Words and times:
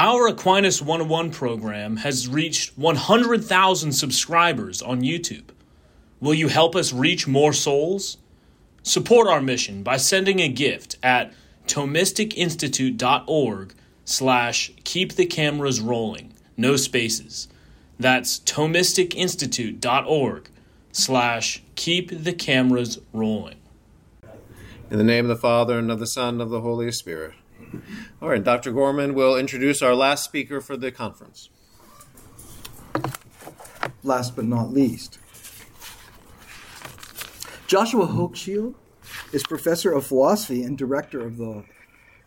Our 0.00 0.28
Aquinas 0.28 0.80
101 0.80 1.32
program 1.32 1.96
has 1.96 2.28
reached 2.28 2.78
100,000 2.78 3.90
subscribers 3.90 4.80
on 4.80 5.02
YouTube. 5.02 5.48
Will 6.20 6.34
you 6.34 6.46
help 6.46 6.76
us 6.76 6.92
reach 6.92 7.26
more 7.26 7.52
souls? 7.52 8.16
Support 8.84 9.26
our 9.26 9.40
mission 9.40 9.82
by 9.82 9.96
sending 9.96 10.38
a 10.38 10.46
gift 10.46 10.98
at 11.02 11.34
thomisticinstitute.org 11.66 13.74
slash 14.04 14.70
keep 14.84 15.14
the 15.14 15.26
cameras 15.26 15.80
rolling, 15.80 16.32
no 16.56 16.76
spaces. 16.76 17.48
That's 17.98 18.38
thomisticinstitute.org 18.38 20.48
slash 20.92 21.62
keep 21.74 22.22
the 22.22 22.34
cameras 22.34 23.00
rolling. 23.12 23.56
In 24.92 24.98
the 24.98 25.02
name 25.02 25.24
of 25.24 25.28
the 25.28 25.42
Father, 25.42 25.76
and 25.76 25.90
of 25.90 25.98
the 25.98 26.06
Son, 26.06 26.34
and 26.34 26.42
of 26.42 26.50
the 26.50 26.60
Holy 26.60 26.92
Spirit. 26.92 27.34
All 28.22 28.28
right, 28.28 28.42
Dr. 28.42 28.72
Gorman 28.72 29.14
will 29.14 29.36
introduce 29.36 29.82
our 29.82 29.94
last 29.94 30.24
speaker 30.24 30.60
for 30.60 30.76
the 30.76 30.90
conference. 30.90 31.50
Last 34.02 34.36
but 34.36 34.44
not 34.44 34.72
least, 34.72 35.18
Joshua 37.66 38.06
Hochschild 38.06 38.74
is 39.32 39.42
professor 39.42 39.92
of 39.92 40.06
philosophy 40.06 40.62
and 40.62 40.78
director 40.78 41.20
of 41.20 41.36
the 41.36 41.64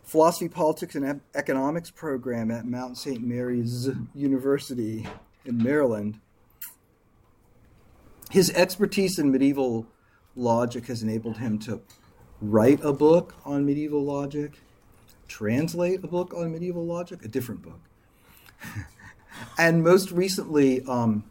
Philosophy, 0.04 0.48
Politics, 0.48 0.94
and 0.94 1.20
Economics 1.34 1.90
program 1.90 2.50
at 2.50 2.66
Mount 2.66 2.98
St. 2.98 3.22
Mary's 3.22 3.88
University 4.14 5.06
in 5.44 5.62
Maryland. 5.62 6.20
His 8.30 8.50
expertise 8.50 9.18
in 9.18 9.32
medieval 9.32 9.86
logic 10.36 10.86
has 10.86 11.02
enabled 11.02 11.38
him 11.38 11.58
to 11.60 11.80
write 12.40 12.84
a 12.84 12.92
book 12.92 13.34
on 13.44 13.64
medieval 13.64 14.04
logic 14.04 14.60
translate 15.32 16.04
a 16.04 16.06
book 16.06 16.34
on 16.34 16.52
medieval 16.52 16.84
logic, 16.84 17.24
a 17.24 17.28
different 17.28 17.62
book. 17.62 17.80
and 19.58 19.82
most 19.82 20.10
recently, 20.10 20.82
um, 20.84 21.24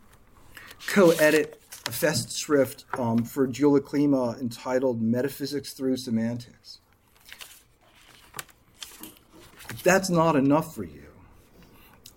co 0.88 1.12
edit 1.12 1.62
a 1.86 1.92
Festschrift 1.92 2.86
um, 3.00 3.24
for 3.24 3.48
Gyula 3.48 3.80
Klima 3.80 4.40
entitled 4.42 5.02
Metaphysics 5.02 5.74
Through 5.74 5.98
Semantics. 5.98 6.80
That's 9.84 10.10
not 10.10 10.36
enough 10.36 10.74
for 10.76 10.84
you. 10.84 11.10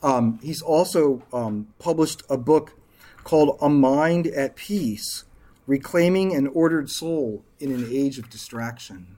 Um, 0.02 0.38
he's 0.42 0.62
also 0.62 1.22
um, 1.32 1.68
published 1.78 2.22
a 2.28 2.36
book 2.36 2.78
called 3.24 3.58
A 3.60 3.68
Mind 3.68 4.26
at 4.26 4.56
Peace 4.56 5.24
Reclaiming 5.66 6.34
an 6.34 6.46
Ordered 6.48 6.90
Soul 6.90 7.42
in 7.58 7.70
an 7.72 7.88
Age 7.90 8.18
of 8.18 8.28
Distraction 8.28 9.16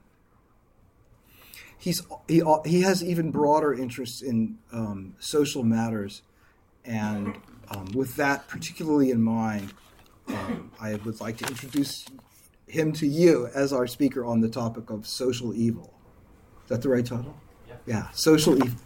he's 1.86 2.02
he 2.26 2.42
he 2.64 2.80
has 2.82 3.04
even 3.04 3.30
broader 3.30 3.72
interests 3.72 4.20
in 4.20 4.58
um, 4.72 5.14
social 5.20 5.62
matters, 5.62 6.22
and 6.84 7.36
um, 7.68 7.86
with 7.94 8.16
that 8.16 8.48
particularly 8.48 9.12
in 9.12 9.22
mind, 9.22 9.72
um, 10.26 10.72
I 10.80 10.96
would 10.96 11.20
like 11.20 11.36
to 11.38 11.46
introduce 11.46 12.04
him 12.66 12.92
to 12.94 13.06
you 13.06 13.48
as 13.54 13.72
our 13.72 13.86
speaker 13.86 14.24
on 14.24 14.40
the 14.40 14.48
topic 14.48 14.90
of 14.90 15.06
social 15.06 15.54
evil. 15.54 15.94
Is 16.64 16.70
that 16.70 16.82
the 16.82 16.88
right 16.88 17.06
title? 17.06 17.36
Yeah. 17.68 17.74
Yeah, 17.86 18.10
social 18.10 18.56
evil. 18.56 18.78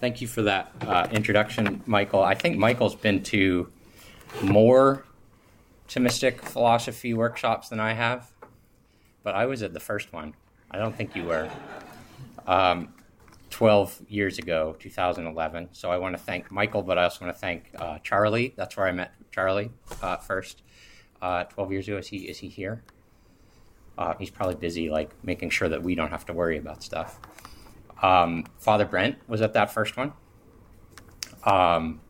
Thank 0.00 0.20
you 0.20 0.26
for 0.26 0.42
that 0.42 0.72
uh, 0.82 1.06
introduction, 1.10 1.82
Michael. 1.86 2.22
I 2.22 2.34
think 2.34 2.58
Michael's 2.58 2.96
been 2.96 3.22
to 3.22 3.72
more 4.42 5.04
Thomistic 5.92 6.40
philosophy 6.40 7.12
workshops 7.12 7.68
than 7.68 7.78
I 7.78 7.92
have, 7.92 8.32
but 9.22 9.34
I 9.34 9.44
was 9.44 9.62
at 9.62 9.74
the 9.74 9.80
first 9.80 10.10
one. 10.10 10.34
I 10.70 10.78
don't 10.78 10.96
think 10.96 11.14
you 11.14 11.24
were. 11.24 11.50
Um, 12.46 12.94
12 13.50 14.00
years 14.08 14.38
ago, 14.38 14.74
2011. 14.78 15.68
So 15.72 15.90
I 15.90 15.98
want 15.98 16.16
to 16.16 16.22
thank 16.22 16.50
Michael, 16.50 16.82
but 16.82 16.96
I 16.96 17.04
also 17.04 17.26
want 17.26 17.36
to 17.36 17.40
thank 17.40 17.70
uh, 17.78 17.98
Charlie. 17.98 18.54
That's 18.56 18.74
where 18.78 18.86
I 18.86 18.92
met 18.92 19.12
Charlie 19.30 19.70
uh, 20.00 20.16
first. 20.16 20.62
Uh, 21.20 21.44
12 21.44 21.72
years 21.72 21.88
ago, 21.88 21.98
is 21.98 22.08
he 22.08 22.16
is 22.28 22.38
he 22.38 22.48
here? 22.48 22.82
Uh, 23.98 24.14
he's 24.18 24.30
probably 24.30 24.54
busy, 24.54 24.88
like 24.88 25.10
making 25.22 25.50
sure 25.50 25.68
that 25.68 25.82
we 25.82 25.94
don't 25.94 26.08
have 26.08 26.24
to 26.26 26.32
worry 26.32 26.56
about 26.56 26.82
stuff. 26.82 27.20
Um, 28.02 28.46
Father 28.58 28.86
Brent 28.86 29.16
was 29.28 29.42
at 29.42 29.52
that 29.52 29.70
first 29.70 29.98
one. 29.98 30.14
Um, 31.44 32.00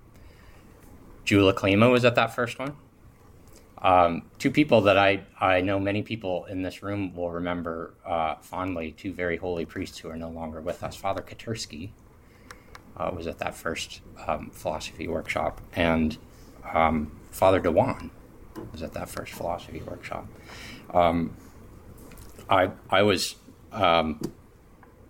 Gyula 1.26 1.52
Klima 1.52 1.90
was 1.90 2.04
at 2.04 2.14
that 2.14 2.32
first 2.32 2.60
one. 2.60 2.76
Um, 3.82 4.22
two 4.38 4.52
people 4.52 4.82
that 4.82 4.96
I, 4.96 5.24
I 5.40 5.60
know 5.60 5.80
many 5.80 6.02
people 6.02 6.44
in 6.44 6.62
this 6.62 6.84
room 6.84 7.14
will 7.16 7.30
remember 7.30 7.94
uh, 8.06 8.36
fondly, 8.36 8.92
two 8.92 9.12
very 9.12 9.36
holy 9.36 9.66
priests 9.66 9.98
who 9.98 10.08
are 10.08 10.16
no 10.16 10.30
longer 10.30 10.60
with 10.60 10.84
us. 10.84 10.94
Father 10.94 11.20
Koterski 11.20 11.90
uh, 12.96 13.10
was 13.14 13.26
at 13.26 13.38
that 13.38 13.56
first 13.56 14.00
um, 14.26 14.50
philosophy 14.50 15.08
workshop, 15.08 15.60
and 15.74 16.16
um, 16.72 17.10
Father 17.32 17.58
Dewan 17.58 18.12
was 18.70 18.82
at 18.84 18.92
that 18.92 19.08
first 19.08 19.32
philosophy 19.32 19.82
workshop. 19.84 20.28
Um, 20.94 21.36
I, 22.48 22.70
I 22.88 23.02
was, 23.02 23.34
um, 23.72 24.20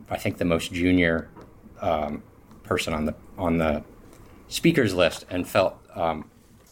I 0.08 0.16
think, 0.16 0.38
the 0.38 0.44
most 0.46 0.72
junior 0.72 1.28
um, 1.82 2.22
person 2.62 2.94
on 2.94 3.04
the, 3.04 3.14
on 3.36 3.58
the 3.58 3.84
speakers 4.48 4.94
list 4.94 5.26
and 5.28 5.46
felt 5.46 5.76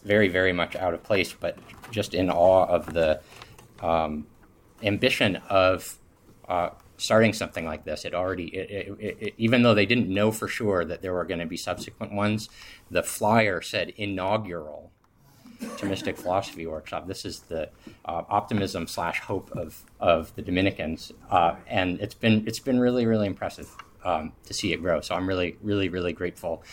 very, 0.03 0.27
very 0.27 0.53
much 0.53 0.75
out 0.75 0.93
of 0.93 1.03
place, 1.03 1.33
but 1.33 1.57
just 1.91 2.13
in 2.13 2.29
awe 2.29 2.65
of 2.65 2.93
the 2.93 3.21
um, 3.81 4.27
ambition 4.83 5.37
of 5.49 5.97
uh, 6.47 6.69
starting 6.97 7.33
something 7.33 7.65
like 7.65 7.83
this. 7.83 8.05
It 8.05 8.13
already, 8.13 8.47
it, 8.55 8.97
it, 8.99 9.17
it, 9.19 9.33
even 9.37 9.63
though 9.63 9.73
they 9.73 9.85
didn't 9.85 10.09
know 10.09 10.31
for 10.31 10.47
sure 10.47 10.85
that 10.85 11.01
there 11.01 11.13
were 11.13 11.25
going 11.25 11.39
to 11.39 11.45
be 11.45 11.57
subsequent 11.57 12.13
ones, 12.13 12.49
the 12.89 13.03
flyer 13.03 13.61
said 13.61 13.93
inaugural 13.97 14.91
Thomistic 15.61 16.17
philosophy 16.17 16.65
workshop. 16.65 17.07
This 17.07 17.23
is 17.23 17.41
the 17.41 17.69
uh, 18.05 18.23
optimism 18.29 18.87
slash 18.87 19.19
hope 19.19 19.51
of 19.51 19.83
of 19.99 20.33
the 20.35 20.41
Dominicans, 20.41 21.11
uh, 21.29 21.55
and 21.67 21.99
it's 22.01 22.15
been 22.15 22.43
it's 22.47 22.59
been 22.59 22.79
really 22.79 23.05
really 23.05 23.27
impressive 23.27 23.69
um, 24.03 24.33
to 24.45 24.55
see 24.55 24.73
it 24.73 24.77
grow. 24.81 25.01
So 25.01 25.13
I'm 25.13 25.27
really 25.27 25.57
really 25.61 25.87
really 25.87 26.13
grateful. 26.13 26.63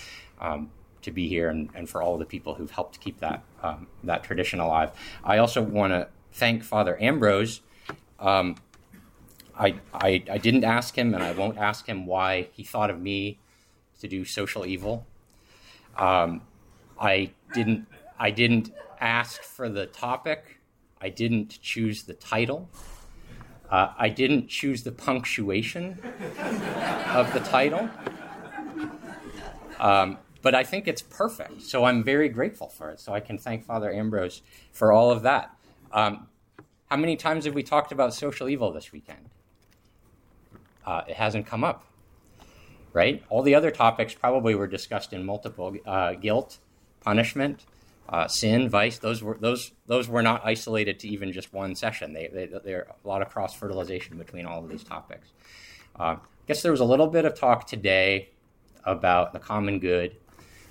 Um, 0.40 0.70
to 1.02 1.10
be 1.10 1.28
here 1.28 1.48
and, 1.48 1.70
and 1.74 1.88
for 1.88 2.02
all 2.02 2.18
the 2.18 2.24
people 2.24 2.54
who've 2.54 2.70
helped 2.70 3.00
keep 3.00 3.20
that 3.20 3.42
um, 3.62 3.86
that 4.04 4.22
tradition 4.24 4.60
alive. 4.60 4.90
I 5.24 5.38
also 5.38 5.62
want 5.62 5.92
to 5.92 6.08
thank 6.32 6.62
Father 6.62 7.00
Ambrose. 7.00 7.60
Um, 8.18 8.56
I, 9.56 9.74
I, 9.92 10.22
I 10.30 10.38
didn't 10.38 10.64
ask 10.64 10.96
him, 10.96 11.14
and 11.14 11.22
I 11.22 11.32
won't 11.32 11.58
ask 11.58 11.86
him 11.86 12.06
why 12.06 12.48
he 12.52 12.62
thought 12.62 12.90
of 12.90 13.00
me 13.00 13.38
to 14.00 14.08
do 14.08 14.24
social 14.24 14.64
evil. 14.64 15.06
Um, 15.96 16.42
I 17.00 17.32
didn't 17.52 17.86
I 18.18 18.30
didn't 18.30 18.72
ask 19.00 19.42
for 19.42 19.68
the 19.68 19.86
topic. 19.86 20.60
I 21.00 21.08
didn't 21.08 21.60
choose 21.62 22.04
the 22.04 22.14
title. 22.14 22.68
Uh, 23.70 23.92
I 23.98 24.08
didn't 24.08 24.48
choose 24.48 24.82
the 24.82 24.92
punctuation 24.92 25.98
of 27.08 27.32
the 27.32 27.40
title. 27.40 27.88
Um, 29.78 30.18
but 30.48 30.54
I 30.54 30.64
think 30.64 30.88
it's 30.88 31.02
perfect. 31.02 31.60
So 31.60 31.84
I'm 31.84 32.02
very 32.02 32.30
grateful 32.30 32.68
for 32.68 32.88
it. 32.88 33.00
So 33.00 33.12
I 33.12 33.20
can 33.20 33.36
thank 33.36 33.66
Father 33.66 33.92
Ambrose 33.92 34.40
for 34.72 34.94
all 34.94 35.10
of 35.10 35.20
that. 35.24 35.54
Um, 35.92 36.26
how 36.90 36.96
many 36.96 37.16
times 37.16 37.44
have 37.44 37.52
we 37.52 37.62
talked 37.62 37.92
about 37.92 38.14
social 38.14 38.48
evil 38.48 38.72
this 38.72 38.90
weekend? 38.90 39.28
Uh, 40.86 41.02
it 41.06 41.16
hasn't 41.16 41.44
come 41.44 41.64
up, 41.64 41.84
right? 42.94 43.22
All 43.28 43.42
the 43.42 43.54
other 43.54 43.70
topics 43.70 44.14
probably 44.14 44.54
were 44.54 44.66
discussed 44.66 45.12
in 45.12 45.22
multiple 45.26 45.76
uh, 45.84 46.14
guilt, 46.14 46.56
punishment, 47.02 47.66
uh, 48.08 48.26
sin, 48.26 48.70
vice. 48.70 48.96
Those 48.96 49.22
were 49.22 49.36
those 49.38 49.72
those 49.86 50.08
were 50.08 50.22
not 50.22 50.40
isolated 50.46 50.98
to 51.00 51.08
even 51.08 51.30
just 51.30 51.52
one 51.52 51.74
session. 51.74 52.14
They 52.14 52.28
they 52.28 52.46
there 52.64 52.86
a 53.04 53.06
lot 53.06 53.20
of 53.20 53.28
cross 53.28 53.54
fertilization 53.54 54.16
between 54.16 54.46
all 54.46 54.64
of 54.64 54.70
these 54.70 54.82
topics. 54.82 55.28
Uh, 56.00 56.02
I 56.02 56.18
guess 56.46 56.62
there 56.62 56.72
was 56.72 56.80
a 56.80 56.86
little 56.86 57.08
bit 57.08 57.26
of 57.26 57.38
talk 57.38 57.66
today 57.66 58.30
about 58.86 59.34
the 59.34 59.38
common 59.38 59.78
good 59.78 60.16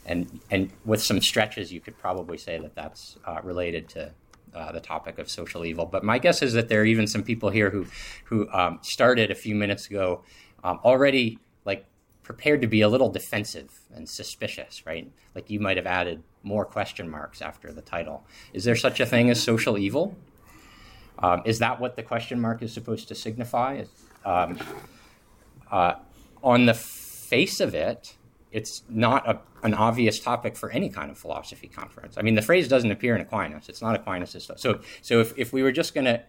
and 0.07 0.39
and 0.50 0.71
with 0.86 1.04
some 1.04 1.21
stretches, 1.21 1.71
you 1.71 1.80
could 1.80 1.98
probably 1.98 2.38
say 2.38 2.57
that 2.57 2.74
that's 2.74 3.18
uh, 3.25 3.39
related 3.44 3.89
to 3.89 4.12
uh, 4.56 4.71
the 4.71 4.80
topic 4.80 5.19
of 5.19 5.30
social 5.30 5.65
evil. 5.65 5.86
But 5.86 6.04
my 6.04 6.18
guess 6.18 6.42
is 6.42 6.54
that 6.54 6.69
there 6.69 6.81
are 6.81 6.86
even 6.86 7.06
some 7.06 7.24
people 7.24 7.50
here 7.50 7.69
who 7.69 7.86
who 8.25 8.50
um, 8.51 8.80
started 8.81 9.30
a 9.30 9.36
few 9.36 9.54
minutes 9.54 9.88
ago 9.88 10.24
um, 10.63 10.80
already 10.83 11.39
like 11.65 11.86
prepared 12.24 12.62
to 12.62 12.68
be 12.68 12.81
a 12.81 12.89
little 12.89 13.09
defensive 13.09 13.81
and 13.94 14.07
suspicious, 14.09 14.86
right? 14.86 15.12
Like 15.36 15.50
you 15.50 15.59
might 15.59 15.77
have 15.77 15.86
added 15.88 16.24
more 16.44 16.65
question 16.65 17.10
marks 17.10 17.42
after 17.42 17.71
the 17.71 17.81
title. 17.81 18.25
Is 18.53 18.63
there 18.63 18.75
such 18.75 19.00
a 19.00 19.06
thing 19.06 19.30
as 19.30 19.42
social 19.42 19.77
evil? 19.77 20.15
Um, 21.19 21.42
is 21.45 21.60
that 21.60 21.80
what 21.80 21.95
the 21.95 22.03
question 22.03 22.39
mark 22.39 22.62
is 22.62 22.74
supposed 22.74 23.07
to 23.07 23.15
signify? 23.15 23.83
Um, 24.25 24.60
uh, 25.71 25.95
on 26.44 26.65
the 26.65 26.74
face 26.74 27.60
of 27.60 27.74
it, 27.74 28.17
it's 28.52 28.84
not 28.90 29.28
a, 29.28 29.40
an 29.64 29.74
obvious 29.74 30.20
topic 30.20 30.56
for 30.56 30.70
any 30.72 30.90
kind 30.90 31.12
of 31.12 31.18
philosophy 31.18 31.68
conference. 31.68 32.18
I 32.18 32.22
mean, 32.22 32.36
the 32.36 32.42
phrase 32.42 32.68
doesn't 32.68 32.92
appear 32.92 33.16
in 33.16 33.22
Aquinas. 33.22 33.70
It's 33.70 33.82
not 33.82 33.96
Aquinas' 33.96 34.44
stuff. 34.44 34.60
So, 34.60 34.80
so 35.02 35.20
if, 35.20 35.38
if 35.38 35.54
we 35.54 35.64
were 35.64 35.72
just 35.72 35.94
going 35.94 36.06
to 36.06 36.24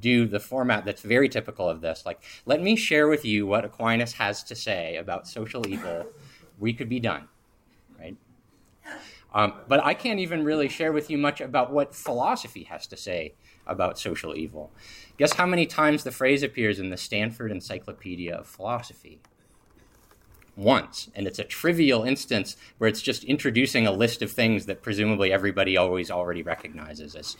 do 0.00 0.26
the 0.26 0.38
format 0.40 0.84
that's 0.84 1.00
very 1.00 1.28
typical 1.28 1.68
of 1.68 1.80
this, 1.80 2.04
like, 2.04 2.22
let 2.44 2.60
me 2.60 2.76
share 2.76 3.08
with 3.08 3.24
you 3.24 3.46
what 3.46 3.64
Aquinas 3.64 4.12
has 4.14 4.42
to 4.44 4.54
say 4.54 4.96
about 4.96 5.26
social 5.26 5.66
evil, 5.66 6.06
we 6.58 6.72
could 6.72 6.88
be 6.88 7.00
done, 7.00 7.28
right? 7.98 8.16
Um, 9.34 9.54
but 9.66 9.82
I 9.82 9.94
can't 9.94 10.20
even 10.20 10.44
really 10.44 10.68
share 10.68 10.92
with 10.92 11.08
you 11.08 11.16
much 11.16 11.40
about 11.40 11.72
what 11.72 11.94
philosophy 11.94 12.64
has 12.64 12.86
to 12.88 12.96
say 12.96 13.34
about 13.66 13.98
social 13.98 14.36
evil. 14.36 14.70
Guess 15.16 15.34
how 15.34 15.46
many 15.46 15.66
times 15.66 16.04
the 16.04 16.10
phrase 16.10 16.42
appears 16.42 16.78
in 16.78 16.90
the 16.90 16.96
Stanford 16.96 17.50
Encyclopedia 17.50 18.34
of 18.34 18.46
Philosophy? 18.46 19.20
Once. 20.56 21.10
And 21.14 21.26
it's 21.26 21.38
a 21.38 21.44
trivial 21.44 22.04
instance 22.04 22.56
where 22.78 22.88
it's 22.88 23.00
just 23.02 23.24
introducing 23.24 23.86
a 23.86 23.92
list 23.92 24.22
of 24.22 24.30
things 24.30 24.66
that 24.66 24.82
presumably 24.82 25.32
everybody 25.32 25.76
always 25.76 26.10
already 26.10 26.42
recognizes 26.42 27.14
as, 27.14 27.36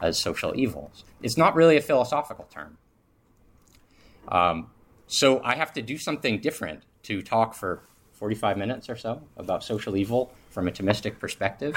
as 0.00 0.18
social 0.18 0.58
evils. 0.58 1.04
It's 1.22 1.36
not 1.36 1.54
really 1.54 1.76
a 1.76 1.82
philosophical 1.82 2.46
term. 2.50 2.78
Um, 4.28 4.70
so 5.06 5.40
I 5.42 5.54
have 5.54 5.72
to 5.74 5.82
do 5.82 5.96
something 5.96 6.40
different 6.40 6.82
to 7.04 7.22
talk 7.22 7.54
for 7.54 7.82
45 8.12 8.58
minutes 8.58 8.90
or 8.90 8.96
so 8.96 9.22
about 9.36 9.62
social 9.62 9.96
evil 9.96 10.32
from 10.50 10.66
a 10.66 10.72
Thomistic 10.72 11.18
perspective 11.20 11.76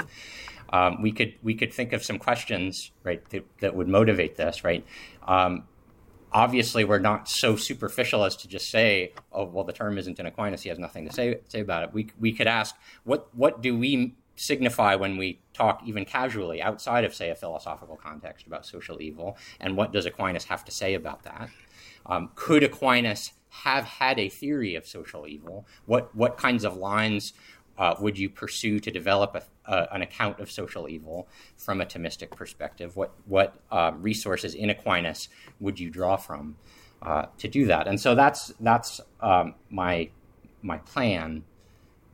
um, 0.72 1.02
we 1.02 1.12
could 1.12 1.34
we 1.42 1.54
could 1.54 1.72
think 1.72 1.92
of 1.92 2.02
some 2.02 2.18
questions 2.18 2.90
right 3.04 3.22
that, 3.30 3.44
that 3.60 3.76
would 3.76 3.88
motivate 3.88 4.36
this 4.36 4.64
right 4.64 4.84
um, 5.26 5.64
obviously 6.32 6.84
we're 6.84 6.98
not 6.98 7.28
so 7.28 7.56
superficial 7.56 8.24
as 8.24 8.36
to 8.36 8.48
just 8.48 8.70
say 8.70 9.12
oh 9.32 9.44
well 9.44 9.64
the 9.64 9.72
term 9.72 9.98
isn't 9.98 10.18
in 10.18 10.26
aquinas. 10.26 10.62
He 10.62 10.68
has 10.68 10.78
nothing 10.78 11.06
to 11.06 11.12
say 11.12 11.40
say 11.48 11.60
about 11.60 11.84
it. 11.84 11.92
We, 11.92 12.08
we 12.18 12.32
could 12.32 12.46
ask 12.46 12.74
what 13.04 13.28
what 13.34 13.62
do 13.62 13.76
we 13.76 14.14
signify 14.36 14.94
when 14.94 15.16
we 15.16 15.40
talk 15.52 15.82
even 15.86 16.04
casually 16.04 16.62
outside 16.62 17.04
of 17.04 17.14
say 17.14 17.30
a 17.30 17.34
philosophical 17.34 17.96
context 17.96 18.46
about 18.46 18.66
social 18.66 19.00
evil? 19.00 19.36
And 19.60 19.76
what 19.76 19.92
does 19.92 20.06
aquinas 20.06 20.44
have 20.44 20.64
to 20.64 20.72
say 20.72 20.94
about 20.94 21.22
that? 21.24 21.50
Um, 22.06 22.30
could 22.34 22.62
aquinas 22.62 23.32
have 23.50 23.84
had 23.84 24.18
a 24.18 24.28
theory 24.28 24.74
of 24.74 24.86
social 24.86 25.26
evil? 25.26 25.66
What 25.86 26.14
what 26.14 26.38
kinds 26.38 26.64
of 26.64 26.76
lines 26.76 27.34
uh, 27.82 27.96
would 27.98 28.16
you 28.16 28.30
pursue 28.30 28.78
to 28.78 28.92
develop 28.92 29.34
a, 29.34 29.42
uh, 29.68 29.86
an 29.90 30.02
account 30.02 30.38
of 30.38 30.48
social 30.48 30.88
evil 30.88 31.26
from 31.56 31.80
a 31.80 31.84
Thomistic 31.84 32.30
perspective? 32.30 32.94
What 32.94 33.10
what 33.26 33.56
uh, 33.72 33.90
resources 33.96 34.54
in 34.54 34.70
Aquinas 34.70 35.28
would 35.58 35.80
you 35.80 35.90
draw 35.90 36.16
from 36.16 36.56
uh, 37.02 37.26
to 37.38 37.48
do 37.48 37.66
that? 37.66 37.88
And 37.88 38.00
so 38.00 38.14
that's 38.14 38.52
that's 38.60 39.00
um, 39.20 39.56
my 39.68 40.10
my 40.62 40.78
plan 40.78 41.42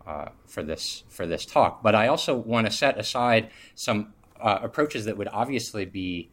uh, 0.06 0.30
for 0.46 0.62
this 0.62 1.04
for 1.10 1.26
this 1.26 1.44
talk. 1.44 1.82
But 1.82 1.94
I 1.94 2.08
also 2.08 2.34
want 2.34 2.66
to 2.66 2.72
set 2.72 2.98
aside 2.98 3.50
some 3.74 4.14
uh, 4.40 4.60
approaches 4.62 5.04
that 5.04 5.18
would 5.18 5.28
obviously 5.28 5.84
be 5.84 6.30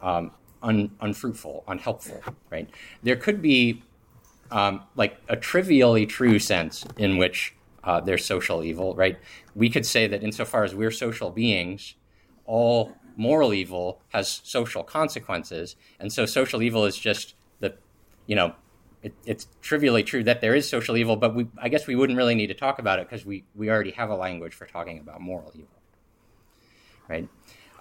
um, 0.00 0.30
un, 0.62 0.92
unfruitful, 1.02 1.64
unhelpful. 1.68 2.22
Right? 2.48 2.70
There 3.02 3.16
could 3.16 3.42
be 3.42 3.82
um, 4.50 4.84
like 4.96 5.18
a 5.28 5.36
trivially 5.36 6.06
true 6.06 6.38
sense 6.38 6.86
in 6.96 7.18
which 7.18 7.54
uh, 7.84 8.00
their 8.00 8.18
social 8.18 8.62
evil, 8.62 8.94
right? 8.94 9.18
We 9.54 9.70
could 9.70 9.86
say 9.86 10.06
that 10.06 10.22
insofar 10.22 10.64
as 10.64 10.74
we're 10.74 10.90
social 10.90 11.30
beings, 11.30 11.94
all 12.44 12.96
moral 13.16 13.52
evil 13.54 14.00
has 14.10 14.40
social 14.44 14.82
consequences, 14.82 15.76
and 15.98 16.12
so 16.12 16.26
social 16.26 16.62
evil 16.62 16.84
is 16.84 16.96
just 16.96 17.34
the, 17.60 17.74
you 18.26 18.36
know, 18.36 18.54
it, 19.02 19.14
it's 19.24 19.46
trivially 19.62 20.02
true 20.02 20.22
that 20.24 20.40
there 20.40 20.54
is 20.54 20.68
social 20.68 20.96
evil, 20.96 21.16
but 21.16 21.34
we, 21.34 21.46
I 21.58 21.68
guess 21.68 21.86
we 21.86 21.96
wouldn't 21.96 22.16
really 22.16 22.34
need 22.34 22.48
to 22.48 22.54
talk 22.54 22.78
about 22.78 22.98
it 22.98 23.08
because 23.08 23.24
we, 23.24 23.44
we 23.54 23.70
already 23.70 23.92
have 23.92 24.10
a 24.10 24.16
language 24.16 24.54
for 24.54 24.66
talking 24.66 24.98
about 24.98 25.20
moral 25.20 25.50
evil, 25.54 25.68
right? 27.08 27.28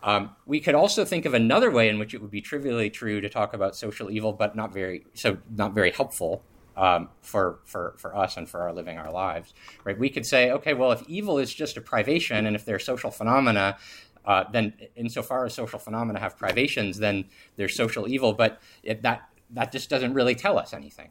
Um, 0.01 0.35
we 0.45 0.59
could 0.61 0.75
also 0.75 1.03
think 1.03 1.25
of 1.25 1.33
another 1.33 1.69
way 1.71 1.89
in 1.89 1.99
which 1.99 2.13
it 2.13 2.21
would 2.21 2.31
be 2.31 2.41
trivially 2.41 2.89
true 2.89 3.19
to 3.19 3.29
talk 3.29 3.53
about 3.53 3.75
social 3.75 4.09
evil, 4.09 4.31
but 4.31 4.55
not 4.55 4.73
very 4.73 5.05
so 5.13 5.37
not 5.53 5.73
very 5.73 5.91
helpful, 5.91 6.43
um, 6.79 7.09
for, 7.21 7.59
for, 7.65 7.93
for 7.97 8.15
us 8.15 8.37
and 8.37 8.49
for 8.49 8.61
our 8.61 8.73
living 8.73 8.97
our 8.97 9.11
lives, 9.11 9.53
right? 9.83 9.99
We 9.99 10.09
could 10.09 10.25
say, 10.25 10.49
okay, 10.51 10.73
well, 10.73 10.93
if 10.93 11.03
evil 11.09 11.37
is 11.37 11.53
just 11.53 11.75
a 11.75 11.81
privation 11.81 12.45
and 12.45 12.55
if 12.55 12.63
they're 12.63 12.79
social 12.79 13.11
phenomena, 13.11 13.77
uh, 14.25 14.45
then 14.51 14.73
insofar 14.95 15.45
as 15.45 15.53
social 15.53 15.77
phenomena 15.77 16.19
have 16.19 16.37
privations, 16.37 16.97
then 16.97 17.25
they're 17.57 17.67
social 17.67 18.07
evil, 18.07 18.31
but 18.31 18.61
it, 18.81 19.01
that, 19.01 19.29
that 19.49 19.73
just 19.73 19.89
doesn't 19.89 20.13
really 20.13 20.35
tell 20.35 20.57
us 20.57 20.73
anything, 20.73 21.09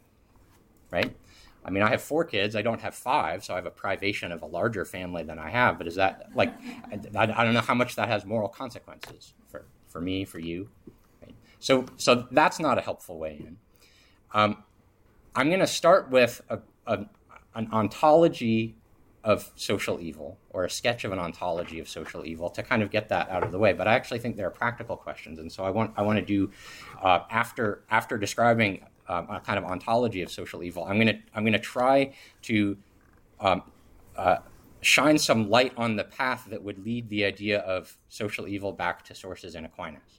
right? 0.91 1.15
I 1.65 1.71
mean, 1.71 1.83
I 1.83 1.91
have 1.91 2.01
four 2.01 2.25
kids. 2.25 2.57
I 2.57 2.63
don't 2.63 2.81
have 2.81 2.95
five, 2.95 3.45
so 3.45 3.53
I 3.53 3.57
have 3.57 3.67
a 3.67 3.71
privation 3.71 4.33
of 4.33 4.41
a 4.41 4.47
larger 4.47 4.87
family 4.87 5.23
than 5.23 5.39
I 5.39 5.51
have. 5.51 5.77
But 5.77 5.87
is 5.87 5.97
that 5.97 6.31
like, 6.35 6.55
I, 7.15 7.25
I 7.25 7.45
don't 7.45 7.53
know 7.53 7.61
how 7.61 7.75
much 7.75 7.95
that 7.97 8.09
has 8.09 8.25
moral 8.25 8.49
consequences 8.49 9.35
for, 9.49 9.67
for 9.87 10.01
me, 10.01 10.25
for 10.25 10.39
you. 10.39 10.71
Right? 11.21 11.35
So, 11.59 11.85
so 11.99 12.27
that's 12.31 12.59
not 12.59 12.79
a 12.79 12.81
helpful 12.81 13.19
way 13.19 13.37
in. 13.41 13.59
Um, 14.33 14.63
I'm 15.39 15.51
going 15.51 15.61
to 15.61 15.69
start 15.69 16.11
with 16.11 16.43
a, 16.49 16.59
a, 16.89 17.07
an 17.55 17.69
ontology 17.73 18.75
of 19.23 19.53
social 19.55 20.01
evil 20.01 20.37
or 20.51 20.65
a 20.65 20.71
sketch 20.71 21.05
of 21.05 21.13
an 21.13 21.21
ontology 21.21 21.79
of 21.79 21.89
social 21.89 22.27
evil 22.27 22.51
to 22.51 22.63
kind 22.65 22.83
of 22.83 22.91
get 22.91 23.09
that 23.11 23.31
out 23.31 23.45
of 23.45 23.53
the 23.53 23.59
way. 23.59 23.73
But 23.73 23.87
I 23.87 23.95
actually 23.95 24.19
think 24.19 24.37
there 24.37 24.49
are 24.49 24.51
practical 24.51 24.97
questions, 24.97 25.39
and 25.39 25.53
so 25.53 25.63
I 25.63 25.71
want 25.71 25.93
I 25.97 26.03
want 26.03 26.19
to 26.19 26.25
do 26.25 26.51
uh, 27.01 27.21
after 27.31 27.85
after 27.89 28.19
describing 28.19 28.85
um, 29.09 29.31
a 29.31 29.39
kind 29.39 29.59
of 29.59 29.65
ontology 29.65 30.23
of 30.23 30.31
social 30.33 30.61
evil. 30.65 30.83
I'm 30.83 30.97
going 30.97 31.07
to 31.07 31.19
I'm 31.33 31.45
to 31.47 31.59
try 31.61 32.15
to 32.43 32.77
um, 33.39 33.63
uh, 34.17 34.39
shine 34.81 35.19
some 35.19 35.49
light 35.49 35.73
on 35.77 35.95
the 35.95 36.05
path 36.05 36.49
that 36.51 36.65
would 36.65 36.85
lead 36.85 37.11
the 37.11 37.25
idea 37.25 37.61
of 37.61 37.97
social 38.09 38.49
evil 38.49 38.73
back 38.73 39.05
to 39.05 39.15
sources 39.15 39.55
in 39.55 39.65
Aquinas, 39.65 40.19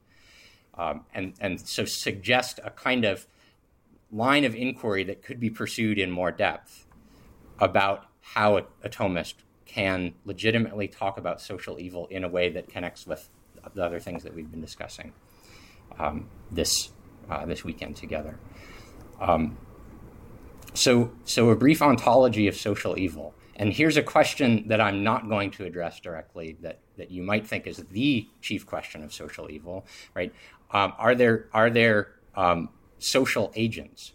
um, 0.78 1.04
and 1.14 1.34
and 1.42 1.60
so 1.60 1.84
suggest 1.84 2.62
a 2.64 2.70
kind 2.70 3.04
of 3.04 3.28
line 4.12 4.46
of 4.46 4.56
inquiry 4.56 5.04
that 5.04 5.22
could 5.22 5.40
be 5.40 5.50
pursued 5.50 6.00
in 6.00 6.10
more 6.12 6.32
depth 6.32 6.86
about 7.60 8.06
how 8.22 8.58
a, 8.58 8.62
a 8.84 8.90
Thomist 8.90 9.36
can 9.66 10.14
legitimately 10.26 10.88
talk 10.88 11.18
about 11.18 11.42
social 11.42 11.80
evil 11.80 12.08
in 12.08 12.24
a 12.24 12.30
way 12.30 12.50
that 12.50 12.70
connects 12.70 13.06
with 13.06 13.30
the 13.74 13.84
other 13.84 14.00
things 14.00 14.24
that 14.24 14.34
we've 14.34 14.50
been 14.50 14.62
discussing 14.62 15.14
um, 16.00 16.28
this 16.50 16.92
uh, 17.30 17.46
this 17.46 17.64
weekend 17.64 17.96
together. 17.96 18.40
Um, 19.20 19.58
so, 20.74 21.12
so 21.26 21.50
a 21.50 21.56
brief 21.56 21.82
ontology 21.82 22.48
of 22.48 22.56
social 22.56 22.98
evil. 22.98 23.34
And 23.56 23.74
here's 23.74 23.98
a 23.98 24.04
question 24.04 24.68
that 24.70 24.80
I'm 24.80 25.04
not 25.04 25.28
going 25.28 25.52
to 25.52 25.66
address 25.66 26.00
directly 26.00 26.58
that, 26.62 26.80
that 26.98 27.12
you 27.12 27.22
might 27.22 27.46
think 27.46 27.68
is 27.68 27.78
the 27.92 28.28
chief 28.42 28.66
question 28.66 29.04
of 29.04 29.14
social 29.14 29.52
evil, 29.52 29.86
right? 30.16 30.34
Um, 30.72 30.94
are 30.98 31.14
there 31.14 31.50
are 31.52 31.70
there 31.70 32.14
um, 32.36 32.70
social 33.00 33.52
agents? 33.56 34.14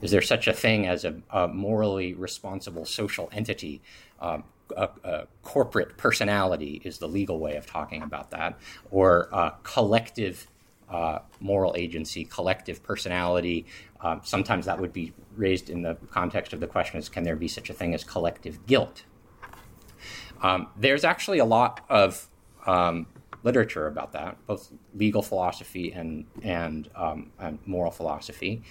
Is 0.00 0.10
there 0.10 0.22
such 0.22 0.46
a 0.48 0.52
thing 0.52 0.86
as 0.86 1.04
a, 1.04 1.16
a 1.30 1.48
morally 1.48 2.14
responsible 2.14 2.84
social 2.84 3.28
entity? 3.32 3.80
Um, 4.20 4.44
a, 4.76 4.88
a, 5.04 5.26
corporate 5.42 5.96
personality 5.98 6.80
is 6.84 6.98
the 6.98 7.08
legal 7.08 7.38
way 7.38 7.56
of 7.56 7.66
talking 7.66 8.02
about 8.02 8.30
that, 8.30 8.58
or 8.90 9.28
collective 9.62 10.46
uh, 10.90 11.20
moral 11.40 11.74
agency, 11.76 12.24
collective 12.24 12.82
personality. 12.82 13.66
Um, 14.00 14.20
sometimes 14.24 14.66
that 14.66 14.78
would 14.78 14.92
be 14.92 15.12
raised 15.36 15.70
in 15.70 15.82
the 15.82 15.96
context 16.10 16.52
of 16.52 16.60
the 16.60 16.66
question: 16.66 16.98
Is 16.98 17.08
can 17.08 17.24
there 17.24 17.36
be 17.36 17.48
such 17.48 17.70
a 17.70 17.74
thing 17.74 17.94
as 17.94 18.04
collective 18.04 18.66
guilt? 18.66 19.04
Um, 20.42 20.68
there's 20.76 21.04
actually 21.04 21.38
a 21.38 21.44
lot 21.44 21.84
of 21.88 22.28
um, 22.66 23.06
literature 23.44 23.86
about 23.86 24.12
that, 24.12 24.36
both 24.46 24.72
legal 24.94 25.22
philosophy 25.22 25.92
and 25.92 26.26
and, 26.42 26.88
um, 26.96 27.30
and 27.38 27.58
moral 27.66 27.92
philosophy. 27.92 28.62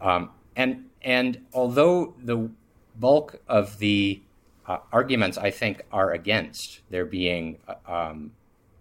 Um, 0.00 0.30
and 0.56 0.86
and 1.02 1.46
although 1.52 2.14
the 2.18 2.50
bulk 2.96 3.40
of 3.46 3.78
the 3.78 4.20
uh, 4.66 4.78
arguments 4.92 5.38
I 5.38 5.50
think 5.50 5.82
are 5.92 6.12
against 6.12 6.80
there 6.90 7.06
being 7.06 7.58
uh, 7.68 7.74
um, 7.86 8.32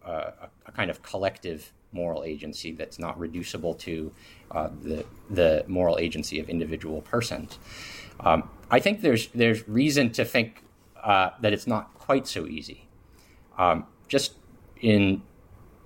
a, 0.05 0.49
a, 0.65 0.71
kind 0.71 0.89
of 0.89 1.01
collective 1.01 1.71
moral 1.91 2.23
agency 2.23 2.71
that's 2.73 2.99
not 2.99 3.17
reducible 3.17 3.73
to 3.75 4.11
uh, 4.51 4.69
the 4.81 5.05
the 5.29 5.63
moral 5.67 5.97
agency 5.97 6.39
of 6.39 6.49
individual 6.49 7.01
persons. 7.01 7.59
Um, 8.19 8.49
I 8.69 8.79
think 8.79 9.01
there's 9.01 9.27
there's 9.27 9.67
reason 9.67 10.11
to 10.13 10.25
think 10.25 10.63
uh, 11.03 11.29
that 11.41 11.53
it's 11.53 11.67
not 11.67 11.93
quite 11.93 12.27
so 12.27 12.47
easy. 12.47 12.87
Um, 13.57 13.85
just 14.07 14.33
in 14.81 15.21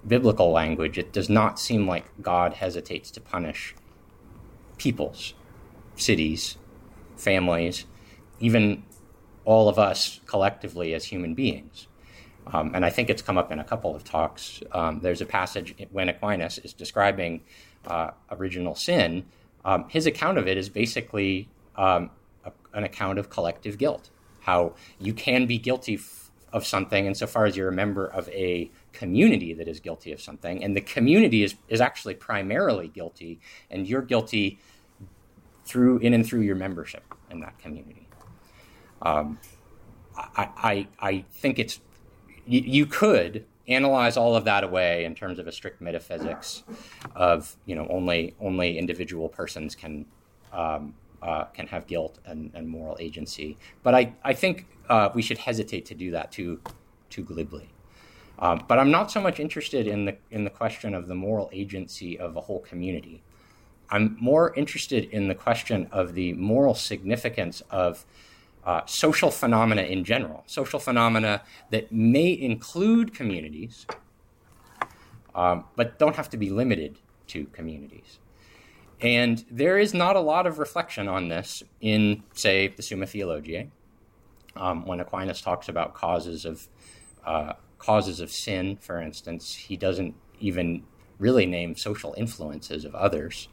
biblical 0.06 0.52
language, 0.52 0.98
it 0.98 1.14
does 1.14 1.30
not 1.30 1.60
seem 1.60 1.88
like 1.88 2.06
God 2.22 2.54
hesitates 2.54 3.12
to 3.12 3.22
punish 3.22 3.76
peoples, 4.78 5.34
cities, 5.96 6.58
families, 7.16 7.86
even 8.40 8.84
all 9.46 9.70
of 9.70 9.78
us 9.78 10.20
collectively 10.26 10.94
as 10.94 11.06
human 11.06 11.34
beings. 11.34 11.88
Um, 12.48 12.72
and 12.74 12.84
I 12.84 12.90
think 12.90 13.10
it's 13.10 13.22
come 13.22 13.38
up 13.38 13.52
in 13.52 13.60
a 13.60 13.64
couple 13.64 13.96
of 13.96 14.04
talks. 14.04 14.62
Um, 14.72 15.00
there's 15.02 15.22
a 15.22 15.26
passage 15.26 15.76
when 15.92 16.10
Aquinas 16.10 16.58
is 16.58 16.74
describing 16.74 17.42
uh, 17.86 18.12
original 18.32 18.76
sin. 18.76 19.26
Um, 19.64 19.86
his 19.90 20.06
account 20.06 20.38
of 20.38 20.48
it 20.48 20.58
is 20.58 20.70
basically 20.70 21.50
um, 21.76 22.10
a, 22.44 22.52
an 22.74 22.84
account 22.84 23.20
of 23.20 23.30
collective 23.30 23.78
guilt. 23.78 24.10
How 24.42 24.74
you 25.00 25.14
can 25.14 25.46
be 25.46 25.60
guilty 25.60 25.96
f- 25.96 26.32
of 26.52 26.66
something 26.66 27.06
insofar 27.06 27.46
as 27.46 27.56
you're 27.56 27.70
a 27.70 27.74
member 27.74 28.08
of 28.08 28.28
a 28.30 28.72
community 28.94 29.54
that 29.54 29.68
is 29.68 29.80
guilty 29.80 30.12
of 30.12 30.22
something, 30.22 30.64
and 30.64 30.76
the 30.76 30.82
community 30.82 31.44
is, 31.44 31.56
is 31.68 31.82
actually 31.82 32.16
primarily 32.16 32.88
guilty, 32.88 33.40
and 33.70 33.88
you're 33.88 34.02
guilty 34.02 34.60
through 35.66 35.98
in 36.00 36.14
and 36.14 36.26
through 36.26 36.42
your 36.42 36.56
membership 36.56 37.04
in 37.30 37.40
that 37.40 37.58
community. 37.60 38.08
Um, 39.02 39.40
I, 40.16 40.50
I, 40.58 40.88
I 41.00 41.26
think 41.32 41.60
it's 41.60 41.80
you, 42.46 42.86
could 42.86 43.46
analyze 43.68 44.18
all 44.18 44.36
of 44.36 44.46
that 44.46 44.64
away 44.64 45.06
in 45.06 45.16
terms 45.16 45.40
of 45.40 45.48
a 45.48 45.52
strict 45.52 45.82
metaphysics 45.82 46.64
of 47.16 47.56
you 47.66 47.76
know 47.76 47.88
only 47.90 48.36
only 48.40 48.78
individual 48.78 49.30
persons 49.30 49.76
can 49.76 50.06
um, 50.52 50.94
uh, 51.22 51.46
can 51.46 51.68
have 51.68 51.88
guilt 51.88 52.20
and, 52.26 52.52
and, 52.54 52.68
moral 52.68 52.98
agency. 53.00 53.58
But 53.84 53.94
I, 53.94 54.14
I 54.24 54.34
think 54.34 54.66
uh, 54.90 55.10
we 55.14 55.22
should 55.22 55.38
hesitate 55.38 55.86
to 55.86 55.96
do 55.96 56.12
that 56.12 56.32
too 56.32 56.60
too 57.10 57.24
glibly. 57.24 57.70
Um, 58.42 58.66
but 58.68 58.80
I'm 58.80 58.90
not 58.90 59.12
so 59.12 59.22
much 59.22 59.40
interested 59.40 59.88
in 59.88 60.06
the 60.06 60.18
in 60.32 60.44
the 60.44 60.50
question 60.50 60.96
of 60.96 61.08
the 61.08 61.16
moral 61.16 61.50
agency 61.54 62.18
of 62.18 62.36
a 62.36 62.42
whole 62.42 62.60
community. 62.60 63.22
I'm 63.92 64.18
more 64.20 64.54
interested 64.56 65.06
in 65.12 65.28
the 65.28 65.36
question 65.36 65.88
of 65.92 66.14
the 66.14 66.34
moral 66.34 66.74
significance 66.74 67.62
of 67.70 68.06
uh, 68.66 68.82
social 68.86 69.32
phenomena 69.32 69.84
in 69.84 70.04
general, 70.04 70.44
social 70.48 70.80
phenomena 70.80 71.44
that 71.72 71.92
may 71.92 72.32
include 72.32 73.14
communities, 73.14 73.86
um, 75.36 75.66
but 75.76 76.00
don't 76.00 76.16
have 76.16 76.30
to 76.30 76.38
be 76.38 76.50
limited 76.50 76.98
to 77.28 77.46
communities. 77.48 78.20
And 79.02 79.44
there 79.50 79.80
is 79.80 79.94
not 79.94 80.16
a 80.16 80.20
lot 80.20 80.46
of 80.46 80.60
reflection 80.60 81.08
on 81.08 81.28
this 81.28 81.64
in, 81.82 82.24
say, 82.34 82.68
the 82.68 82.84
Summa 82.84 83.08
Theologiae, 83.08 83.70
um, 84.56 84.86
when 84.86 85.00
Aquinas 85.00 85.42
talks 85.42 85.68
about 85.68 85.96
causes 85.96 86.46
of 86.46 86.68
uh, 87.26 87.54
causes 87.82 88.20
of 88.20 88.32
sin, 88.32 88.78
for 88.78 89.02
instance. 89.02 89.56
He 89.56 89.76
doesn't 89.76 90.16
even 90.40 90.84
really 91.18 91.46
name 91.46 91.76
social 91.76 92.14
influences 92.18 92.86
of 92.86 92.96
others, 92.96 93.48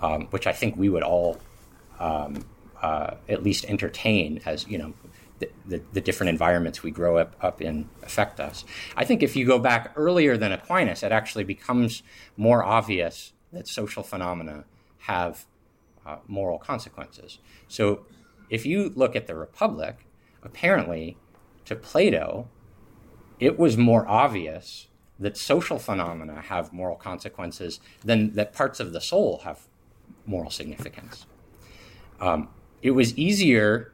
um, 0.00 0.26
which 0.26 0.46
I 0.46 0.52
think 0.52 0.76
we 0.76 0.88
would 0.88 1.02
all 1.02 1.38
um, 1.98 2.44
uh, 2.82 3.14
at 3.28 3.42
least 3.42 3.64
entertain 3.66 4.40
as 4.44 4.66
you 4.66 4.78
know 4.78 4.92
the, 5.38 5.50
the, 5.66 5.82
the, 5.92 6.00
different 6.00 6.30
environments 6.30 6.82
we 6.82 6.90
grow 6.90 7.16
up, 7.16 7.34
up 7.40 7.60
in 7.60 7.88
affect 8.02 8.40
us. 8.40 8.64
I 8.96 9.04
think 9.04 9.22
if 9.22 9.34
you 9.34 9.46
go 9.46 9.58
back 9.58 9.92
earlier 9.96 10.36
than 10.36 10.52
Aquinas, 10.52 11.02
it 11.02 11.12
actually 11.12 11.44
becomes 11.44 12.02
more 12.36 12.62
obvious 12.62 13.32
that 13.52 13.66
social 13.66 14.02
phenomena 14.02 14.64
have 14.98 15.46
uh, 16.06 16.16
moral 16.28 16.58
consequences. 16.58 17.38
So 17.68 18.06
if 18.50 18.64
you 18.66 18.92
look 18.94 19.16
at 19.16 19.26
the 19.26 19.34
Republic, 19.34 20.06
apparently 20.42 21.16
to 21.64 21.74
Plato, 21.74 22.48
it 23.40 23.58
was 23.58 23.76
more 23.76 24.06
obvious 24.08 24.88
that 25.18 25.36
social 25.36 25.78
phenomena 25.78 26.40
have 26.40 26.72
moral 26.72 26.96
consequences 26.96 27.80
than 28.04 28.32
that 28.34 28.52
parts 28.52 28.80
of 28.80 28.92
the 28.92 29.00
soul 29.00 29.40
have 29.44 29.66
moral 30.26 30.50
significance. 30.50 31.26
Um, 32.20 32.48
it 32.82 32.92
was 32.92 33.16
easier 33.16 33.92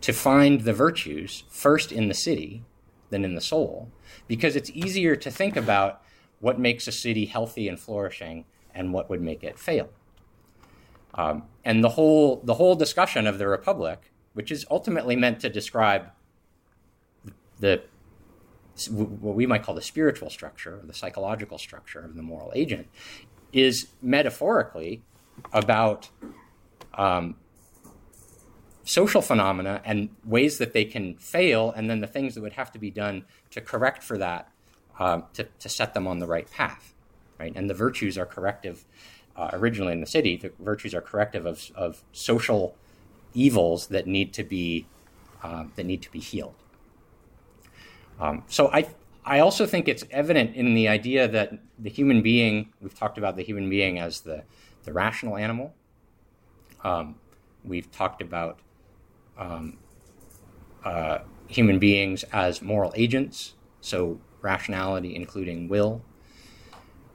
to 0.00 0.12
find 0.12 0.62
the 0.62 0.72
virtues 0.72 1.44
first 1.48 1.90
in 1.90 2.08
the 2.08 2.14
city 2.14 2.64
than 3.10 3.24
in 3.24 3.34
the 3.34 3.40
soul 3.40 3.90
because 4.26 4.54
it's 4.54 4.70
easier 4.70 5.16
to 5.16 5.30
think 5.30 5.56
about 5.56 6.02
what 6.40 6.58
makes 6.58 6.86
a 6.86 6.92
city 6.92 7.26
healthy 7.26 7.68
and 7.68 7.80
flourishing 7.80 8.44
and 8.74 8.92
what 8.92 9.10
would 9.10 9.20
make 9.20 9.42
it 9.42 9.58
fail. 9.58 9.88
Um, 11.14 11.44
and 11.64 11.82
the 11.82 11.90
whole 11.90 12.40
the 12.44 12.54
whole 12.54 12.76
discussion 12.76 13.26
of 13.26 13.38
the 13.38 13.48
republic, 13.48 14.12
which 14.34 14.52
is 14.52 14.64
ultimately 14.70 15.16
meant 15.16 15.40
to 15.40 15.48
describe 15.48 16.10
the 17.58 17.82
what 18.86 19.34
we 19.34 19.46
might 19.46 19.62
call 19.62 19.74
the 19.74 19.82
spiritual 19.82 20.30
structure 20.30 20.78
or 20.80 20.86
the 20.86 20.94
psychological 20.94 21.58
structure 21.58 22.00
of 22.00 22.14
the 22.14 22.22
moral 22.22 22.52
agent, 22.54 22.88
is 23.52 23.88
metaphorically 24.02 25.02
about 25.52 26.10
um, 26.94 27.36
social 28.84 29.22
phenomena 29.22 29.80
and 29.84 30.08
ways 30.24 30.58
that 30.58 30.72
they 30.72 30.84
can 30.84 31.14
fail, 31.16 31.72
and 31.72 31.90
then 31.90 32.00
the 32.00 32.06
things 32.06 32.34
that 32.34 32.40
would 32.40 32.54
have 32.54 32.72
to 32.72 32.78
be 32.78 32.90
done 32.90 33.24
to 33.50 33.60
correct 33.60 34.02
for 34.02 34.18
that, 34.18 34.50
um, 34.98 35.24
to, 35.34 35.44
to 35.58 35.68
set 35.68 35.94
them 35.94 36.06
on 36.06 36.18
the 36.18 36.26
right 36.26 36.50
path. 36.50 36.94
Right? 37.38 37.52
And 37.54 37.70
the 37.70 37.74
virtues 37.74 38.18
are 38.18 38.26
corrective. 38.26 38.84
Uh, 39.36 39.50
originally 39.52 39.92
in 39.92 40.00
the 40.00 40.06
city, 40.06 40.36
the 40.36 40.50
virtues 40.58 40.92
are 40.94 41.00
corrective 41.00 41.46
of, 41.46 41.70
of 41.76 42.02
social 42.12 42.74
evils 43.34 43.86
that 43.88 44.06
need 44.06 44.32
to 44.32 44.42
be 44.42 44.86
um, 45.42 45.70
that 45.76 45.86
need 45.86 46.02
to 46.02 46.10
be 46.10 46.18
healed. 46.18 46.54
Um, 48.20 48.44
so 48.48 48.70
I 48.72 48.88
I 49.24 49.40
also 49.40 49.66
think 49.66 49.88
it's 49.88 50.04
evident 50.10 50.56
in 50.56 50.74
the 50.74 50.88
idea 50.88 51.28
that 51.28 51.52
the 51.78 51.90
human 51.90 52.22
being 52.22 52.72
we've 52.80 52.98
talked 52.98 53.18
about 53.18 53.36
the 53.36 53.42
human 53.42 53.68
being 53.68 53.98
as 53.98 54.20
the 54.20 54.44
the 54.84 54.92
rational 54.92 55.36
animal. 55.36 55.74
Um, 56.84 57.16
we've 57.64 57.90
talked 57.90 58.22
about 58.22 58.58
um, 59.36 59.78
uh, 60.84 61.18
human 61.48 61.78
beings 61.78 62.24
as 62.32 62.62
moral 62.62 62.92
agents, 62.96 63.54
so 63.80 64.20
rationality 64.40 65.14
including 65.14 65.68
will. 65.68 66.02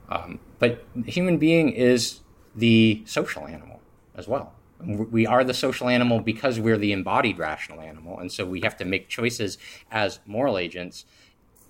Um, 0.08 0.38
but 0.58 0.84
the 0.94 1.10
human 1.10 1.38
being 1.38 1.70
is 1.70 2.20
the 2.54 3.02
social 3.06 3.46
animal 3.46 3.80
as 4.14 4.28
well. 4.28 4.52
We 4.86 5.26
are 5.26 5.44
the 5.44 5.54
social 5.54 5.88
animal 5.88 6.20
because 6.20 6.60
we're 6.60 6.78
the 6.78 6.92
embodied 6.92 7.38
rational 7.38 7.80
animal, 7.80 8.18
and 8.18 8.30
so 8.30 8.44
we 8.44 8.60
have 8.62 8.76
to 8.78 8.84
make 8.84 9.08
choices 9.08 9.58
as 9.90 10.20
moral 10.26 10.58
agents 10.58 11.04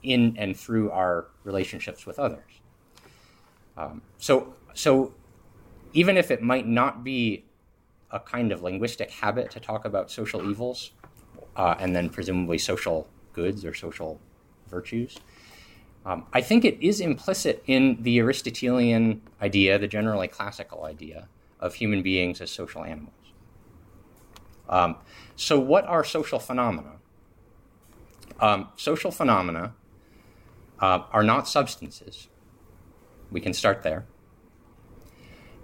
in 0.03 0.37
and 0.39 0.57
through 0.57 0.91
our 0.91 1.27
relationships 1.45 2.07
with 2.07 2.19
others. 2.19 2.61
Um, 3.77 4.03
so, 4.19 4.55
so 4.75 5.15
even 5.93 6.17
if 6.17 6.31
it 6.31 6.43
might 6.43 6.67
not 6.67 7.03
be 7.03 7.45
a 8.15 8.21
kind 8.21 8.53
of 8.53 8.63
linguistic 8.63 9.11
habit 9.11 9.51
to 9.51 9.61
talk 9.61 9.85
about 9.85 10.11
social 10.11 10.49
evils 10.49 10.93
uh, 11.57 11.75
and 11.81 11.95
then 11.95 12.09
presumably 12.09 12.57
social 12.57 13.09
goods 13.33 13.65
or 13.65 13.75
social 13.75 14.21
virtues. 14.69 15.19
Um, 16.07 16.27
I 16.33 16.41
think 16.41 16.65
it 16.65 16.79
is 16.81 17.01
implicit 17.01 17.63
in 17.67 17.99
the 18.03 18.21
Aristotelian 18.21 19.21
idea, 19.43 19.79
the 19.79 19.89
generally 19.89 20.29
classical 20.29 20.85
idea, 20.85 21.29
of 21.65 21.75
human 21.75 22.03
beings 22.03 22.41
as 22.43 22.51
social 22.51 22.85
animals. 22.85 23.15
Um, 24.69 24.97
so, 25.35 25.59
what 25.59 25.87
are 25.87 26.05
social 26.05 26.39
phenomena? 26.39 26.93
Um, 28.39 28.69
social 28.77 29.11
phenomena 29.11 29.75
uh, 30.81 31.01
are 31.11 31.25
not 31.25 31.49
substances. 31.49 32.29
We 33.31 33.41
can 33.41 33.55
start 33.55 33.83
there. 33.83 34.05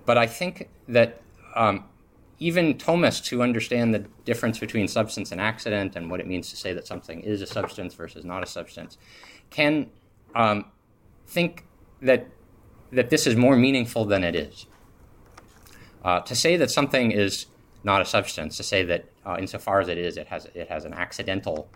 But 0.07 0.17
I 0.17 0.27
think 0.27 0.71
that 0.89 1.21
um, 1.55 1.85
even 2.39 2.75
Thomists 2.75 3.29
who 3.29 3.43
understand 3.43 3.95
the 3.95 4.01
difference 4.25 4.59
between 4.59 4.89
substance 4.89 5.31
and 5.33 5.41
accident 5.41 5.97
and 5.97 6.11
what 6.11 6.21
it 6.21 6.27
means 6.27 6.49
to 6.51 6.57
say 6.57 6.73
that 6.73 6.87
something 6.87 7.21
is 7.21 7.43
a 7.43 7.47
substance 7.47 7.93
versus 7.93 8.25
not 8.25 8.43
a 8.43 8.47
substance 8.47 8.97
can 9.51 9.91
um, 10.35 10.65
think 11.27 11.67
that 12.01 12.27
that 12.93 13.11
this 13.11 13.27
is 13.27 13.37
more 13.37 13.57
meaningful 13.57 14.05
than 14.05 14.25
it 14.25 14.35
is. 14.35 14.67
Uh, 16.05 16.21
to 16.21 16.35
say 16.35 16.57
that 16.57 16.71
something 16.71 17.11
is 17.11 17.47
not 17.85 18.01
a 18.01 18.05
substance, 18.05 18.57
to 18.57 18.63
say 18.63 18.85
that 18.85 19.05
uh, 19.25 19.37
insofar 19.39 19.81
as 19.81 19.89
it 19.89 19.99
is, 19.99 20.17
it 20.17 20.27
has 20.29 20.47
it 20.55 20.69
has 20.69 20.85
an 20.85 20.95
accidental 20.95 21.69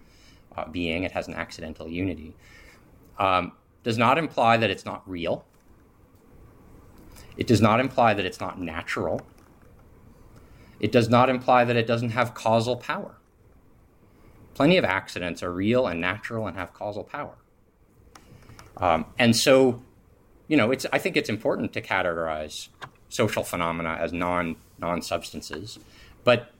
uh, 0.56 0.66
being, 0.68 1.02
it 1.02 1.12
has 1.12 1.28
an 1.28 1.34
accidental 1.34 1.88
unity, 1.88 2.34
um, 3.18 3.52
does 3.82 3.98
not 3.98 4.18
imply 4.18 4.56
that 4.56 4.70
it's 4.70 4.84
not 4.84 5.02
real. 5.08 5.44
It 7.36 7.46
does 7.46 7.60
not 7.60 7.80
imply 7.80 8.14
that 8.14 8.24
it's 8.24 8.40
not 8.40 8.60
natural 8.60 9.26
it 10.80 10.92
does 10.92 11.08
not 11.08 11.30
imply 11.30 11.64
that 11.64 11.76
it 11.76 11.86
doesn't 11.86 12.10
have 12.10 12.34
causal 12.34 12.76
power. 12.76 13.16
Plenty 14.54 14.76
of 14.76 14.84
accidents 14.84 15.42
are 15.42 15.50
real 15.50 15.86
and 15.86 16.00
natural 16.00 16.46
and 16.46 16.58
have 16.58 16.74
causal 16.74 17.04
power. 17.04 17.36
Um, 18.76 19.06
and 19.18 19.36
so, 19.36 19.82
you 20.46 20.58
know, 20.58 20.70
it's, 20.70 20.84
I 20.92 20.98
think 20.98 21.16
it's 21.16 21.30
important 21.30 21.72
to 21.72 21.80
categorize 21.80 22.68
social 23.14 23.44
phenomena 23.44 23.96
as 24.00 24.12
non 24.12 24.56
non 24.78 25.00
substances, 25.02 25.78
but 26.24 26.50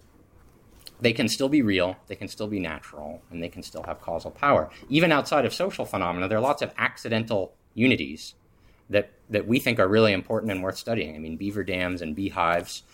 they 1.01 1.13
can 1.13 1.29
still 1.29 1.49
be 1.49 1.61
real, 1.63 1.97
they 2.07 2.15
can 2.15 2.29
still 2.29 2.47
be 2.47 2.61
natural, 2.61 3.21
and 3.31 3.43
they 3.43 3.49
can 3.49 3.63
still 3.63 3.83
have 3.83 4.01
causal 4.01 4.31
power. 4.31 4.71
Even 4.89 5.11
outside 5.11 5.45
of 5.45 5.53
social 5.53 5.85
phenomena, 5.85 6.29
there 6.29 6.39
are 6.39 6.41
lots 6.41 6.63
of 6.63 6.73
accidental 6.79 7.53
unities 7.75 8.35
that, 8.89 9.11
that 9.29 9.47
we 9.47 9.59
think 9.59 9.81
are 9.81 9.89
really 9.89 10.13
important 10.13 10.53
and 10.53 10.63
worth 10.63 10.79
studying. 10.79 11.17
I 11.17 11.19
mean, 11.19 11.37
beaver 11.37 11.65
dams 11.65 12.01
and 12.01 12.15
beehives 12.15 12.85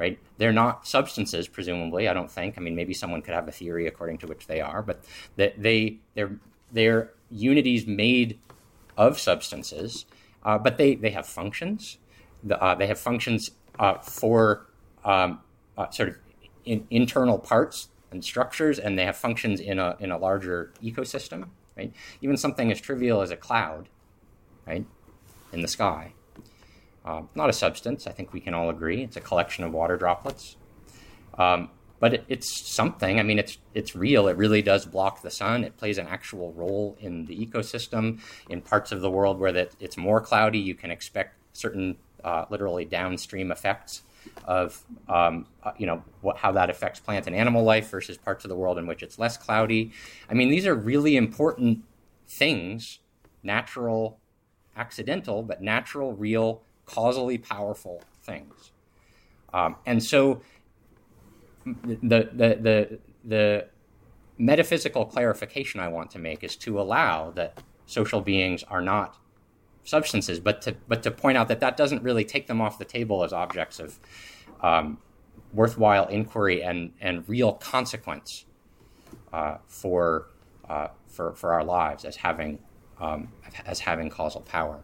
right? 0.00 0.18
They're 0.38 0.50
not 0.50 0.88
substances, 0.88 1.46
presumably. 1.46 2.08
I 2.08 2.14
don't 2.14 2.30
think. 2.30 2.56
I 2.56 2.62
mean, 2.62 2.74
maybe 2.74 2.94
someone 2.94 3.20
could 3.20 3.34
have 3.34 3.46
a 3.46 3.52
theory 3.52 3.86
according 3.86 4.16
to 4.18 4.26
which 4.26 4.46
they 4.46 4.62
are, 4.62 4.82
but 4.82 5.04
that 5.36 5.62
they 5.62 5.98
they're 6.14 6.38
they're 6.72 7.12
unities 7.30 7.86
made 7.86 8.38
of 8.96 9.18
substances, 9.18 10.06
uh, 10.42 10.56
but 10.56 10.78
they 10.78 10.94
they 10.94 11.10
have 11.10 11.26
functions. 11.26 11.98
The, 12.42 12.62
uh, 12.62 12.74
they 12.74 12.86
have 12.86 12.98
functions 12.98 13.50
uh, 13.78 13.98
for 13.98 14.66
um, 15.04 15.40
uh, 15.76 15.90
sort 15.90 16.10
of 16.10 16.18
in, 16.64 16.86
internal 16.90 17.38
parts 17.38 17.88
and 18.10 18.24
structures, 18.24 18.78
and 18.78 18.98
they 18.98 19.04
have 19.04 19.16
functions 19.16 19.60
in 19.60 19.78
a 19.78 19.96
in 20.00 20.10
a 20.10 20.18
larger 20.18 20.72
ecosystem. 20.82 21.48
Right? 21.76 21.92
Even 22.20 22.36
something 22.36 22.70
as 22.70 22.80
trivial 22.80 23.22
as 23.22 23.30
a 23.30 23.36
cloud, 23.36 23.88
right, 24.66 24.84
in 25.52 25.62
the 25.62 25.68
sky 25.68 26.12
uh, 27.04 27.22
not 27.34 27.48
a 27.48 27.52
substance, 27.52 28.06
I 28.06 28.12
think 28.12 28.32
we 28.32 28.40
can 28.40 28.54
all 28.54 28.70
agree. 28.70 29.02
It's 29.02 29.16
a 29.16 29.20
collection 29.20 29.64
of 29.64 29.72
water 29.72 29.96
droplets. 29.96 30.56
Um, 31.38 31.70
but 31.98 32.14
it, 32.14 32.24
it's 32.28 32.66
something. 32.66 33.18
I 33.18 33.22
mean, 33.22 33.38
it's 33.38 33.58
it's 33.74 33.94
real. 33.94 34.28
It 34.28 34.36
really 34.36 34.62
does 34.62 34.86
block 34.86 35.22
the 35.22 35.30
sun. 35.30 35.64
It 35.64 35.76
plays 35.76 35.98
an 35.98 36.06
actual 36.08 36.52
role 36.52 36.96
in 37.00 37.26
the 37.26 37.46
ecosystem. 37.46 38.20
In 38.48 38.60
parts 38.60 38.92
of 38.92 39.00
the 39.00 39.10
world 39.10 39.38
where 39.38 39.52
that 39.52 39.72
it's 39.80 39.96
more 39.96 40.20
cloudy, 40.20 40.58
you 40.58 40.74
can 40.74 40.90
expect 40.90 41.36
certain 41.52 41.96
uh, 42.24 42.46
literally 42.50 42.84
downstream 42.84 43.50
effects 43.50 44.02
of 44.44 44.84
um, 45.08 45.46
uh, 45.62 45.72
you 45.78 45.86
know 45.86 46.02
what, 46.20 46.36
how 46.36 46.52
that 46.52 46.70
affects 46.70 47.00
plant 47.00 47.26
and 47.26 47.34
animal 47.34 47.64
life 47.64 47.90
versus 47.90 48.16
parts 48.16 48.44
of 48.44 48.48
the 48.48 48.54
world 48.54 48.78
in 48.78 48.86
which 48.86 49.02
it's 49.02 49.18
less 49.18 49.36
cloudy. 49.36 49.92
I 50.28 50.34
mean, 50.34 50.50
these 50.50 50.66
are 50.66 50.74
really 50.74 51.16
important 51.16 51.82
things, 52.28 52.98
natural, 53.42 54.18
accidental, 54.76 55.42
but 55.42 55.62
natural, 55.62 56.14
real 56.14 56.62
causally 56.86 57.38
powerful 57.38 58.02
things. 58.22 58.72
Um, 59.52 59.76
and 59.86 60.02
so 60.02 60.42
the, 61.64 62.28
the, 62.32 62.58
the, 62.60 62.98
the 63.24 63.66
metaphysical 64.38 65.04
clarification 65.04 65.80
I 65.80 65.88
want 65.88 66.10
to 66.12 66.18
make 66.18 66.42
is 66.42 66.56
to 66.56 66.80
allow 66.80 67.30
that 67.32 67.62
social 67.86 68.20
beings 68.20 68.62
are 68.64 68.80
not 68.80 69.16
substances, 69.84 70.40
but 70.40 70.62
to, 70.62 70.76
but 70.88 71.02
to 71.02 71.10
point 71.10 71.38
out 71.38 71.48
that 71.48 71.60
that 71.60 71.76
doesn't 71.76 72.02
really 72.02 72.24
take 72.24 72.46
them 72.46 72.60
off 72.60 72.78
the 72.78 72.84
table 72.84 73.24
as 73.24 73.32
objects 73.32 73.80
of 73.80 73.98
um, 74.62 74.98
worthwhile 75.52 76.06
inquiry 76.06 76.62
and, 76.62 76.92
and 77.00 77.28
real 77.28 77.52
consequence 77.54 78.44
uh, 79.32 79.56
for, 79.66 80.26
uh, 80.68 80.88
for, 81.08 81.32
for 81.32 81.52
our 81.52 81.64
lives 81.64 82.04
as 82.04 82.16
having, 82.16 82.58
um, 83.00 83.28
as 83.66 83.80
having 83.80 84.10
causal 84.10 84.42
power. 84.42 84.80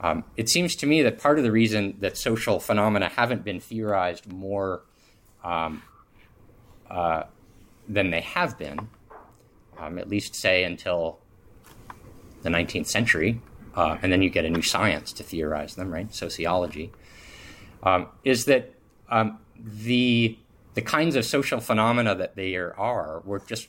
Um, 0.00 0.24
it 0.36 0.48
seems 0.48 0.74
to 0.76 0.86
me 0.86 1.02
that 1.02 1.18
part 1.18 1.38
of 1.38 1.44
the 1.44 1.52
reason 1.52 1.96
that 2.00 2.16
social 2.16 2.58
phenomena 2.58 3.08
haven't 3.08 3.44
been 3.44 3.60
theorized 3.60 4.30
more 4.32 4.82
um, 5.44 5.82
uh, 6.90 7.24
than 7.88 8.10
they 8.10 8.20
have 8.20 8.58
been, 8.58 8.88
um, 9.78 9.98
at 9.98 10.08
least 10.08 10.34
say 10.34 10.64
until 10.64 11.18
the 12.42 12.48
19th 12.48 12.88
century, 12.88 13.40
uh, 13.74 13.98
and 14.02 14.12
then 14.12 14.22
you 14.22 14.30
get 14.30 14.44
a 14.44 14.50
new 14.50 14.62
science 14.62 15.12
to 15.14 15.22
theorize 15.22 15.74
them, 15.74 15.92
right? 15.92 16.14
Sociology, 16.14 16.92
um, 17.82 18.08
is 18.24 18.44
that 18.46 18.72
um, 19.08 19.38
the 19.56 20.38
the 20.74 20.82
kinds 20.82 21.16
of 21.16 21.24
social 21.24 21.60
phenomena 21.60 22.14
that 22.14 22.34
they 22.34 22.56
are 22.56 23.22
were 23.24 23.40
just 23.40 23.68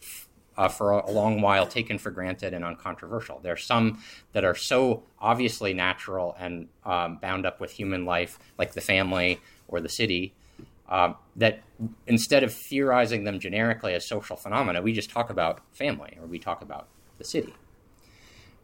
uh, 0.57 0.67
for 0.67 0.91
a 0.91 1.12
long 1.12 1.41
while 1.41 1.65
taken 1.65 1.98
for 1.98 2.12
granted 2.12 2.53
and 2.53 2.63
uncontroversial. 2.63 3.39
There 3.41 3.53
are 3.53 3.57
some 3.57 4.01
that 4.33 4.45
are 4.45 4.55
so 4.55 5.03
obviously 5.19 5.74
natural 5.74 6.36
and 6.39 6.67
um, 6.86 7.17
bound 7.17 7.45
up 7.45 7.60
with 7.60 7.72
human 7.72 8.05
life, 8.05 8.39
like 8.57 8.74
the 8.74 8.81
family 8.81 9.41
or 9.67 9.81
the 9.81 9.89
city, 9.89 10.33
um, 10.89 11.15
that 11.36 11.62
instead 12.07 12.43
of 12.43 12.53
theorizing 12.53 13.24
them 13.24 13.39
generically 13.39 13.93
as 13.93 14.05
social 14.05 14.36
phenomena, 14.36 14.81
we 14.81 14.93
just 14.93 15.10
talk 15.10 15.30
about 15.30 15.62
family 15.71 16.17
or 16.21 16.28
we 16.28 16.38
talk 16.38 16.62
about 16.62 16.88
the 17.17 17.23
city. 17.23 17.54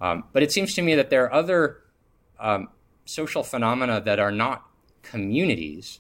Um, 0.01 0.25
but 0.31 0.43
it 0.43 0.51
seems 0.51 0.73
to 0.75 0.81
me 0.81 0.95
that 0.95 1.09
there 1.09 1.25
are 1.25 1.33
other 1.33 1.81
um, 2.39 2.69
social 3.05 3.43
phenomena 3.43 4.01
that 4.01 4.19
are 4.19 4.31
not 4.31 4.65
communities 5.01 5.99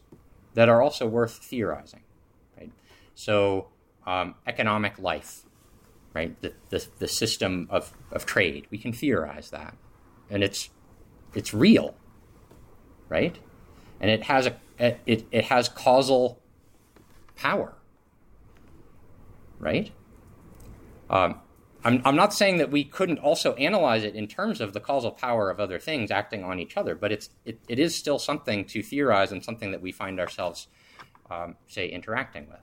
that 0.53 0.69
are 0.69 0.81
also 0.81 1.05
worth 1.07 1.37
theorizing. 1.37 2.01
Right? 2.57 2.71
So, 3.15 3.67
um, 4.05 4.35
economic 4.47 4.97
life 4.99 5.45
right? 6.13 6.39
The, 6.41 6.53
the, 6.69 6.85
the 6.99 7.07
system 7.07 7.67
of, 7.69 7.93
of 8.11 8.25
trade. 8.25 8.67
We 8.69 8.77
can 8.77 8.93
theorize 8.93 9.51
that. 9.51 9.75
And 10.29 10.43
it's, 10.43 10.69
it's 11.33 11.53
real, 11.53 11.95
right? 13.07 13.37
And 13.99 14.09
it 14.09 14.23
has, 14.23 14.47
a, 14.47 14.55
it, 14.77 15.27
it 15.31 15.45
has 15.45 15.69
causal 15.69 16.41
power, 17.35 17.73
right? 19.59 19.91
Um, 21.09 21.41
I'm, 21.83 22.01
I'm 22.03 22.15
not 22.15 22.33
saying 22.33 22.57
that 22.57 22.71
we 22.71 22.83
couldn't 22.83 23.19
also 23.19 23.53
analyze 23.53 24.03
it 24.03 24.15
in 24.15 24.27
terms 24.27 24.59
of 24.59 24.73
the 24.73 24.79
causal 24.79 25.11
power 25.11 25.49
of 25.49 25.59
other 25.59 25.79
things 25.79 26.11
acting 26.11 26.43
on 26.43 26.59
each 26.59 26.75
other, 26.75 26.93
but 26.93 27.11
it's, 27.11 27.29
it, 27.45 27.59
it 27.67 27.79
is 27.79 27.95
still 27.95 28.19
something 28.19 28.65
to 28.65 28.83
theorize 28.83 29.31
and 29.31 29.43
something 29.43 29.71
that 29.71 29.81
we 29.81 29.91
find 29.91 30.19
ourselves, 30.19 30.67
um, 31.31 31.55
say, 31.67 31.87
interacting 31.87 32.47
with. 32.49 32.59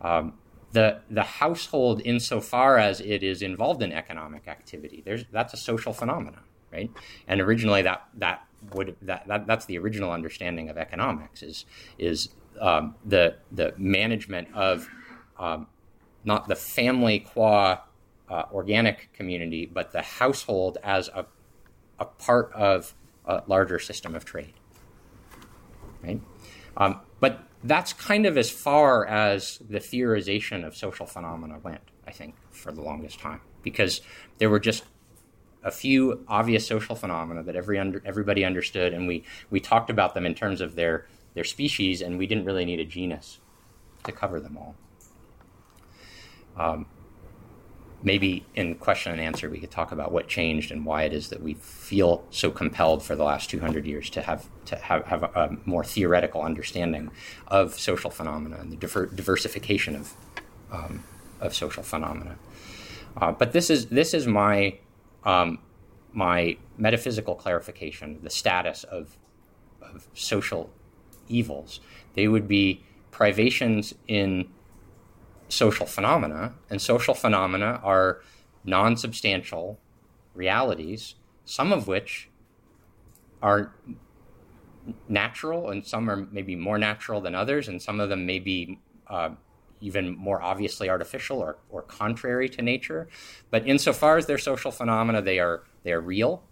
Um, 0.00 0.34
the 0.72 1.00
the 1.08 1.22
household 1.22 2.02
insofar 2.04 2.76
as 2.76 3.00
it 3.00 3.22
is 3.22 3.40
involved 3.40 3.82
in 3.82 3.92
economic 3.92 4.46
activity 4.46 5.00
there's 5.06 5.24
that's 5.32 5.54
a 5.54 5.56
social 5.56 5.92
phenomenon 5.92 6.42
right 6.72 6.90
and 7.28 7.40
originally 7.40 7.82
that 7.82 8.06
that 8.14 8.44
would 8.74 8.96
that, 9.00 9.26
that 9.26 9.46
that's 9.46 9.64
the 9.66 9.78
original 9.78 10.10
understanding 10.10 10.68
of 10.68 10.76
economics 10.76 11.42
is 11.42 11.64
is 11.98 12.28
um, 12.60 12.94
the 13.04 13.36
the 13.52 13.74
management 13.78 14.48
of 14.54 14.88
um, 15.38 15.66
not 16.24 16.48
the 16.48 16.56
family 16.56 17.20
qua 17.20 17.78
uh, 18.28 18.44
organic 18.52 19.12
community 19.12 19.66
but 19.66 19.92
the 19.92 20.02
household 20.02 20.78
as 20.82 21.08
a 21.08 21.26
a 21.98 22.04
part 22.04 22.52
of 22.52 22.94
a 23.24 23.42
larger 23.46 23.78
system 23.78 24.14
of 24.14 24.24
trade 24.24 24.54
right 26.02 26.20
um, 26.76 27.00
but 27.20 27.46
that's 27.64 27.92
kind 27.92 28.26
of 28.26 28.36
as 28.36 28.50
far 28.50 29.06
as 29.06 29.58
the 29.68 29.78
theorization 29.78 30.66
of 30.66 30.76
social 30.76 31.06
phenomena 31.06 31.58
went, 31.62 31.80
I 32.06 32.12
think, 32.12 32.34
for 32.50 32.72
the 32.72 32.82
longest 32.82 33.18
time, 33.18 33.40
because 33.62 34.00
there 34.38 34.50
were 34.50 34.60
just 34.60 34.84
a 35.64 35.70
few 35.70 36.24
obvious 36.28 36.66
social 36.66 36.94
phenomena 36.94 37.42
that 37.42 37.56
every 37.56 37.78
under, 37.78 38.02
everybody 38.04 38.44
understood, 38.44 38.92
and 38.92 39.08
we, 39.08 39.24
we 39.50 39.58
talked 39.58 39.90
about 39.90 40.14
them 40.14 40.26
in 40.26 40.34
terms 40.34 40.60
of 40.60 40.76
their, 40.76 41.06
their 41.34 41.44
species, 41.44 42.02
and 42.02 42.18
we 42.18 42.26
didn't 42.26 42.44
really 42.44 42.64
need 42.64 42.78
a 42.78 42.84
genus 42.84 43.40
to 44.04 44.12
cover 44.12 44.38
them 44.38 44.56
all. 44.56 44.74
Um, 46.56 46.86
maybe 48.02 48.44
in 48.54 48.74
question 48.74 49.12
and 49.12 49.20
answer 49.20 49.48
we 49.48 49.58
could 49.58 49.70
talk 49.70 49.90
about 49.90 50.12
what 50.12 50.28
changed 50.28 50.70
and 50.70 50.84
why 50.84 51.02
it 51.02 51.12
is 51.12 51.28
that 51.28 51.42
we 51.42 51.54
feel 51.54 52.24
so 52.30 52.50
compelled 52.50 53.02
for 53.02 53.16
the 53.16 53.24
last 53.24 53.48
200 53.50 53.86
years 53.86 54.10
to 54.10 54.22
have 54.22 54.46
to 54.64 54.76
have, 54.76 55.04
have 55.06 55.22
a, 55.22 55.56
more 55.64 55.84
theoretical 55.84 56.42
understanding 56.42 57.10
of 57.48 57.78
social 57.78 58.10
phenomena 58.10 58.56
and 58.56 58.70
the 58.70 58.76
diver, 58.76 59.06
diversification 59.06 59.96
of 59.96 60.14
um, 60.70 61.02
of 61.40 61.54
social 61.54 61.82
phenomena. 61.82 62.36
Uh, 63.16 63.32
but 63.32 63.52
this 63.52 63.70
is 63.70 63.86
this 63.86 64.12
is 64.12 64.26
my 64.26 64.78
um, 65.24 65.58
my 66.12 66.56
metaphysical 66.76 67.34
clarification 67.34 68.18
the 68.22 68.30
status 68.30 68.84
of 68.84 69.16
of 69.80 70.06
social 70.14 70.70
evils. 71.28 71.80
They 72.14 72.28
would 72.28 72.48
be 72.48 72.82
privations 73.10 73.94
in 74.06 74.48
social 75.48 75.86
phenomena, 75.86 76.54
and 76.70 76.80
social 76.80 77.14
phenomena 77.14 77.80
are 77.82 78.20
non 78.64 78.96
substantial 78.96 79.78
realities, 80.34 81.14
some 81.44 81.72
of 81.72 81.86
which 81.86 82.28
are 83.42 83.72
natural, 85.08 85.70
and 85.70 85.86
some 85.86 86.08
are 86.10 86.26
maybe 86.30 86.56
more 86.56 86.78
natural 86.78 87.20
than 87.20 87.34
others, 87.34 87.68
and 87.68 87.80
some 87.80 88.00
of 88.00 88.08
them 88.08 88.26
may 88.26 88.38
be 88.38 88.78
uh, 89.08 89.30
even 89.80 90.16
more 90.16 90.42
obviously 90.42 90.88
artificial 90.88 91.38
or, 91.38 91.58
or 91.70 91.82
contrary 91.82 92.48
to 92.48 92.62
nature. 92.62 93.08
But 93.50 93.66
insofar 93.66 94.16
as 94.16 94.26
they're 94.26 94.38
social 94.38 94.70
phenomena, 94.70 95.22
they 95.22 95.38
are 95.38 95.64
they 95.82 95.92
are 95.92 96.00
real. 96.00 96.42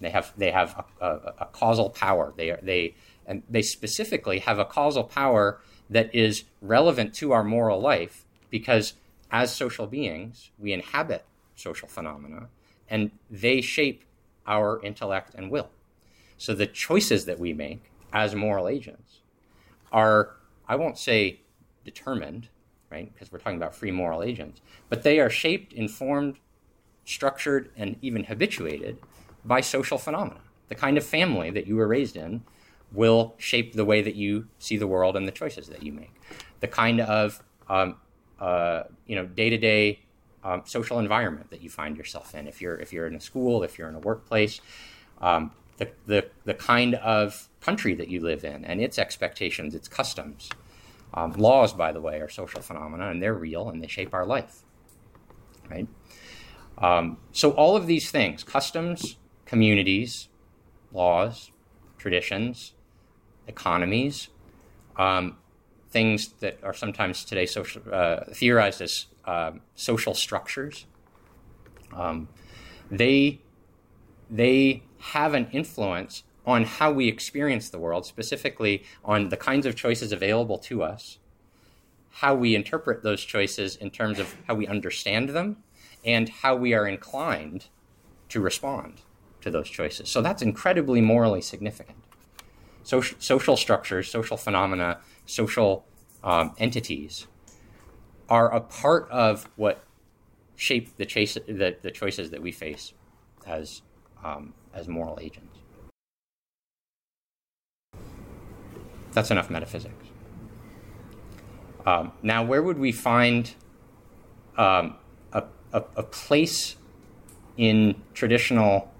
They 0.00 0.10
have 0.10 0.32
they 0.36 0.50
have 0.50 0.84
a, 1.00 1.06
a, 1.06 1.34
a 1.40 1.44
causal 1.46 1.90
power. 1.90 2.32
They 2.36 2.50
are 2.50 2.60
they 2.62 2.94
and 3.26 3.42
they 3.48 3.62
specifically 3.62 4.38
have 4.40 4.58
a 4.58 4.64
causal 4.64 5.04
power 5.04 5.60
that 5.90 6.14
is 6.14 6.44
relevant 6.60 7.14
to 7.14 7.32
our 7.32 7.44
moral 7.44 7.80
life 7.80 8.24
because 8.50 8.94
as 9.30 9.54
social 9.54 9.86
beings, 9.86 10.50
we 10.58 10.72
inhabit 10.72 11.24
social 11.54 11.88
phenomena 11.88 12.48
and 12.88 13.10
they 13.30 13.60
shape 13.60 14.04
our 14.46 14.80
intellect 14.82 15.34
and 15.34 15.50
will. 15.50 15.70
So 16.38 16.54
the 16.54 16.66
choices 16.66 17.26
that 17.26 17.38
we 17.38 17.52
make 17.52 17.82
as 18.12 18.34
moral 18.34 18.68
agents 18.68 19.20
are, 19.92 20.36
I 20.68 20.76
won't 20.76 20.98
say 20.98 21.40
determined, 21.84 22.48
right, 22.90 23.12
because 23.12 23.30
we're 23.30 23.38
talking 23.38 23.56
about 23.56 23.74
free 23.74 23.90
moral 23.90 24.22
agents, 24.22 24.60
but 24.88 25.02
they 25.02 25.20
are 25.20 25.30
shaped, 25.30 25.72
informed, 25.72 26.38
structured, 27.04 27.70
and 27.76 27.96
even 28.02 28.24
habituated 28.24 28.98
by 29.44 29.60
social 29.60 29.98
phenomena. 29.98 30.40
The 30.68 30.74
kind 30.74 30.96
of 30.96 31.04
family 31.04 31.50
that 31.50 31.66
you 31.66 31.76
were 31.76 31.88
raised 31.88 32.16
in 32.16 32.42
will 32.92 33.34
shape 33.38 33.74
the 33.74 33.84
way 33.84 34.02
that 34.02 34.14
you 34.14 34.48
see 34.58 34.76
the 34.76 34.86
world 34.86 35.16
and 35.16 35.26
the 35.26 35.32
choices 35.32 35.68
that 35.68 35.82
you 35.82 35.92
make. 35.92 36.14
The 36.60 36.68
kind 36.68 37.00
of 37.00 37.42
um, 37.68 37.96
uh, 38.40 38.84
you 39.06 39.16
know 39.16 39.26
day 39.26 39.50
to 39.50 39.58
day 39.58 40.00
social 40.64 40.98
environment 40.98 41.50
that 41.50 41.60
you 41.62 41.68
find 41.68 41.96
yourself 41.96 42.34
in. 42.34 42.46
If 42.46 42.60
you're 42.60 42.76
if 42.76 42.92
you're 42.92 43.06
in 43.06 43.14
a 43.14 43.20
school, 43.20 43.62
if 43.62 43.78
you're 43.78 43.88
in 43.88 43.94
a 43.94 44.00
workplace, 44.00 44.60
um, 45.20 45.52
the, 45.76 45.90
the 46.06 46.26
the 46.44 46.54
kind 46.54 46.94
of 46.96 47.48
country 47.60 47.94
that 47.94 48.08
you 48.08 48.20
live 48.20 48.44
in 48.44 48.64
and 48.64 48.80
its 48.80 48.98
expectations, 48.98 49.74
its 49.74 49.88
customs. 49.88 50.48
Um, 51.14 51.32
laws, 51.32 51.72
by 51.72 51.92
the 51.92 52.00
way, 52.00 52.20
are 52.20 52.28
social 52.28 52.60
phenomena 52.60 53.10
and 53.10 53.22
they're 53.22 53.34
real 53.34 53.70
and 53.70 53.82
they 53.82 53.86
shape 53.86 54.12
our 54.12 54.26
life. 54.26 54.62
Right? 55.70 55.88
Um, 56.76 57.18
so, 57.32 57.52
all 57.52 57.76
of 57.76 57.86
these 57.86 58.10
things 58.10 58.44
customs, 58.44 59.16
communities, 59.46 60.28
laws, 60.92 61.50
traditions, 61.96 62.74
economies, 63.46 64.28
um, 64.96 65.38
things 65.90 66.28
that 66.40 66.58
are 66.62 66.74
sometimes 66.74 67.24
today 67.24 67.46
social, 67.46 67.82
uh, 67.92 68.24
theorized 68.32 68.80
as 68.80 69.06
uh, 69.24 69.52
social 69.74 70.14
structures, 70.14 70.86
um, 71.94 72.28
they, 72.90 73.40
they 74.30 74.82
have 74.98 75.34
an 75.34 75.48
influence 75.52 76.24
on 76.46 76.64
how 76.64 76.90
we 76.90 77.08
experience 77.08 77.68
the 77.68 77.78
world, 77.78 78.06
specifically 78.06 78.82
on 79.04 79.28
the 79.28 79.36
kinds 79.36 79.66
of 79.66 79.76
choices 79.76 80.12
available 80.12 80.58
to 80.58 80.82
us, 80.82 81.18
how 82.10 82.34
we 82.34 82.54
interpret 82.54 83.02
those 83.02 83.22
choices 83.22 83.76
in 83.76 83.90
terms 83.90 84.18
of 84.18 84.34
how 84.46 84.54
we 84.54 84.66
understand 84.66 85.30
them, 85.30 85.58
and 86.04 86.28
how 86.28 86.56
we 86.56 86.72
are 86.72 86.86
inclined 86.86 87.66
to 88.28 88.40
respond 88.40 89.02
to 89.40 89.50
those 89.50 89.68
choices. 89.68 90.08
So 90.08 90.22
that's 90.22 90.42
incredibly 90.42 91.00
morally 91.00 91.42
significant. 91.42 91.98
Social, 92.82 93.16
social 93.20 93.56
structures, 93.56 94.10
social 94.10 94.36
phenomena, 94.36 95.00
social 95.28 95.84
um, 96.24 96.54
entities 96.58 97.26
are 98.28 98.52
a 98.52 98.60
part 98.60 99.08
of 99.10 99.48
what 99.56 99.84
shape 100.56 100.96
the, 100.96 101.06
chase, 101.06 101.34
the, 101.34 101.76
the 101.82 101.90
choices 101.90 102.30
that 102.30 102.42
we 102.42 102.50
face 102.50 102.92
as, 103.46 103.82
um, 104.24 104.54
as 104.74 104.88
moral 104.88 105.18
agents. 105.20 105.58
That's 109.12 109.30
enough 109.30 109.50
metaphysics. 109.50 109.94
Um, 111.86 112.12
now, 112.22 112.44
where 112.44 112.62
would 112.62 112.78
we 112.78 112.92
find 112.92 113.54
um, 114.56 114.96
a, 115.32 115.44
a, 115.72 115.84
a, 115.96 116.02
place 116.02 116.76
in 117.56 118.02
traditional 118.12 118.92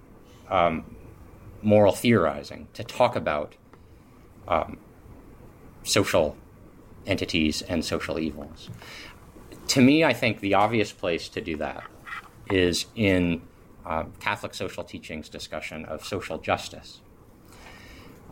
um, 0.49 0.95
moral 1.61 1.93
theorizing 1.93 2.67
to 2.73 2.83
talk 2.83 3.15
about 3.15 3.55
um, 4.47 4.79
social 5.89 6.37
entities 7.05 7.61
and 7.63 7.83
social 7.83 8.19
evils? 8.19 8.69
To 9.69 9.81
me, 9.81 10.03
I 10.03 10.13
think 10.13 10.39
the 10.39 10.53
obvious 10.53 10.91
place 10.91 11.29
to 11.29 11.41
do 11.41 11.57
that 11.57 11.83
is 12.49 12.85
in 12.95 13.41
um, 13.85 14.13
Catholic 14.19 14.53
social 14.53 14.83
teachings 14.83 15.29
discussion 15.29 15.85
of 15.85 16.05
social 16.05 16.37
justice. 16.37 17.01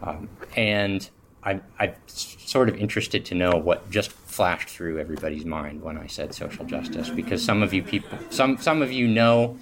Um, 0.02 0.30
and 0.56 1.10
I, 1.44 1.62
I'm 1.80 1.94
sort 2.08 2.70
of 2.70 2.76
interested 2.76 3.26
to 3.26 3.36
know 3.36 3.52
what 3.52 3.90
just 3.90 4.12
flashed 4.12 4.70
through 4.70 5.00
everybody's 5.00 5.46
mind 5.46 5.82
when 5.82 5.98
I 5.98 6.08
said 6.08 6.34
social 6.34 6.66
justice, 6.66 7.10
because 7.10 7.44
some 7.44 7.64
of 7.64 7.74
you 7.74 7.84
people, 7.84 8.18
some 8.30 8.58
some 8.58 8.82
of 8.82 8.92
you 8.92 9.08
know 9.08 9.58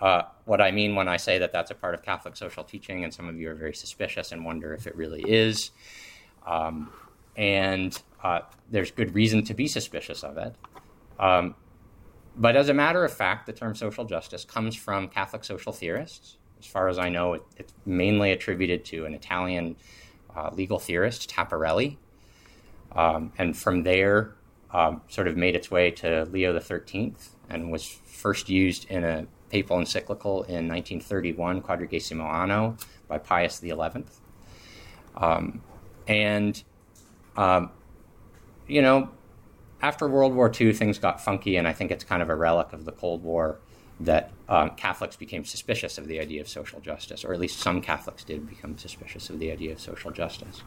uh, 0.00 0.22
what 0.44 0.60
I 0.60 0.70
mean 0.70 0.94
when 0.94 1.08
I 1.08 1.16
say 1.16 1.38
that 1.38 1.52
that's 1.52 1.70
a 1.70 1.74
part 1.74 1.94
of 1.94 2.02
Catholic 2.02 2.36
social 2.36 2.64
teaching, 2.64 3.04
and 3.04 3.14
some 3.14 3.28
of 3.28 3.36
you 3.36 3.50
are 3.50 3.54
very 3.54 3.74
suspicious 3.74 4.32
and 4.32 4.44
wonder 4.44 4.74
if 4.74 4.86
it 4.86 4.96
really 4.96 5.22
is. 5.22 5.70
Um, 6.46 6.90
and 7.36 8.00
uh, 8.22 8.40
there's 8.70 8.90
good 8.90 9.14
reason 9.14 9.44
to 9.44 9.54
be 9.54 9.66
suspicious 9.66 10.22
of 10.22 10.36
it. 10.38 10.54
Um, 11.18 11.54
but 12.36 12.56
as 12.56 12.68
a 12.68 12.74
matter 12.74 13.04
of 13.04 13.12
fact, 13.12 13.46
the 13.46 13.52
term 13.52 13.74
social 13.74 14.04
justice 14.04 14.44
comes 14.44 14.76
from 14.76 15.08
Catholic 15.08 15.44
social 15.44 15.72
theorists. 15.72 16.36
As 16.58 16.66
far 16.66 16.88
as 16.88 16.98
I 16.98 17.08
know, 17.08 17.34
it, 17.34 17.42
it's 17.56 17.74
mainly 17.84 18.32
attributed 18.32 18.84
to 18.86 19.06
an 19.06 19.14
Italian 19.14 19.76
uh, 20.34 20.50
legal 20.52 20.78
theorist, 20.78 21.30
Taparelli. 21.30 21.96
Um, 22.92 23.32
and 23.38 23.56
from 23.56 23.82
there, 23.82 24.34
um, 24.72 25.02
sort 25.08 25.26
of 25.26 25.36
made 25.36 25.56
its 25.56 25.70
way 25.70 25.90
to 25.90 26.24
Leo 26.26 26.58
XIII 26.58 27.14
and 27.48 27.70
was 27.70 27.84
first 27.84 28.48
used 28.48 28.88
in 28.90 29.04
a 29.04 29.26
papal 29.50 29.78
encyclical 29.78 30.44
in 30.44 30.68
1931, 30.68 31.62
Quadragesimo 31.62 32.24
Anno, 32.24 32.76
by 33.08 33.18
Pius 33.18 33.60
XI. 33.60 33.74
Um, 35.16 35.62
and, 36.06 36.62
um, 37.40 37.70
you 38.68 38.82
know, 38.82 39.08
after 39.80 40.06
World 40.06 40.34
War 40.34 40.52
II, 40.60 40.74
things 40.74 40.98
got 40.98 41.22
funky, 41.22 41.56
and 41.56 41.66
I 41.66 41.72
think 41.72 41.90
it's 41.90 42.04
kind 42.04 42.20
of 42.20 42.28
a 42.28 42.36
relic 42.36 42.74
of 42.74 42.84
the 42.84 42.92
Cold 42.92 43.24
War 43.24 43.58
that 43.98 44.30
um, 44.46 44.70
Catholics 44.76 45.16
became 45.16 45.46
suspicious 45.46 45.96
of 45.96 46.06
the 46.06 46.20
idea 46.20 46.42
of 46.42 46.48
social 46.48 46.80
justice, 46.80 47.24
or 47.24 47.32
at 47.32 47.40
least 47.40 47.58
some 47.58 47.80
Catholics 47.80 48.24
did 48.24 48.46
become 48.46 48.76
suspicious 48.76 49.30
of 49.30 49.38
the 49.38 49.50
idea 49.50 49.72
of 49.72 49.80
social 49.80 50.10
justice. 50.10 50.62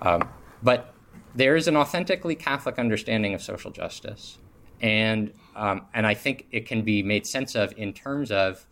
Um, 0.00 0.28
but 0.62 0.94
there 1.34 1.56
is 1.56 1.68
an 1.68 1.76
authentically 1.76 2.34
Catholic 2.34 2.78
understanding 2.78 3.32
of 3.32 3.40
social 3.40 3.70
justice, 3.70 4.36
and 4.82 5.32
um, 5.56 5.86
and 5.94 6.06
I 6.06 6.12
think 6.12 6.46
it 6.52 6.66
can 6.66 6.82
be 6.82 7.02
made 7.02 7.26
sense 7.26 7.54
of 7.54 7.72
in 7.78 7.94
terms 7.94 8.30
of 8.30 8.66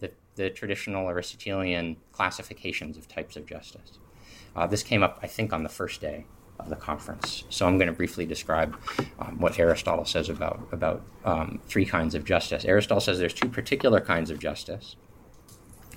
the, 0.00 0.10
the 0.36 0.48
traditional 0.48 1.06
Aristotelian 1.08 1.96
classifications 2.12 2.96
of 2.96 3.08
types 3.08 3.36
of 3.36 3.44
justice. 3.44 3.98
Uh, 4.56 4.66
this 4.66 4.82
came 4.82 5.02
up, 5.02 5.18
I 5.22 5.26
think, 5.26 5.52
on 5.52 5.64
the 5.64 5.68
first 5.68 6.00
day 6.00 6.24
of 6.58 6.68
the 6.68 6.76
conference. 6.76 7.44
So 7.48 7.66
I'm 7.66 7.78
going 7.78 7.88
to 7.88 7.92
briefly 7.92 8.26
describe 8.26 8.76
um, 9.18 9.38
what 9.38 9.58
Aristotle 9.58 10.04
says 10.04 10.28
about 10.28 10.68
about 10.72 11.02
um, 11.24 11.60
three 11.66 11.84
kinds 11.84 12.14
of 12.14 12.24
justice. 12.24 12.64
Aristotle 12.64 13.00
says 13.00 13.18
there's 13.18 13.34
two 13.34 13.48
particular 13.48 14.00
kinds 14.00 14.30
of 14.30 14.38
justice. 14.38 14.96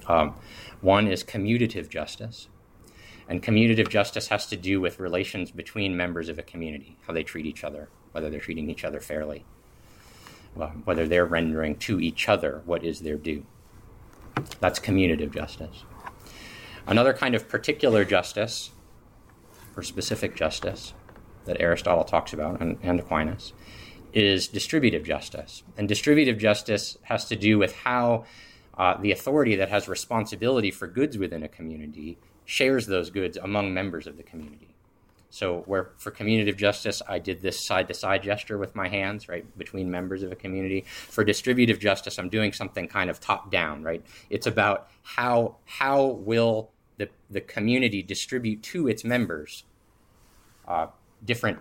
Um, 0.08 0.36
one 0.82 1.08
is 1.08 1.24
commutative 1.24 1.89
justice, 1.89 2.48
and 3.28 3.41
commutative 3.41 3.89
justice 3.89 4.28
has 4.28 4.46
to 4.48 4.58
do 4.58 4.80
with 4.80 5.00
relations 5.00 5.52
between 5.52 5.98
members 5.98 6.30
of 6.30 6.38
a 6.38 6.44
community, 6.44 6.98
how 7.08 7.13
they 7.13 7.24
treat 7.24 7.46
each 7.46 7.63
other, 7.63 7.89
whether 8.12 8.30
they're 8.30 8.39
treating 8.39 8.70
each 8.70 8.84
other 8.84 9.00
fairly, 9.00 9.46
um, 10.60 10.84
whether 10.86 11.08
they're 11.08 11.26
rendering 11.26 11.76
to 11.78 12.00
each 12.00 12.30
other 12.30 12.62
what 12.65 12.84
is 12.84 13.00
their 13.00 13.18
due. 13.18 13.46
That's 14.60 14.80
commutative 14.80 15.34
justice. 15.34 15.84
Another 16.88 17.13
kind 17.13 17.34
of 17.34 17.50
particular 17.50 18.06
justice 18.06 18.70
or 19.75 19.83
specific 19.83 20.35
justice 20.35 20.93
that 21.45 21.57
Aristotle 21.59 22.03
talks 22.03 22.33
about 22.33 22.59
and, 22.61 22.77
and 22.81 22.99
Aquinas 22.99 23.53
is 24.13 24.47
distributive 24.47 25.03
justice. 25.03 25.63
And 25.77 25.88
distributive 25.88 26.38
justice 26.38 26.97
has 27.03 27.25
to 27.25 27.35
do 27.35 27.59
with 27.59 27.75
how 27.75 28.25
uh, 28.77 28.97
the 28.97 29.11
authority 29.11 29.55
that 29.55 29.69
has 29.69 29.88
responsibility 29.88 30.71
for 30.71 30.88
goods 30.88 31.17
within 31.17 31.43
a 31.43 31.47
community 31.47 32.17
shares 32.45 32.88
those 32.88 33.09
goods 33.09 33.38
among 33.38 33.73
members 33.73 34.07
of 34.07 34.17
the 34.17 34.23
community. 34.23 34.75
So, 35.29 35.63
where 35.65 35.91
for 35.97 36.11
commutative 36.11 36.55
justice, 36.55 37.01
I 37.09 37.19
did 37.19 37.41
this 37.41 37.59
side 37.59 37.89
to 37.89 37.93
side 37.93 38.23
gesture 38.23 38.57
with 38.57 38.73
my 38.73 38.88
hands, 38.88 39.27
right, 39.27 39.45
between 39.57 39.91
members 39.91 40.23
of 40.23 40.31
a 40.31 40.35
community. 40.35 40.85
For 40.88 41.25
distributive 41.25 41.77
justice, 41.77 42.17
I'm 42.17 42.29
doing 42.29 42.53
something 42.53 42.88
kind 42.88 43.09
of 43.09 43.19
top 43.19 43.51
down, 43.51 43.83
right? 43.83 44.01
It's 44.29 44.47
about 44.47 44.88
how, 45.03 45.57
how 45.65 46.05
will 46.05 46.71
the, 46.97 47.10
the 47.29 47.41
community 47.41 48.01
distribute 48.01 48.63
to 48.63 48.88
its 48.88 49.03
members 49.03 49.63
uh, 50.67 50.88
different 51.23 51.60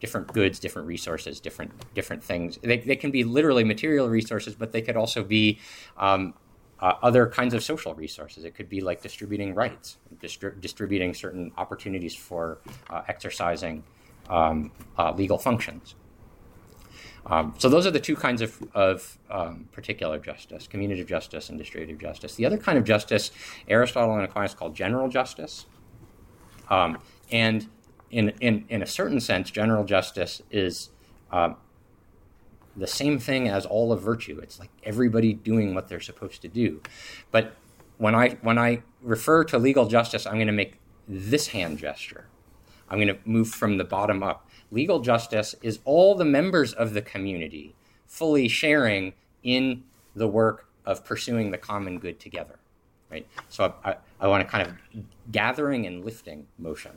different 0.00 0.32
goods, 0.34 0.58
different 0.58 0.86
resources, 0.86 1.40
different 1.40 1.72
different 1.94 2.22
things. 2.22 2.58
They, 2.62 2.78
they 2.78 2.96
can 2.96 3.10
be 3.10 3.24
literally 3.24 3.64
material 3.64 4.08
resources, 4.08 4.54
but 4.54 4.72
they 4.72 4.82
could 4.82 4.96
also 4.96 5.24
be 5.24 5.58
um, 5.96 6.34
uh, 6.80 6.94
other 7.02 7.26
kinds 7.26 7.54
of 7.54 7.64
social 7.64 7.94
resources. 7.94 8.44
It 8.44 8.54
could 8.54 8.68
be 8.68 8.80
like 8.80 9.00
distributing 9.00 9.54
rights, 9.54 9.96
distri- 10.20 10.60
distributing 10.60 11.14
certain 11.14 11.52
opportunities 11.56 12.14
for 12.14 12.58
uh, 12.90 13.02
exercising 13.08 13.82
um, 14.28 14.70
uh, 14.98 15.12
legal 15.12 15.38
functions. 15.38 15.94
Um, 17.26 17.54
so 17.58 17.68
those 17.68 17.86
are 17.86 17.90
the 17.90 18.00
two 18.00 18.16
kinds 18.16 18.42
of, 18.42 18.62
of 18.74 19.18
um, 19.30 19.68
particular 19.72 20.18
justice, 20.18 20.68
commutative 20.70 21.06
justice 21.06 21.48
and 21.48 21.58
distributive 21.58 21.98
justice. 21.98 22.34
The 22.34 22.44
other 22.44 22.58
kind 22.58 22.76
of 22.76 22.84
justice, 22.84 23.30
Aristotle 23.66 24.14
and 24.14 24.24
Aquinas 24.24 24.54
called 24.54 24.74
general 24.74 25.08
justice. 25.08 25.66
Um, 26.68 26.98
and 27.30 27.66
in, 28.10 28.30
in, 28.40 28.66
in 28.68 28.82
a 28.82 28.86
certain 28.86 29.20
sense, 29.20 29.50
general 29.50 29.84
justice 29.84 30.42
is 30.50 30.90
um, 31.32 31.56
the 32.76 32.86
same 32.86 33.18
thing 33.18 33.48
as 33.48 33.64
all 33.64 33.92
of 33.92 34.02
virtue. 34.02 34.38
It's 34.42 34.60
like 34.60 34.70
everybody 34.82 35.32
doing 35.32 35.74
what 35.74 35.88
they're 35.88 36.00
supposed 36.00 36.42
to 36.42 36.48
do. 36.48 36.82
But 37.30 37.54
when 37.96 38.14
I, 38.14 38.30
when 38.42 38.58
I 38.58 38.82
refer 39.02 39.44
to 39.44 39.58
legal 39.58 39.86
justice, 39.86 40.26
I'm 40.26 40.34
going 40.34 40.46
to 40.46 40.52
make 40.52 40.78
this 41.08 41.48
hand 41.48 41.78
gesture. 41.78 42.26
I'm 42.88 42.98
going 42.98 43.08
to 43.08 43.18
move 43.24 43.48
from 43.48 43.78
the 43.78 43.84
bottom 43.84 44.22
up. 44.22 44.48
Legal 44.74 44.98
justice 44.98 45.54
is 45.62 45.78
all 45.84 46.16
the 46.16 46.24
members 46.24 46.72
of 46.72 46.94
the 46.94 47.00
community 47.00 47.76
fully 48.08 48.48
sharing 48.48 49.12
in 49.44 49.84
the 50.16 50.26
work 50.26 50.66
of 50.84 51.04
pursuing 51.04 51.52
the 51.52 51.58
common 51.58 52.00
good 52.00 52.18
together. 52.18 52.58
Right? 53.08 53.24
So 53.48 53.72
I, 53.84 53.94
I 54.18 54.26
want 54.26 54.44
to 54.44 54.50
kind 54.50 54.66
of 54.66 55.04
gathering 55.30 55.86
and 55.86 56.04
lifting 56.04 56.48
motion 56.58 56.90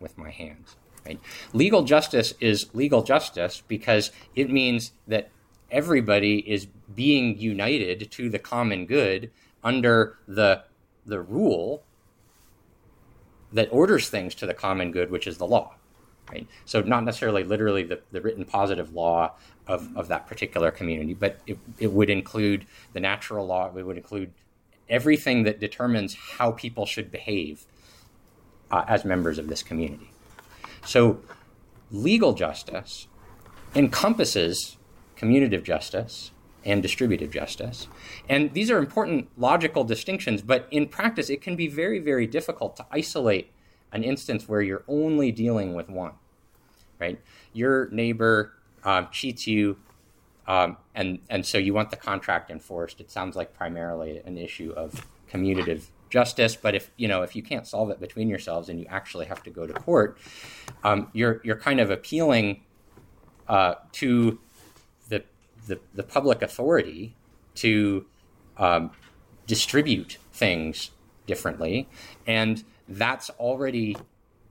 with 0.00 0.18
my 0.18 0.28
hands. 0.28 0.74
Right? 1.06 1.20
Legal 1.52 1.84
justice 1.84 2.34
is 2.40 2.74
legal 2.74 3.04
justice 3.04 3.62
because 3.68 4.10
it 4.34 4.50
means 4.50 4.90
that 5.06 5.30
everybody 5.70 6.38
is 6.38 6.66
being 6.96 7.38
united 7.38 8.10
to 8.10 8.28
the 8.28 8.40
common 8.40 8.86
good 8.86 9.30
under 9.62 10.18
the 10.26 10.64
the 11.06 11.20
rule 11.20 11.84
that 13.52 13.68
orders 13.70 14.08
things 14.08 14.34
to 14.34 14.46
the 14.46 14.54
common 14.54 14.90
good, 14.90 15.12
which 15.12 15.28
is 15.28 15.38
the 15.38 15.46
law. 15.46 15.76
Right? 16.30 16.46
So 16.64 16.80
not 16.80 17.04
necessarily 17.04 17.44
literally 17.44 17.82
the, 17.82 18.00
the 18.10 18.20
written 18.20 18.44
positive 18.44 18.94
law 18.94 19.32
of, 19.66 19.94
of 19.96 20.08
that 20.08 20.26
particular 20.26 20.70
community, 20.70 21.14
but 21.14 21.40
it, 21.46 21.58
it 21.78 21.92
would 21.92 22.10
include 22.10 22.66
the 22.92 23.00
natural 23.00 23.46
law, 23.46 23.70
it 23.76 23.82
would 23.82 23.96
include 23.96 24.32
everything 24.88 25.44
that 25.44 25.60
determines 25.60 26.14
how 26.14 26.50
people 26.50 26.86
should 26.86 27.10
behave 27.10 27.66
uh, 28.70 28.84
as 28.88 29.04
members 29.04 29.38
of 29.38 29.48
this 29.48 29.62
community. 29.62 30.10
So 30.84 31.20
legal 31.90 32.32
justice 32.32 33.06
encompasses 33.74 34.76
commutative 35.16 35.62
justice 35.62 36.30
and 36.64 36.82
distributive 36.82 37.30
justice. 37.30 37.88
And 38.28 38.52
these 38.54 38.70
are 38.70 38.78
important 38.78 39.28
logical 39.36 39.84
distinctions, 39.84 40.42
but 40.42 40.66
in 40.70 40.88
practice, 40.88 41.28
it 41.28 41.42
can 41.42 41.56
be 41.56 41.68
very, 41.68 41.98
very 41.98 42.26
difficult 42.26 42.76
to 42.76 42.86
isolate 42.90 43.50
an 43.94 44.02
instance 44.02 44.48
where 44.48 44.60
you're 44.60 44.84
only 44.88 45.32
dealing 45.32 45.74
with 45.74 45.88
one, 45.88 46.12
right? 47.00 47.18
Your 47.52 47.88
neighbor 47.90 48.52
um, 48.82 49.08
cheats 49.10 49.46
you, 49.46 49.78
um, 50.46 50.76
and, 50.94 51.20
and 51.30 51.46
so 51.46 51.56
you 51.56 51.72
want 51.72 51.90
the 51.90 51.96
contract 51.96 52.50
enforced. 52.50 53.00
It 53.00 53.10
sounds 53.10 53.36
like 53.36 53.54
primarily 53.54 54.20
an 54.26 54.36
issue 54.36 54.72
of 54.76 55.06
commutative 55.32 55.86
justice, 56.10 56.54
but 56.54 56.74
if 56.74 56.90
you 56.96 57.08
know 57.08 57.22
if 57.22 57.34
you 57.34 57.42
can't 57.42 57.66
solve 57.66 57.90
it 57.90 57.98
between 57.98 58.28
yourselves 58.28 58.68
and 58.68 58.78
you 58.78 58.86
actually 58.88 59.26
have 59.26 59.42
to 59.44 59.50
go 59.50 59.66
to 59.66 59.72
court, 59.72 60.18
um, 60.84 61.08
you're 61.12 61.40
you're 61.42 61.56
kind 61.56 61.80
of 61.80 61.90
appealing 61.90 62.60
uh, 63.48 63.74
to 63.92 64.38
the, 65.08 65.24
the, 65.66 65.80
the 65.94 66.02
public 66.02 66.40
authority 66.42 67.16
to 67.56 68.06
um, 68.58 68.90
distribute 69.46 70.18
things 70.32 70.90
differently, 71.26 71.88
and 72.26 72.64
that's 72.88 73.30
already 73.30 73.96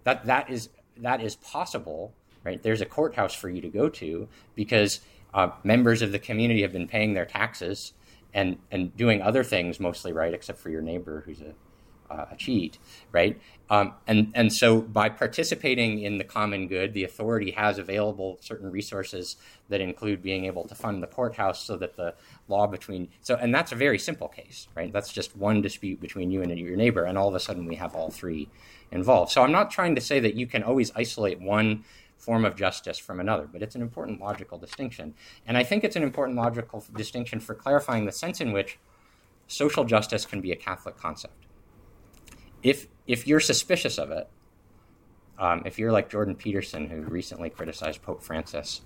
that 0.03 0.25
that 0.25 0.49
is 0.49 0.69
that 0.97 1.21
is 1.21 1.35
possible, 1.35 2.13
right? 2.43 2.61
There's 2.61 2.81
a 2.81 2.85
courthouse 2.85 3.33
for 3.33 3.49
you 3.49 3.61
to 3.61 3.69
go 3.69 3.89
to 3.89 4.27
because 4.55 4.99
uh, 5.33 5.49
members 5.63 6.01
of 6.01 6.11
the 6.11 6.19
community 6.19 6.61
have 6.61 6.71
been 6.71 6.87
paying 6.87 7.13
their 7.13 7.25
taxes 7.25 7.93
and 8.33 8.57
and 8.71 8.95
doing 8.95 9.21
other 9.21 9.43
things 9.43 9.79
mostly 9.79 10.11
right, 10.11 10.33
except 10.33 10.59
for 10.59 10.69
your 10.69 10.81
neighbor 10.81 11.23
who's 11.25 11.41
a 11.41 11.53
uh, 12.09 12.25
cheat, 12.37 12.77
right? 13.11 13.39
Um, 13.69 13.93
and 14.07 14.31
and 14.35 14.51
so 14.53 14.81
by 14.81 15.09
participating 15.09 15.99
in 16.01 16.17
the 16.17 16.23
common 16.23 16.67
good, 16.67 16.93
the 16.93 17.03
authority 17.03 17.51
has 17.51 17.77
available 17.77 18.37
certain 18.41 18.71
resources 18.71 19.37
that 19.69 19.81
include 19.81 20.21
being 20.21 20.45
able 20.45 20.67
to 20.67 20.75
fund 20.75 21.01
the 21.01 21.07
courthouse 21.07 21.63
so 21.63 21.77
that 21.77 21.95
the 21.95 22.13
law 22.47 22.67
between 22.67 23.09
so 23.21 23.35
and 23.35 23.53
that's 23.53 23.71
a 23.71 23.75
very 23.75 23.97
simple 23.97 24.27
case, 24.27 24.67
right? 24.75 24.91
That's 24.91 25.11
just 25.11 25.35
one 25.35 25.61
dispute 25.61 25.99
between 25.99 26.29
you 26.29 26.41
and 26.41 26.57
your 26.57 26.75
neighbor, 26.75 27.05
and 27.05 27.17
all 27.17 27.27
of 27.27 27.35
a 27.35 27.39
sudden 27.39 27.65
we 27.65 27.75
have 27.75 27.95
all 27.95 28.11
three 28.11 28.49
involved. 28.91 29.31
So 29.31 29.41
I'm 29.41 29.51
not 29.51 29.71
trying 29.71 29.95
to 29.95 30.01
say 30.01 30.19
that 30.19 30.35
you 30.35 30.45
can 30.45 30.63
always 30.63 30.91
isolate 30.95 31.41
one 31.41 31.83
form 32.23 32.45
of 32.45 32.55
justice 32.55 32.97
from 32.97 33.19
another, 33.19 33.47
but 33.51 33.61
it's 33.61 33.75
an 33.75 33.81
important 33.81 34.21
logical 34.21 34.57
distinction. 34.57 35.13
And 35.45 35.57
I 35.57 35.63
think 35.63 35.83
it's 35.83 35.97
an 35.97 36.03
important 36.03 36.37
logical 36.37 36.83
distinction 36.95 37.39
for 37.39 37.53
clarifying 37.53 38.05
the 38.05 38.11
sense 38.11 38.39
in 38.39 38.53
which 38.53 38.77
social 39.47 39.83
justice 39.83 40.25
can 40.25 40.39
be 40.39 40.51
a 40.51 40.55
Catholic 40.55 40.97
concept. 40.97 41.42
If, 42.63 42.87
if 43.07 43.27
you're 43.27 43.39
suspicious 43.39 43.97
of 43.97 44.11
it, 44.11 44.27
um, 45.37 45.63
if 45.65 45.77
you're 45.77 45.91
like 45.91 46.09
Jordan 46.09 46.35
Peterson, 46.35 46.89
who 46.89 47.01
recently 47.01 47.49
criticized 47.49 48.01
Pope 48.01 48.23
Francis, 48.23 48.81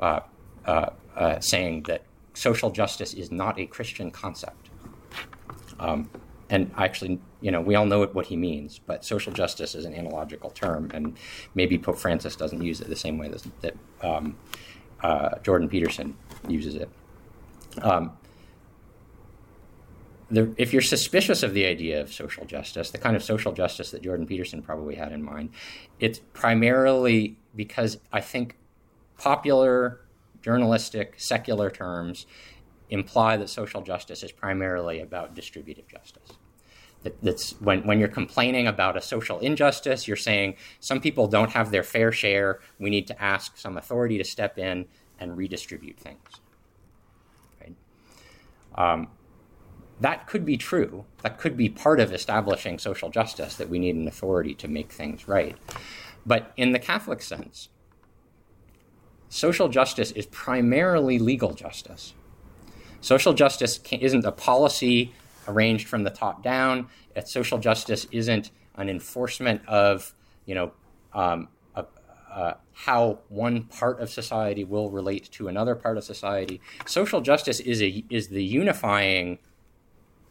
uh, 0.00 0.20
uh, 0.64 0.90
uh, 1.16 1.40
saying 1.40 1.82
that 1.84 2.02
social 2.34 2.70
justice 2.70 3.14
is 3.14 3.30
not 3.30 3.58
a 3.58 3.66
Christian 3.66 4.10
concept, 4.10 4.70
um, 5.78 6.08
and 6.50 6.70
actually, 6.76 7.20
you 7.40 7.50
know, 7.50 7.60
we 7.60 7.74
all 7.74 7.84
know 7.84 8.06
what 8.06 8.26
he 8.26 8.36
means, 8.36 8.78
but 8.78 9.04
social 9.04 9.32
justice 9.32 9.74
is 9.74 9.84
an 9.84 9.94
analogical 9.94 10.50
term, 10.50 10.90
and 10.94 11.18
maybe 11.54 11.78
Pope 11.78 11.98
Francis 11.98 12.36
doesn't 12.36 12.62
use 12.62 12.80
it 12.80 12.88
the 12.88 12.96
same 12.96 13.18
way 13.18 13.28
that, 13.28 13.46
that 13.60 13.76
um, 14.02 14.36
uh, 15.02 15.38
Jordan 15.42 15.68
Peterson 15.68 16.16
uses 16.48 16.74
it. 16.74 16.88
Um, 17.82 18.16
the, 20.30 20.54
if 20.58 20.72
you're 20.72 20.82
suspicious 20.82 21.42
of 21.42 21.54
the 21.54 21.64
idea 21.64 22.00
of 22.00 22.12
social 22.12 22.44
justice, 22.44 22.90
the 22.90 22.98
kind 22.98 23.16
of 23.16 23.22
social 23.22 23.52
justice 23.52 23.90
that 23.92 24.02
Jordan 24.02 24.26
Peterson 24.26 24.62
probably 24.62 24.94
had 24.94 25.12
in 25.12 25.22
mind, 25.22 25.50
it's 26.00 26.20
primarily 26.32 27.38
because 27.56 27.98
I 28.12 28.20
think 28.20 28.56
popular, 29.16 30.00
journalistic, 30.42 31.14
secular 31.16 31.70
terms 31.70 32.26
imply 32.90 33.36
that 33.36 33.48
social 33.48 33.82
justice 33.82 34.22
is 34.22 34.32
primarily 34.32 35.00
about 35.00 35.34
distributive 35.34 35.88
justice. 35.88 36.32
That, 37.04 37.22
that's 37.22 37.52
when, 37.60 37.86
when 37.86 37.98
you're 37.98 38.08
complaining 38.08 38.66
about 38.66 38.96
a 38.96 39.00
social 39.00 39.38
injustice, 39.38 40.06
you're 40.06 40.16
saying 40.16 40.56
some 40.80 41.00
people 41.00 41.26
don't 41.26 41.50
have 41.52 41.70
their 41.70 41.82
fair 41.82 42.12
share. 42.12 42.60
We 42.78 42.90
need 42.90 43.06
to 43.06 43.22
ask 43.22 43.56
some 43.56 43.76
authority 43.76 44.18
to 44.18 44.24
step 44.24 44.58
in 44.58 44.86
and 45.18 45.36
redistribute 45.36 45.98
things. 45.98 46.20
Right? 47.60 47.74
Um, 48.74 49.08
that 50.00 50.26
could 50.26 50.44
be 50.44 50.56
true. 50.56 51.04
That 51.22 51.38
could 51.38 51.56
be 51.56 51.68
part 51.68 52.00
of 52.00 52.12
establishing 52.12 52.78
social 52.78 53.10
justice, 53.10 53.56
that 53.56 53.68
we 53.68 53.78
need 53.78 53.96
an 53.96 54.08
authority 54.08 54.54
to 54.54 54.68
make 54.68 54.92
things 54.92 55.26
right. 55.26 55.56
But 56.24 56.52
in 56.56 56.72
the 56.72 56.78
Catholic 56.78 57.22
sense, 57.22 57.68
social 59.28 59.68
justice 59.68 60.10
is 60.12 60.26
primarily 60.26 61.18
legal 61.18 61.52
justice. 61.52 62.14
Social 63.00 63.32
justice 63.32 63.80
isn't 63.92 64.24
a 64.24 64.32
policy 64.32 65.12
arranged 65.46 65.88
from 65.88 66.04
the 66.04 66.10
top 66.10 66.42
down. 66.42 66.88
Social 67.24 67.58
justice 67.58 68.06
isn't 68.12 68.50
an 68.76 68.88
enforcement 68.88 69.66
of, 69.66 70.14
you 70.46 70.54
know, 70.54 70.72
um, 71.12 71.48
uh, 72.38 72.54
how 72.72 73.18
one 73.28 73.64
part 73.64 74.00
of 74.00 74.10
society 74.10 74.62
will 74.62 74.90
relate 74.90 75.28
to 75.32 75.48
another 75.48 75.74
part 75.74 75.96
of 75.96 76.04
society. 76.04 76.60
Social 76.86 77.20
justice 77.20 77.58
is 77.58 77.82
a 77.82 78.04
is 78.10 78.28
the 78.28 78.44
unifying 78.44 79.38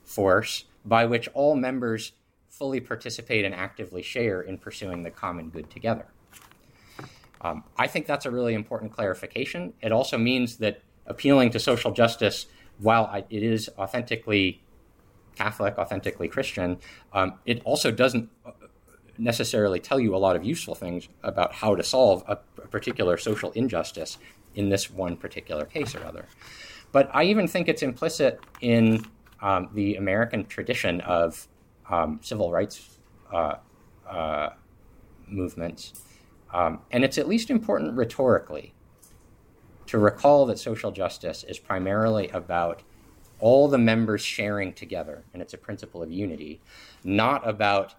force 0.08 0.66
by 0.86 1.06
which 1.06 1.28
all 1.34 1.56
members 1.56 2.14
fully 2.48 2.80
participate 2.80 3.46
and 3.46 3.54
actively 3.54 4.02
share 4.02 4.42
in 4.42 4.58
pursuing 4.58 5.04
the 5.04 5.12
common 5.12 5.50
good 5.50 5.70
together. 5.70 6.08
Um, 7.42 7.64
I 7.78 7.86
think 7.88 8.08
that's 8.08 8.26
a 8.26 8.32
really 8.32 8.56
important 8.56 8.92
clarification. 8.92 9.74
It 9.82 9.92
also 9.92 10.18
means 10.18 10.58
that 10.58 10.82
appealing 11.06 11.52
to 11.52 11.60
social 11.60 11.92
justice 11.92 12.48
while 12.80 13.14
it 13.30 13.44
is 13.44 13.70
authentically 13.78 14.62
Catholic, 15.36 15.78
authentically 15.78 16.28
Christian, 16.28 16.80
um, 17.14 17.34
it 17.46 17.62
also 17.64 17.92
doesn't 17.92 18.30
uh, 18.44 18.52
necessarily 19.20 19.80
tell 19.80 20.00
you 20.00 20.16
a 20.16 20.18
lot 20.18 20.36
of 20.36 20.44
useful 20.44 20.74
things 20.74 21.10
about 21.22 21.54
how 21.54 21.76
to 21.76 21.84
solve 21.84 22.24
a, 22.28 22.40
a 22.64 22.68
particular 22.68 23.18
social 23.18 23.52
injustice 23.52 24.18
in 24.56 24.70
this 24.70 24.90
one 24.90 25.16
particular 25.16 25.66
case 25.66 25.94
or 25.94 26.04
other. 26.04 26.26
But 26.92 27.10
I 27.14 27.26
even 27.26 27.48
think 27.48 27.68
it's 27.68 27.84
implicit 27.84 28.40
in 28.62 29.06
um, 29.42 29.70
the 29.74 29.96
American 29.96 30.46
tradition 30.46 31.02
of 31.02 31.48
um, 31.90 32.20
civil 32.22 32.52
rights 32.52 32.98
uh, 33.32 33.56
uh, 34.08 34.50
movements. 35.28 35.94
Um, 36.54 36.80
and 36.92 37.04
it's 37.04 37.18
at 37.18 37.28
least 37.28 37.50
important 37.50 37.98
rhetorically 37.98 38.74
to 39.88 39.98
recall 39.98 40.46
that 40.46 40.60
social 40.60 40.92
justice 40.92 41.44
is 41.44 41.60
primarily 41.60 42.30
about 42.30 42.84
all 43.40 43.68
the 43.68 43.78
members 43.78 44.22
sharing 44.22 44.74
together, 44.74 45.24
and 45.34 45.42
it's 45.42 45.54
a 45.54 45.58
principle 45.58 46.02
of 46.02 46.12
unity, 46.12 46.60
not 47.04 47.48
about 47.48 47.96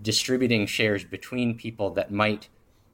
distributing 0.00 0.66
shares 0.66 1.04
between 1.04 1.56
people 1.56 1.90
that 1.90 2.10
might, 2.10 2.48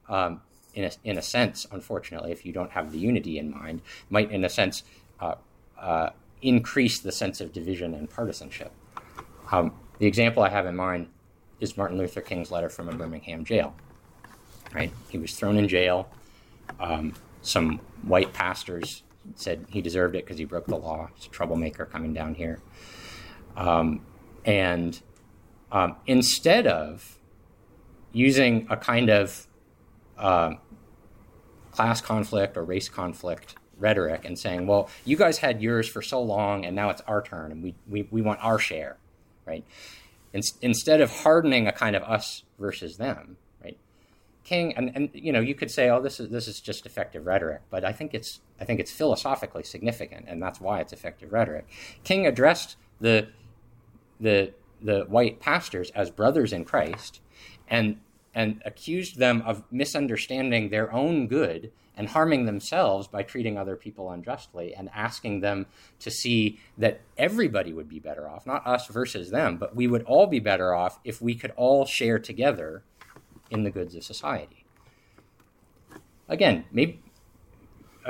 um, 0.08 0.40
in, 0.74 0.84
a, 0.84 0.90
in 1.04 1.18
a 1.18 1.22
sense, 1.22 1.66
unfortunately, 1.70 2.32
if 2.32 2.44
you 2.44 2.52
don't 2.52 2.72
have 2.72 2.90
the 2.92 2.98
unity 2.98 3.38
in 3.38 3.50
mind, 3.50 3.80
might, 4.10 4.30
in 4.30 4.44
a 4.44 4.48
sense, 4.48 4.82
uh, 5.20 5.34
uh, 5.78 6.10
increase 6.44 7.00
the 7.00 7.10
sense 7.10 7.40
of 7.40 7.52
division 7.52 7.94
and 7.94 8.08
partisanship. 8.08 8.72
Um, 9.50 9.72
the 9.98 10.06
example 10.06 10.42
I 10.42 10.50
have 10.50 10.66
in 10.66 10.76
mind 10.76 11.08
is 11.60 11.76
Martin 11.76 11.98
Luther 11.98 12.20
King's 12.20 12.50
letter 12.50 12.68
from 12.68 12.88
a 12.88 12.92
Birmingham 12.92 13.44
jail. 13.44 13.74
Right, 14.74 14.92
he 15.08 15.18
was 15.18 15.34
thrown 15.34 15.56
in 15.56 15.68
jail. 15.68 16.08
Um, 16.80 17.14
some 17.42 17.80
white 18.02 18.32
pastors 18.32 19.02
said 19.36 19.66
he 19.70 19.80
deserved 19.80 20.16
it 20.16 20.24
because 20.24 20.38
he 20.38 20.44
broke 20.44 20.66
the 20.66 20.76
law. 20.76 21.08
He's 21.14 21.26
a 21.26 21.30
troublemaker 21.30 21.86
coming 21.86 22.12
down 22.12 22.34
here. 22.34 22.60
Um, 23.56 24.04
and 24.44 25.00
um, 25.70 25.96
instead 26.06 26.66
of 26.66 27.18
using 28.12 28.66
a 28.68 28.76
kind 28.76 29.10
of 29.10 29.46
uh, 30.18 30.54
class 31.70 32.00
conflict 32.00 32.56
or 32.56 32.64
race 32.64 32.88
conflict 32.88 33.56
rhetoric 33.78 34.24
and 34.24 34.38
saying, 34.38 34.66
well, 34.66 34.88
you 35.04 35.16
guys 35.16 35.38
had 35.38 35.62
yours 35.62 35.88
for 35.88 36.02
so 36.02 36.22
long 36.22 36.64
and 36.64 36.74
now 36.74 36.90
it's 36.90 37.02
our 37.02 37.22
turn 37.22 37.52
and 37.52 37.62
we, 37.62 37.74
we, 37.88 38.08
we 38.10 38.22
want 38.22 38.38
our 38.42 38.58
share, 38.58 38.96
right? 39.46 39.64
in, 40.34 40.42
instead 40.60 41.00
of 41.00 41.10
hardening 41.20 41.66
a 41.66 41.72
kind 41.72 41.96
of 41.96 42.02
us 42.02 42.42
versus 42.58 42.98
them, 42.98 43.38
right? 43.62 43.78
King 44.42 44.74
and, 44.76 44.90
and 44.94 45.08
you 45.14 45.32
know 45.32 45.40
you 45.40 45.54
could 45.54 45.70
say, 45.70 45.88
oh, 45.88 46.02
this 46.02 46.20
is 46.20 46.28
this 46.28 46.46
is 46.46 46.60
just 46.60 46.84
effective 46.84 47.24
rhetoric, 47.24 47.62
but 47.70 47.84
I 47.84 47.92
think 47.92 48.12
it's 48.12 48.40
I 48.60 48.66
think 48.66 48.80
it's 48.80 48.90
philosophically 48.90 49.62
significant, 49.62 50.26
and 50.28 50.42
that's 50.42 50.60
why 50.60 50.80
it's 50.80 50.92
effective 50.92 51.32
rhetoric. 51.32 51.66
King 52.02 52.26
addressed 52.26 52.76
the 53.00 53.28
the 54.20 54.52
the 54.82 55.04
white 55.08 55.40
pastors 55.40 55.90
as 55.92 56.10
brothers 56.10 56.52
in 56.52 56.64
Christ, 56.64 57.20
and 57.68 58.00
and 58.34 58.60
accused 58.66 59.18
them 59.18 59.40
of 59.46 59.62
misunderstanding 59.70 60.68
their 60.68 60.92
own 60.92 61.28
good 61.28 61.70
and 61.96 62.08
harming 62.08 62.44
themselves 62.46 63.06
by 63.06 63.22
treating 63.22 63.56
other 63.56 63.76
people 63.76 64.10
unjustly 64.10 64.74
and 64.74 64.90
asking 64.94 65.40
them 65.40 65.66
to 66.00 66.10
see 66.10 66.58
that 66.76 67.00
everybody 67.16 67.72
would 67.72 67.88
be 67.88 68.00
better 68.00 68.28
off, 68.28 68.46
not 68.46 68.66
us 68.66 68.88
versus 68.88 69.30
them, 69.30 69.56
but 69.56 69.76
we 69.76 69.86
would 69.86 70.02
all 70.02 70.26
be 70.26 70.40
better 70.40 70.74
off 70.74 70.98
if 71.04 71.22
we 71.22 71.34
could 71.34 71.52
all 71.56 71.84
share 71.84 72.18
together 72.18 72.82
in 73.50 73.62
the 73.62 73.70
goods 73.70 73.94
of 73.94 74.02
society. 74.02 74.64
Again, 76.28 76.64
maybe 76.72 77.00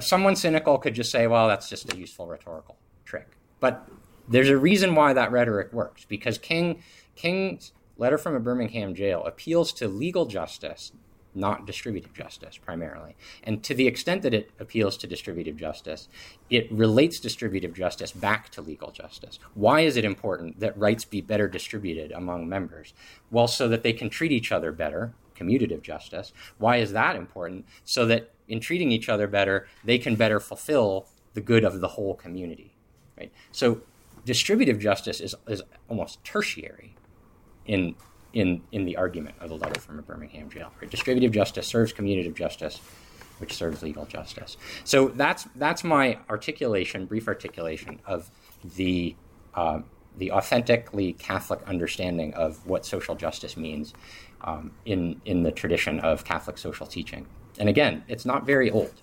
someone 0.00 0.36
cynical 0.36 0.78
could 0.78 0.94
just 0.94 1.10
say, 1.10 1.26
well, 1.26 1.48
that's 1.48 1.68
just 1.68 1.92
a 1.92 1.96
useful 1.96 2.26
rhetorical 2.26 2.76
trick. 3.04 3.28
But 3.60 3.88
there's 4.28 4.48
a 4.48 4.56
reason 4.56 4.94
why 4.94 5.12
that 5.12 5.32
rhetoric 5.32 5.72
works 5.72 6.04
because 6.04 6.38
King 6.38 6.82
King's 7.14 7.72
letter 7.96 8.18
from 8.18 8.34
a 8.34 8.40
Birmingham 8.40 8.94
jail 8.94 9.24
appeals 9.24 9.72
to 9.74 9.88
legal 9.88 10.26
justice, 10.26 10.92
not 11.34 11.66
distributive 11.66 12.14
justice 12.14 12.56
primarily. 12.56 13.16
And 13.42 13.62
to 13.64 13.74
the 13.74 13.86
extent 13.86 14.22
that 14.22 14.34
it 14.34 14.50
appeals 14.58 14.96
to 14.98 15.06
distributive 15.06 15.56
justice, 15.56 16.08
it 16.50 16.70
relates 16.70 17.20
distributive 17.20 17.74
justice 17.74 18.12
back 18.12 18.50
to 18.50 18.62
legal 18.62 18.90
justice. 18.90 19.38
Why 19.54 19.80
is 19.80 19.96
it 19.96 20.04
important 20.04 20.60
that 20.60 20.76
rights 20.78 21.04
be 21.04 21.20
better 21.20 21.48
distributed 21.48 22.12
among 22.12 22.48
members? 22.48 22.94
Well, 23.30 23.48
so 23.48 23.68
that 23.68 23.82
they 23.82 23.92
can 23.92 24.10
treat 24.10 24.32
each 24.32 24.52
other 24.52 24.72
better, 24.72 25.14
commutative 25.36 25.82
justice. 25.82 26.32
Why 26.58 26.76
is 26.76 26.92
that 26.92 27.16
important? 27.16 27.66
So 27.84 28.06
that 28.06 28.30
in 28.48 28.60
treating 28.60 28.92
each 28.92 29.08
other 29.08 29.26
better, 29.26 29.66
they 29.84 29.98
can 29.98 30.16
better 30.16 30.40
fulfill 30.40 31.08
the 31.34 31.40
good 31.40 31.64
of 31.64 31.80
the 31.80 31.88
whole 31.88 32.14
community. 32.14 32.74
Right? 33.18 33.32
So 33.52 33.82
distributive 34.24 34.78
justice 34.78 35.20
is, 35.20 35.34
is 35.48 35.62
almost 35.88 36.22
tertiary 36.24 36.94
in 37.66 37.94
in 38.34 38.60
in 38.72 38.84
the 38.84 38.96
argument 38.96 39.36
of 39.40 39.48
the 39.48 39.56
letter 39.56 39.80
from 39.80 39.98
a 39.98 40.02
Birmingham 40.02 40.50
jail. 40.50 40.70
Right? 40.80 40.90
Distributive 40.90 41.32
justice 41.32 41.66
serves 41.66 41.92
commutative 41.92 42.34
justice, 42.34 42.80
which 43.38 43.54
serves 43.54 43.82
legal 43.82 44.04
justice. 44.04 44.56
So 44.84 45.08
that's 45.08 45.48
that's 45.56 45.82
my 45.82 46.18
articulation, 46.28 47.06
brief 47.06 47.26
articulation 47.26 48.00
of 48.06 48.30
the 48.76 49.16
uh, 49.54 49.80
the 50.18 50.32
authentically 50.32 51.14
Catholic 51.14 51.60
understanding 51.66 52.34
of 52.34 52.66
what 52.66 52.84
social 52.84 53.14
justice 53.14 53.56
means 53.56 53.94
um, 54.42 54.72
in 54.84 55.20
in 55.24 55.42
the 55.44 55.52
tradition 55.52 56.00
of 56.00 56.24
Catholic 56.24 56.58
social 56.58 56.86
teaching. 56.86 57.26
And 57.58 57.68
again, 57.68 58.04
it's 58.08 58.26
not 58.26 58.44
very 58.44 58.70
old. 58.70 59.00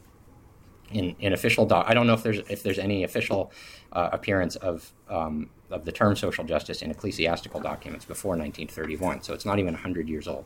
In, 0.93 1.15
in 1.19 1.34
official 1.34 1.65
doc, 1.65 1.86
I 1.88 1.93
don't 1.93 2.08
know 2.08 2.13
if 2.13 2.23
there's 2.23 2.39
if 2.49 2.63
there's 2.63 2.80
any 2.80 3.04
official 3.04 3.51
uh, 3.91 4.10
appearance 4.12 4.56
of 4.58 4.91
um, 5.10 5.49
of 5.69 5.86
the 5.86 5.91
term 5.91 6.15
social 6.15 6.43
justice 6.43 6.82
in 6.82 6.91
ecclesiastical 6.91 7.60
documents 7.62 8.06
before 8.06 8.32
1931, 8.32 9.21
so 9.21 9.34
it's 9.34 9.45
not 9.45 9.60
even 9.60 9.73
100 9.73 10.10
years 10.10 10.27
old. 10.27 10.45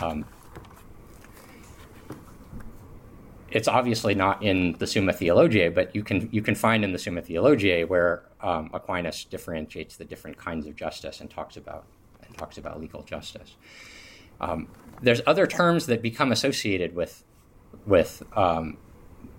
Um, 0.00 0.24
it's 3.54 3.68
obviously 3.68 4.14
not 4.16 4.42
in 4.42 4.72
the 4.78 4.86
Summa 4.86 5.12
Theologiae, 5.12 5.68
but 5.68 5.94
you 5.94 6.02
can 6.02 6.28
you 6.32 6.42
can 6.42 6.54
find 6.56 6.84
in 6.84 6.92
the 6.92 6.98
Summa 6.98 7.22
Theologiae 7.22 7.84
where 7.84 8.24
um, 8.40 8.68
Aquinas 8.74 9.24
differentiates 9.24 9.96
the 9.96 10.04
different 10.04 10.36
kinds 10.36 10.66
of 10.66 10.74
justice 10.74 11.20
and 11.20 11.30
talks 11.30 11.56
about 11.56 11.84
and 12.26 12.36
talks 12.36 12.58
about 12.58 12.80
legal 12.80 13.02
justice. 13.02 13.54
Um, 14.40 14.68
there's 15.02 15.20
other 15.26 15.46
terms 15.46 15.86
that 15.86 16.02
become 16.02 16.32
associated 16.32 16.96
with 16.96 17.22
with 17.86 18.24
um, 18.36 18.76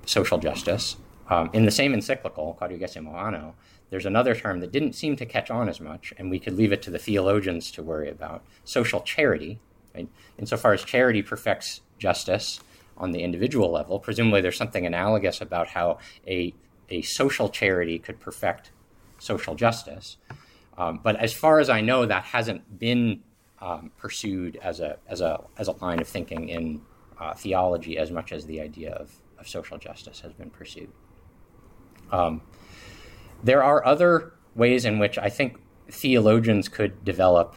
social 0.05 0.37
justice. 0.37 0.97
Um, 1.29 1.49
in 1.53 1.65
the 1.65 1.71
same 1.71 1.93
encyclical, 1.93 2.57
Quadragesimo 2.59 3.13
Anno, 3.13 3.55
there's 3.89 4.05
another 4.05 4.35
term 4.35 4.59
that 4.59 4.71
didn't 4.71 4.93
seem 4.93 5.15
to 5.17 5.25
catch 5.25 5.49
on 5.49 5.69
as 5.69 5.79
much, 5.79 6.13
and 6.17 6.29
we 6.29 6.39
could 6.39 6.53
leave 6.53 6.71
it 6.71 6.81
to 6.83 6.91
the 6.91 6.99
theologians 6.99 7.71
to 7.71 7.83
worry 7.83 8.09
about 8.09 8.43
social 8.63 9.01
charity. 9.01 9.59
Right? 9.93 10.07
Insofar 10.37 10.73
as 10.73 10.83
charity 10.83 11.21
perfects 11.21 11.81
justice 11.97 12.59
on 12.97 13.11
the 13.11 13.21
individual 13.23 13.71
level, 13.71 13.99
presumably 13.99 14.41
there's 14.41 14.57
something 14.57 14.85
analogous 14.85 15.41
about 15.41 15.67
how 15.67 15.99
a, 16.27 16.53
a 16.89 17.01
social 17.01 17.49
charity 17.49 17.99
could 17.99 18.19
perfect 18.19 18.71
social 19.19 19.55
justice. 19.55 20.17
Um, 20.77 20.99
but 21.01 21.15
as 21.15 21.33
far 21.33 21.59
as 21.59 21.69
I 21.69 21.81
know, 21.81 22.05
that 22.05 22.23
hasn't 22.23 22.79
been 22.79 23.21
um, 23.61 23.91
pursued 23.97 24.57
as 24.61 24.79
a, 24.79 24.97
as, 25.07 25.21
a, 25.21 25.43
as 25.57 25.67
a 25.67 25.71
line 25.71 25.99
of 25.99 26.07
thinking 26.07 26.49
in 26.49 26.81
uh, 27.19 27.33
theology 27.33 27.97
as 27.97 28.11
much 28.11 28.31
as 28.33 28.45
the 28.45 28.61
idea 28.61 28.91
of, 28.91 29.09
of 29.39 29.47
social 29.47 29.77
justice 29.77 30.21
has 30.21 30.33
been 30.33 30.49
pursued. 30.49 30.91
Um, 32.11 32.41
there 33.43 33.63
are 33.63 33.85
other 33.85 34.33
ways 34.55 34.85
in 34.85 34.99
which 34.99 35.17
I 35.17 35.29
think 35.29 35.59
theologians 35.89 36.67
could 36.67 37.03
develop 37.03 37.55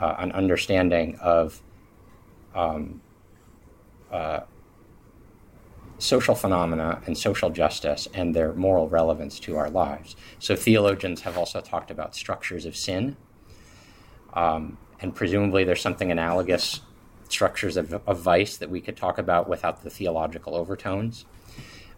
uh, 0.00 0.16
an 0.18 0.32
understanding 0.32 1.16
of 1.20 1.62
um, 2.54 3.00
uh, 4.10 4.40
social 5.98 6.34
phenomena 6.34 7.00
and 7.06 7.16
social 7.16 7.50
justice 7.50 8.08
and 8.12 8.34
their 8.34 8.52
moral 8.52 8.88
relevance 8.88 9.38
to 9.40 9.56
our 9.56 9.70
lives. 9.70 10.16
So, 10.38 10.56
theologians 10.56 11.20
have 11.22 11.38
also 11.38 11.60
talked 11.60 11.90
about 11.90 12.16
structures 12.16 12.66
of 12.66 12.76
sin, 12.76 13.16
um, 14.34 14.78
and 15.00 15.14
presumably 15.14 15.64
there's 15.64 15.80
something 15.80 16.10
analogous 16.10 16.80
structures 17.32 17.76
of, 17.76 17.92
of, 17.92 18.20
vice 18.20 18.56
that 18.58 18.70
we 18.70 18.80
could 18.80 18.96
talk 18.96 19.18
about 19.18 19.48
without 19.48 19.82
the 19.82 19.90
theological 19.90 20.54
overtones. 20.54 21.24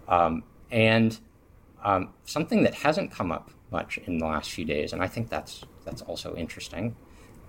Um, 0.09 0.45
and 0.71 1.19
um, 1.83 2.11
something 2.25 2.63
that 2.63 2.75
hasn't 2.75 3.11
come 3.11 3.31
up 3.31 3.51
much 3.71 3.99
in 3.99 4.19
the 4.19 4.27
last 4.27 4.51
few 4.51 4.65
days, 4.65 4.93
and 4.93 5.03
I 5.03 5.09
think 5.09 5.29
that's 5.29 5.65
that's 5.85 6.03
also 6.03 6.35
interesting, 6.35 6.97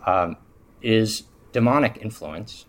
um, 0.06 0.38
is 0.82 1.24
demonic 1.52 2.00
influence. 2.02 2.66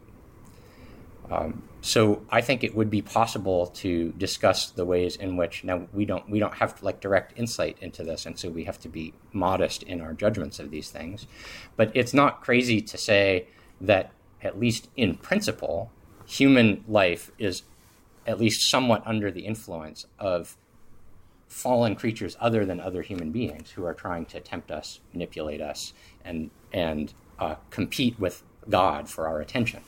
Um, 1.31 1.64
so 1.81 2.22
I 2.31 2.40
think 2.40 2.62
it 2.62 2.74
would 2.74 2.90
be 2.90 3.02
possible 3.02 3.66
to 3.83 4.12
discuss 4.12 4.70
the 4.70 4.85
ways 4.85 5.16
in 5.16 5.37
which 5.37 5.64
now 5.64 5.87
we 5.92 6.05
don't 6.05 6.29
we 6.29 6.38
don't 6.38 6.55
have 6.55 6.83
like 6.83 7.00
direct 7.00 7.38
insight 7.38 7.76
into 7.81 8.05
this, 8.05 8.26
and 8.26 8.38
so 8.38 8.48
we 8.48 8.64
have 8.64 8.79
to 8.81 8.88
be 8.88 9.12
modest 9.33 9.83
in 9.83 10.00
our 10.00 10.12
judgments 10.12 10.59
of 10.59 10.70
these 10.70 10.90
things. 10.90 11.26
But 11.76 11.90
it's 11.94 12.14
not 12.14 12.42
crazy 12.42 12.81
to 12.81 12.96
say 12.96 13.48
that 13.81 14.12
at 14.46 14.59
least 14.59 14.88
in 14.96 15.16
principle, 15.16 15.90
human 16.24 16.85
life 16.88 17.30
is 17.38 17.62
at 18.26 18.40
least 18.40 18.70
somewhat 18.70 19.02
under 19.04 19.30
the 19.30 19.46
influence 19.46 20.06
of 20.18 20.56
fallen 21.48 21.94
creatures 21.94 22.37
other 22.40 22.64
than 22.64 22.80
other 22.80 23.02
human 23.02 23.30
beings 23.30 23.70
who 23.72 23.85
are 23.85 23.94
trying 23.94 24.26
to 24.26 24.40
tempt 24.40 24.70
us, 24.70 25.00
manipulate 25.12 25.61
us, 25.61 25.92
and 26.24 26.50
and 26.72 27.14
uh, 27.38 27.54
compete 27.70 28.18
with 28.18 28.42
God 28.68 29.09
for 29.09 29.28
our 29.28 29.40
attention. 29.40 29.80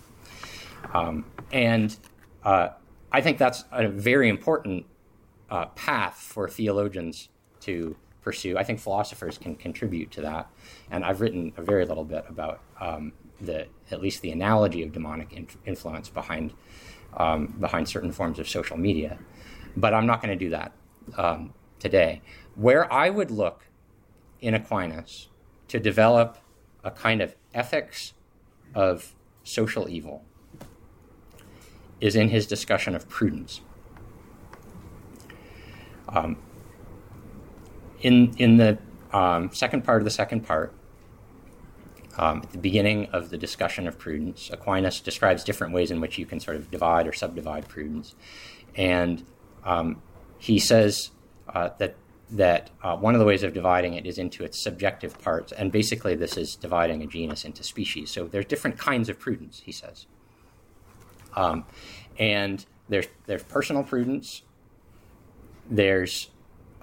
Um, 0.94 1.25
and 1.53 1.97
uh, 2.44 2.68
I 3.11 3.21
think 3.21 3.38
that's 3.38 3.64
a 3.73 3.88
very 3.88 4.29
important 4.29 4.87
uh, 5.51 5.66
path 5.66 6.16
for 6.16 6.49
theologians 6.49 7.29
to 7.61 7.97
pursue. 8.23 8.57
I 8.57 8.64
think 8.64 8.79
philosophers 8.79 9.38
can 9.38 9.57
contribute 9.57 10.11
to 10.12 10.21
that, 10.23 10.49
and 10.90 11.05
I've 11.05 11.21
written 11.21 11.53
a 11.57 11.62
very 11.62 11.87
little 11.87 12.05
bit 12.05 12.25
about 12.29 12.61
um, 12.81 13.12
the 13.40 13.66
at 13.90 14.01
least 14.01 14.22
the 14.22 14.31
analogy 14.31 14.83
of 14.83 14.92
demonic 14.92 15.33
in- 15.33 15.48
influence 15.64 16.09
behind 16.09 16.53
um, 17.16 17.46
behind 17.59 17.88
certain 17.88 18.12
forms 18.12 18.38
of 18.38 18.48
social 18.48 18.77
media. 18.77 19.18
But 19.77 19.94
I'm 19.94 20.07
not 20.07 20.22
going 20.22 20.37
to 20.37 20.44
do 20.44 20.51
that 20.51 20.72
um, 21.16 21.55
today. 21.79 22.20
Where 22.55 22.92
I 22.92 23.11
would 23.11 23.31
look 23.31 23.64
in 24.40 24.55
Aquinas 24.55 25.29
to 25.68 25.79
develop 25.79 26.38
a 26.85 26.90
kind 26.90 27.21
of 27.21 27.35
ethics 27.54 28.13
of 28.75 29.15
social 29.42 29.88
evil 29.88 30.25
is 32.00 32.15
in 32.15 32.29
his 32.29 32.46
discussion 32.46 32.94
of 32.94 33.08
prudence. 33.08 33.60
Um, 36.08 36.37
in, 38.00 38.35
in 38.37 38.56
the 38.56 38.79
um, 39.13 39.50
second 39.52 39.83
part 39.85 40.00
of 40.00 40.04
the 40.04 40.10
second 40.10 40.46
part, 40.46 40.73
um, 42.19 42.40
at 42.42 42.50
the 42.50 42.58
beginning 42.58 43.06
of 43.12 43.31
the 43.31 43.38
discussion 43.38 43.87
of 43.87 43.98
prudence, 43.98 44.50
Aquinas 44.52 45.00
describes 45.00 45.44
different 45.44 45.73
ways 45.73 45.90
in 45.90 46.00
which 46.00 46.19
you 46.19 46.27
can 46.27 46.40
sort 46.40 46.56
of 46.56 46.71
divide 46.71 47.06
or 47.06 47.12
subdivide 47.12 47.69
prudence. 47.69 48.14
And 48.75 49.25
um, 49.64 50.02
he 50.38 50.58
says 50.58 51.10
uh, 51.54 51.71
that 51.79 51.94
that 52.31 52.69
uh, 52.83 52.94
one 52.94 53.14
of 53.14 53.21
the 53.21 53.25
ways 53.25 53.42
of 53.42 53.54
dividing 53.54 53.94
it 53.94 54.04
is 54.04 54.19
into 54.19 54.44
its 54.44 54.62
subjective 54.62 55.19
parts, 55.19 55.50
and 55.52 55.73
basically 55.73 56.14
this 56.14 56.37
is 56.37 56.56
dividing 56.56 57.02
a 57.02 57.06
genus 57.06 57.44
into 57.44 57.62
species. 57.62 58.10
So 58.10 58.27
there's 58.27 58.44
different 58.44 58.77
kinds 58.77 59.08
of 59.08 59.19
prudence, 59.19 59.62
he 59.64 59.73
says, 59.73 60.06
um, 61.35 61.64
and 62.19 62.66
there's 62.88 63.06
there's 63.27 63.44
personal 63.44 63.83
prudence, 63.83 64.42
there's 65.71 66.29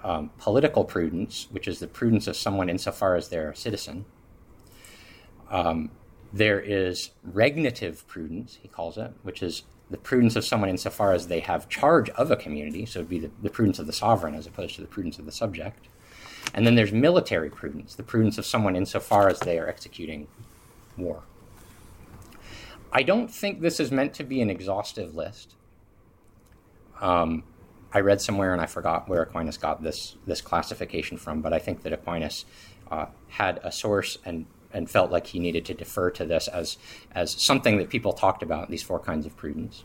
um, 0.02 0.30
political 0.38 0.84
prudence, 0.84 1.46
which 1.50 1.68
is 1.68 1.78
the 1.78 1.86
prudence 1.86 2.26
of 2.26 2.36
someone 2.36 2.68
insofar 2.68 3.14
as 3.14 3.28
they're 3.28 3.50
a 3.50 3.56
citizen. 3.56 4.04
Um, 5.50 5.90
there 6.32 6.60
is 6.60 7.10
regnative 7.22 8.06
prudence, 8.06 8.58
he 8.60 8.68
calls 8.68 8.98
it, 8.98 9.12
which 9.22 9.42
is 9.42 9.62
the 9.90 9.96
prudence 9.96 10.34
of 10.36 10.44
someone 10.44 10.68
insofar 10.68 11.12
as 11.12 11.28
they 11.28 11.40
have 11.40 11.68
charge 11.68 12.10
of 12.10 12.30
a 12.30 12.36
community, 12.36 12.84
so 12.84 13.00
it'd 13.00 13.08
be 13.08 13.20
the, 13.20 13.30
the 13.42 13.50
prudence 13.50 13.78
of 13.78 13.86
the 13.86 13.92
sovereign 13.92 14.34
as 14.34 14.46
opposed 14.46 14.74
to 14.74 14.80
the 14.80 14.86
prudence 14.86 15.18
of 15.18 15.26
the 15.26 15.32
subject. 15.32 15.88
And 16.54 16.66
then 16.66 16.74
there's 16.74 16.92
military 16.92 17.50
prudence, 17.50 17.94
the 17.94 18.02
prudence 18.02 18.38
of 18.38 18.46
someone 18.46 18.76
insofar 18.76 19.28
as 19.28 19.40
they 19.40 19.58
are 19.58 19.68
executing 19.68 20.26
war. 20.96 21.22
I 22.92 23.02
don't 23.02 23.28
think 23.28 23.60
this 23.60 23.78
is 23.78 23.90
meant 23.90 24.14
to 24.14 24.24
be 24.24 24.40
an 24.40 24.50
exhaustive 24.50 25.14
list. 25.14 25.54
Um, 27.00 27.44
I 27.92 28.00
read 28.00 28.20
somewhere, 28.20 28.52
and 28.52 28.60
I 28.60 28.66
forgot 28.66 29.08
where 29.08 29.22
Aquinas 29.22 29.58
got 29.58 29.82
this 29.82 30.16
this 30.26 30.40
classification 30.40 31.18
from, 31.18 31.42
but 31.42 31.52
I 31.52 31.58
think 31.58 31.82
that 31.82 31.92
Aquinas 31.92 32.44
uh, 32.90 33.06
had 33.28 33.60
a 33.62 33.70
source 33.70 34.18
and 34.24 34.46
and 34.76 34.90
felt 34.90 35.10
like 35.10 35.28
he 35.28 35.38
needed 35.38 35.64
to 35.64 35.74
defer 35.74 36.10
to 36.10 36.26
this 36.26 36.48
as 36.48 36.76
as 37.12 37.34
something 37.42 37.78
that 37.78 37.88
people 37.88 38.12
talked 38.12 38.42
about 38.42 38.70
these 38.70 38.82
four 38.82 39.00
kinds 39.00 39.24
of 39.24 39.34
prudence. 39.34 39.84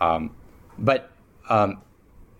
Um, 0.00 0.34
but 0.76 1.12
um, 1.48 1.80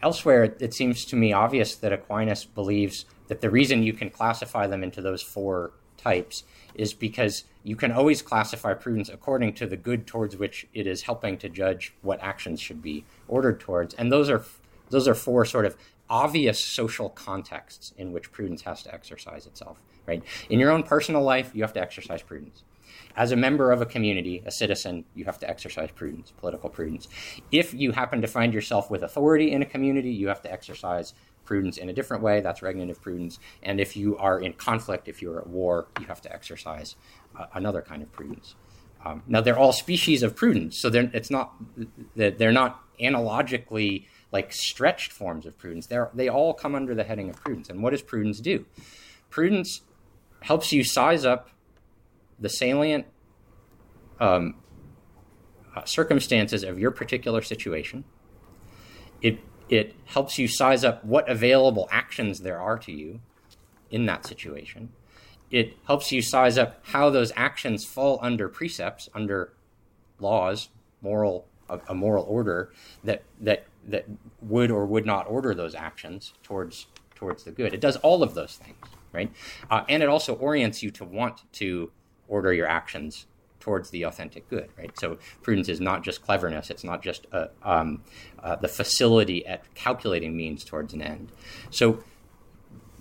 elsewhere, 0.03 0.45
it, 0.45 0.57
it 0.61 0.75
seems 0.75 1.05
to 1.07 1.17
me 1.17 1.33
obvious 1.33 1.77
that 1.77 1.93
Aquinas 1.93 2.45
believes 2.45 3.05
that 3.29 3.41
the 3.41 3.51
reason 3.51 3.85
you 3.85 3.93
can 3.93 4.11
classify 4.11 4.67
them 4.67 4.83
into 4.83 5.01
those 5.01 5.23
four 5.23 5.73
types 5.97 6.43
is 6.75 6.93
because 6.93 7.45
you 7.63 7.77
can 7.77 7.93
always 7.93 8.21
classify 8.21 8.75
prudence 8.75 9.09
according 9.09 9.55
to 9.55 9.67
the 9.67 9.77
good 9.77 10.09
towards 10.09 10.37
which 10.37 10.67
it 10.75 10.89
is 10.89 11.03
helping 11.03 11.39
to 11.39 11.49
judge 11.49 11.95
what 12.03 12.21
actions 12.21 12.61
should 12.61 12.83
be 12.83 13.05
ordered 13.29 13.61
towards, 13.61 13.95
and 13.95 14.11
those 14.11 14.29
are 14.29 14.45
those 14.91 15.07
are 15.07 15.15
four 15.15 15.45
sort 15.45 15.67
of 15.67 15.77
obvious 16.11 16.59
social 16.59 17.09
contexts 17.09 17.95
in 17.97 18.13
which 18.13 18.33
prudence 18.33 18.63
has 18.63 18.83
to 18.83 18.93
exercise 18.93 19.47
itself. 19.47 19.79
Right 20.07 20.23
in 20.51 20.59
your 20.59 20.71
own 20.71 20.83
personal 20.83 21.23
life, 21.23 21.51
you 21.55 21.63
have 21.63 21.73
to 21.75 21.81
exercise 21.81 22.23
prudence. 22.23 22.63
As 23.17 23.31
a 23.31 23.37
member 23.37 23.71
of 23.71 23.81
a 23.81 23.87
community, 23.87 24.43
a 24.45 24.51
citizen, 24.51 25.05
you 25.15 25.25
have 25.25 25.39
to 25.39 25.49
exercise 25.49 25.91
prudence, 25.93 26.33
political 26.37 26.69
prudence. 26.69 27.09
If 27.53 27.73
you 27.73 27.93
happen 27.93 28.21
to 28.23 28.27
find 28.27 28.53
yourself 28.53 28.91
with 28.91 29.03
authority 29.03 29.53
in 29.53 29.63
a 29.63 29.67
community, 29.67 30.11
you 30.11 30.29
have 30.29 30.43
to 30.43 30.53
exercise 30.53 31.15
prudence 31.45 31.77
in 31.77 31.89
a 31.89 31.93
different 31.93 32.23
way. 32.23 32.41
That's 32.41 32.61
regnative 32.61 33.01
prudence. 33.01 33.39
And 33.63 33.81
if 33.81 33.97
you 33.97 34.17
are 34.19 34.41
in 34.41 34.55
conflict, 34.55 35.09
if 35.09 35.23
you're 35.23 35.39
at 35.39 35.47
war, 35.47 35.87
you 36.01 36.07
have 36.07 36.21
to 36.23 36.33
exercise 36.33 36.97
uh, 37.39 37.47
another 37.55 37.83
kind 37.83 38.03
of 38.03 38.11
prudence. 38.11 38.57
Um, 39.05 39.23
now 39.27 39.41
they're 39.43 39.59
all 39.59 39.73
species 39.73 40.23
of 40.23 40.35
prudence, 40.35 40.79
so 40.79 40.89
they're, 40.89 41.11
it's 41.13 41.31
not 41.31 41.53
they're 42.17 42.53
not 42.53 42.81
analogically 43.01 44.09
like 44.33 44.53
stretched 44.53 45.13
forms 45.13 45.47
of 45.47 45.59
prudence. 45.59 45.87
They're, 45.87 46.11
they 46.15 46.29
all 46.29 46.55
come 46.55 46.75
under 46.75 46.95
the 46.95 47.05
heading 47.05 47.29
of 47.29 47.37
prudence. 47.37 47.69
And 47.69 47.83
what 47.83 47.91
does 47.91 48.03
prudence 48.03 48.41
do? 48.41 48.65
Prudence 49.29 49.83
helps 50.45 50.73
you 50.73 50.85
size 50.85 51.25
up 51.25 51.49
the 52.39 52.51
salient 52.51 53.07
um, 54.21 54.55
uh, 55.75 55.85
circumstances 55.87 56.63
of 56.63 56.79
your 56.79 56.91
particular 56.91 57.41
situation. 57.41 58.05
It 59.23 59.39
it 59.71 59.95
helps 60.05 60.39
you 60.39 60.47
size 60.47 60.85
up 60.85 61.03
what 61.03 61.27
available 61.31 61.89
actions 61.91 62.41
there 62.41 62.61
are 62.61 62.79
to 62.81 62.93
you 62.93 63.21
in 63.91 64.05
that 64.05 64.27
situation. 64.27 64.91
It 65.51 65.79
helps 65.87 66.13
you 66.13 66.21
size 66.21 66.59
up 66.59 66.81
how 66.83 67.09
those 67.09 67.33
actions 67.35 67.87
fall 67.87 68.19
under 68.21 68.47
precepts, 68.49 69.09
under 69.15 69.55
laws, 70.21 70.69
moral 71.01 71.47
a, 71.71 71.81
a 71.89 71.95
moral 71.95 72.25
order 72.29 72.71
that 73.03 73.23
that 73.41 73.65
that 73.87 74.05
would 74.43 74.71
or 74.71 74.85
would 74.85 75.07
not 75.07 75.27
order 75.27 75.55
those 75.55 75.75
actions 75.75 76.35
towards 76.43 76.87
towards 77.15 77.45
the 77.45 77.51
good. 77.51 77.73
It 77.73 77.81
does 77.81 77.97
all 77.97 78.23
of 78.23 78.35
those 78.35 78.57
things, 78.57 78.77
right? 79.15 79.33
Uh, 79.71 79.85
and 79.89 80.03
it 80.03 80.09
also 80.09 80.35
orients 80.35 80.83
you 80.83 80.91
to 80.91 81.05
want 81.05 81.51
to 81.53 81.91
order 82.29 82.53
your 82.53 82.67
actions 82.67 83.27
towards 83.61 83.89
the 83.91 84.03
authentic 84.03 84.49
good, 84.51 84.69
right? 84.77 84.91
So 84.99 85.17
prudence 85.43 85.71
is 85.71 85.81
not 85.81 86.05
just 86.05 86.23
cleverness; 86.23 86.69
it's 86.69 86.85
not 86.85 87.03
just 87.03 87.27
uh, 87.33 87.47
um, 87.63 88.03
uh, 88.43 88.57
the 88.57 88.69
facility 88.69 89.47
at 89.47 89.75
calculating 89.75 90.37
means 90.37 90.65
towards 90.65 90.93
an 90.93 91.01
end. 91.01 91.33
So 91.71 92.05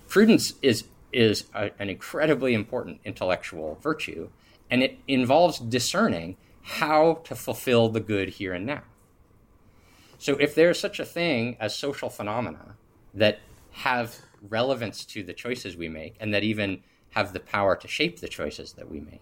prudence 0.08 0.54
is 0.62 0.86
is 1.12 1.46
a, 1.54 1.72
an 1.80 1.90
incredibly 1.90 2.54
important 2.54 3.02
intellectual 3.04 3.78
virtue, 3.82 4.30
and 4.70 4.82
it 4.82 5.00
involves 5.08 5.60
discerning 5.60 6.38
how 6.62 7.16
to 7.26 7.36
fulfill 7.36 7.90
the 7.90 8.00
good 8.00 8.30
here 8.30 8.54
and 8.54 8.66
now. 8.66 8.84
So 10.18 10.38
if 10.38 10.56
there's 10.56 10.80
such 10.80 11.02
a 11.02 11.06
thing 11.06 11.58
as 11.60 11.76
social 11.76 12.10
phenomena 12.10 12.76
that 13.14 13.40
have 13.72 14.20
relevance 14.48 15.06
to 15.06 15.24
the 15.24 15.34
choices 15.34 15.76
we 15.76 15.90
make, 15.90 16.16
and 16.20 16.34
that 16.34 16.44
even 16.44 16.82
have 17.12 17.34
the 17.34 17.40
power 17.40 17.76
to 17.76 17.88
shape 17.88 18.20
the 18.20 18.28
choices 18.28 18.74
that 18.74 18.90
we 18.90 19.00
make 19.00 19.22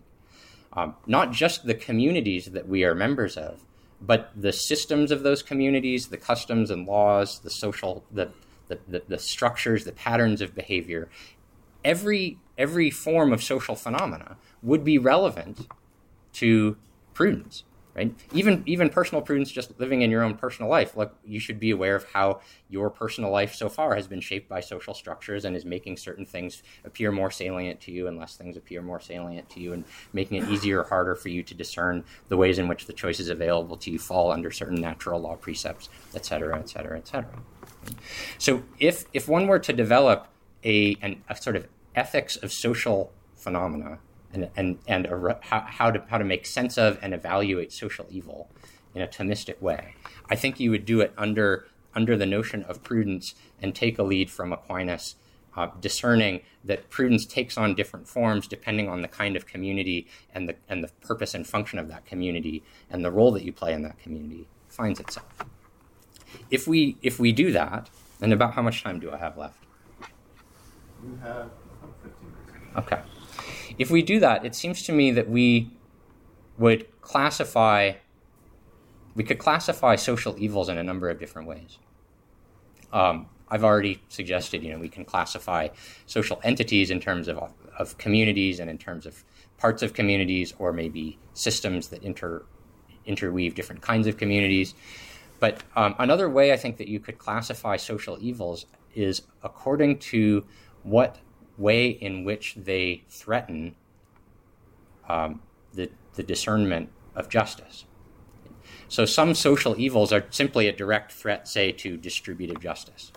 um, 0.73 0.95
not 1.05 1.31
just 1.31 1.65
the 1.65 1.73
communities 1.73 2.45
that 2.51 2.67
we 2.67 2.83
are 2.83 2.95
members 2.95 3.37
of, 3.37 3.65
but 3.99 4.31
the 4.35 4.53
systems 4.53 5.11
of 5.11 5.23
those 5.23 5.43
communities, 5.43 6.07
the 6.07 6.17
customs 6.17 6.71
and 6.71 6.87
laws, 6.87 7.39
the 7.39 7.49
social, 7.49 8.03
the, 8.11 8.31
the, 8.67 8.79
the, 8.87 9.03
the 9.07 9.19
structures, 9.19 9.83
the 9.83 9.91
patterns 9.91 10.41
of 10.41 10.55
behavior. 10.55 11.09
Every, 11.83 12.37
every 12.57 12.89
form 12.89 13.33
of 13.33 13.43
social 13.43 13.75
phenomena 13.75 14.37
would 14.63 14.83
be 14.83 14.97
relevant 14.97 15.67
to 16.33 16.77
prudence 17.13 17.63
right? 17.95 18.13
Even 18.33 18.63
even 18.65 18.89
personal 18.89 19.21
prudence, 19.21 19.51
just 19.51 19.79
living 19.79 20.01
in 20.01 20.11
your 20.11 20.23
own 20.23 20.35
personal 20.35 20.69
life. 20.69 20.95
Like 20.95 21.11
you 21.25 21.39
should 21.39 21.59
be 21.59 21.71
aware 21.71 21.95
of 21.95 22.05
how 22.05 22.41
your 22.69 22.89
personal 22.89 23.31
life 23.31 23.53
so 23.55 23.69
far 23.69 23.95
has 23.95 24.07
been 24.07 24.21
shaped 24.21 24.47
by 24.47 24.61
social 24.61 24.93
structures 24.93 25.45
and 25.45 25.55
is 25.55 25.65
making 25.65 25.97
certain 25.97 26.25
things 26.25 26.63
appear 26.85 27.11
more 27.11 27.31
salient 27.31 27.81
to 27.81 27.91
you 27.91 28.07
and 28.07 28.17
less 28.17 28.35
things 28.35 28.57
appear 28.57 28.81
more 28.81 28.99
salient 28.99 29.49
to 29.49 29.59
you, 29.59 29.73
and 29.73 29.83
making 30.13 30.41
it 30.41 30.49
easier 30.49 30.81
or 30.81 30.83
harder 30.85 31.15
for 31.15 31.29
you 31.29 31.43
to 31.43 31.53
discern 31.53 32.03
the 32.29 32.37
ways 32.37 32.59
in 32.59 32.67
which 32.67 32.85
the 32.85 32.93
choices 32.93 33.29
available 33.29 33.77
to 33.77 33.91
you 33.91 33.99
fall 33.99 34.31
under 34.31 34.51
certain 34.51 34.79
natural 34.79 35.19
law 35.19 35.35
precepts, 35.35 35.89
et 36.15 36.25
cetera, 36.25 36.57
et 36.57 36.69
cetera, 36.69 36.97
et 36.97 37.07
cetera. 37.07 37.39
So 38.37 38.63
if 38.79 39.05
if 39.13 39.27
one 39.27 39.47
were 39.47 39.59
to 39.59 39.73
develop 39.73 40.27
a 40.63 40.95
an, 41.01 41.23
a 41.27 41.35
sort 41.35 41.55
of 41.55 41.67
ethics 41.95 42.35
of 42.37 42.51
social 42.51 43.11
phenomena 43.35 43.99
and 44.33 44.49
and 44.55 44.79
and 44.87 45.05
a, 45.05 45.39
how, 45.41 45.61
how 45.61 45.91
to 45.91 46.03
how 46.09 46.17
to 46.17 46.23
make 46.23 46.45
sense 46.45 46.77
of 46.77 46.97
and 47.01 47.13
evaluate 47.13 47.71
social 47.71 48.05
evil 48.09 48.49
in 48.93 49.01
a 49.01 49.07
Thomistic 49.07 49.61
way. 49.61 49.95
I 50.29 50.35
think 50.35 50.59
you 50.59 50.71
would 50.71 50.85
do 50.85 51.01
it 51.01 51.13
under 51.17 51.67
under 51.93 52.15
the 52.17 52.25
notion 52.25 52.63
of 52.63 52.83
prudence 52.83 53.35
and 53.61 53.75
take 53.75 53.99
a 53.99 54.03
lead 54.03 54.29
from 54.29 54.53
Aquinas, 54.53 55.15
uh, 55.55 55.67
discerning 55.79 56.41
that 56.63 56.89
prudence 56.89 57.25
takes 57.25 57.57
on 57.57 57.75
different 57.75 58.07
forms 58.07 58.47
depending 58.47 58.87
on 58.87 59.01
the 59.01 59.07
kind 59.07 59.35
of 59.35 59.45
community 59.45 60.07
and 60.33 60.47
the 60.47 60.55
and 60.69 60.83
the 60.83 60.89
purpose 61.01 61.33
and 61.33 61.45
function 61.45 61.79
of 61.79 61.87
that 61.89 62.05
community 62.05 62.63
and 62.89 63.03
the 63.03 63.11
role 63.11 63.31
that 63.31 63.43
you 63.43 63.51
play 63.51 63.73
in 63.73 63.81
that 63.83 63.99
community 63.99 64.47
finds 64.69 64.99
itself. 64.99 65.27
If 66.49 66.67
we 66.67 66.97
if 67.01 67.19
we 67.19 67.31
do 67.31 67.51
that, 67.51 67.89
and 68.21 68.31
about 68.31 68.53
how 68.53 68.61
much 68.61 68.83
time 68.83 68.99
do 68.99 69.11
I 69.11 69.17
have 69.17 69.37
left? 69.37 69.63
You 71.03 71.19
have 71.23 71.49
15 72.03 72.13
minutes. 72.31 72.77
Okay. 72.77 73.01
If 73.77 73.89
we 73.89 74.01
do 74.01 74.19
that, 74.19 74.45
it 74.45 74.55
seems 74.55 74.83
to 74.83 74.91
me 74.91 75.11
that 75.11 75.29
we 75.29 75.71
would 76.57 76.87
classify, 77.01 77.93
we 79.15 79.23
could 79.23 79.39
classify 79.39 79.95
social 79.95 80.35
evils 80.37 80.69
in 80.69 80.77
a 80.77 80.83
number 80.83 81.09
of 81.09 81.19
different 81.19 81.47
ways. 81.47 81.79
Um, 82.93 83.27
I've 83.49 83.63
already 83.63 84.01
suggested, 84.07 84.63
you 84.63 84.71
know, 84.71 84.79
we 84.79 84.89
can 84.89 85.03
classify 85.03 85.69
social 86.05 86.39
entities 86.43 86.89
in 86.89 86.99
terms 86.99 87.27
of, 87.27 87.39
of 87.77 87.97
communities 87.97 88.59
and 88.59 88.69
in 88.69 88.77
terms 88.77 89.05
of 89.05 89.23
parts 89.57 89.83
of 89.83 89.93
communities 89.93 90.53
or 90.57 90.71
maybe 90.71 91.19
systems 91.33 91.89
that 91.89 92.01
inter, 92.03 92.45
interweave 93.05 93.55
different 93.55 93.81
kinds 93.81 94.07
of 94.07 94.17
communities. 94.17 94.73
But 95.39 95.63
um, 95.75 95.95
another 95.99 96.29
way 96.29 96.53
I 96.53 96.57
think 96.57 96.77
that 96.77 96.87
you 96.87 96.99
could 96.99 97.17
classify 97.17 97.75
social 97.75 98.17
evils 98.21 98.67
is 98.93 99.23
according 99.43 99.97
to 99.99 100.45
what 100.83 101.17
way 101.61 101.87
in 101.87 102.23
which 102.23 102.55
they 102.55 103.03
threaten 103.09 103.75
um, 105.07 105.41
the, 105.73 105.89
the 106.15 106.23
discernment 106.23 106.89
of 107.15 107.29
justice. 107.29 107.85
So 108.87 109.05
some 109.05 109.35
social 109.35 109.79
evils 109.79 110.11
are 110.11 110.25
simply 110.31 110.67
a 110.67 110.73
direct 110.73 111.11
threat, 111.11 111.47
say, 111.47 111.71
to 111.73 111.95
distributive 111.95 112.59
justice. 112.59 113.11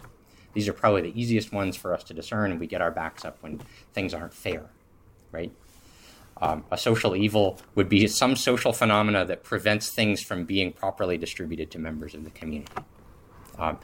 These 0.52 0.68
are 0.68 0.72
probably 0.72 1.02
the 1.02 1.20
easiest 1.20 1.52
ones 1.52 1.76
for 1.76 1.92
us 1.92 2.04
to 2.04 2.14
discern, 2.14 2.52
and 2.52 2.60
we 2.60 2.68
get 2.68 2.80
our 2.80 2.92
backs 2.92 3.24
up 3.24 3.38
when 3.40 3.60
things 3.92 4.14
aren't 4.14 4.32
fair, 4.32 4.70
right? 5.32 5.52
Um, 6.40 6.64
a 6.70 6.78
social 6.78 7.16
evil 7.16 7.58
would 7.74 7.88
be 7.88 8.06
some 8.06 8.36
social 8.36 8.72
phenomena 8.72 9.24
that 9.24 9.42
prevents 9.42 9.90
things 9.90 10.22
from 10.22 10.44
being 10.44 10.72
properly 10.72 11.16
distributed 11.18 11.70
to 11.72 11.78
members 11.78 12.14
of 12.14 12.24
the 12.24 12.30
community. 12.30 12.72
Um, 13.58 13.78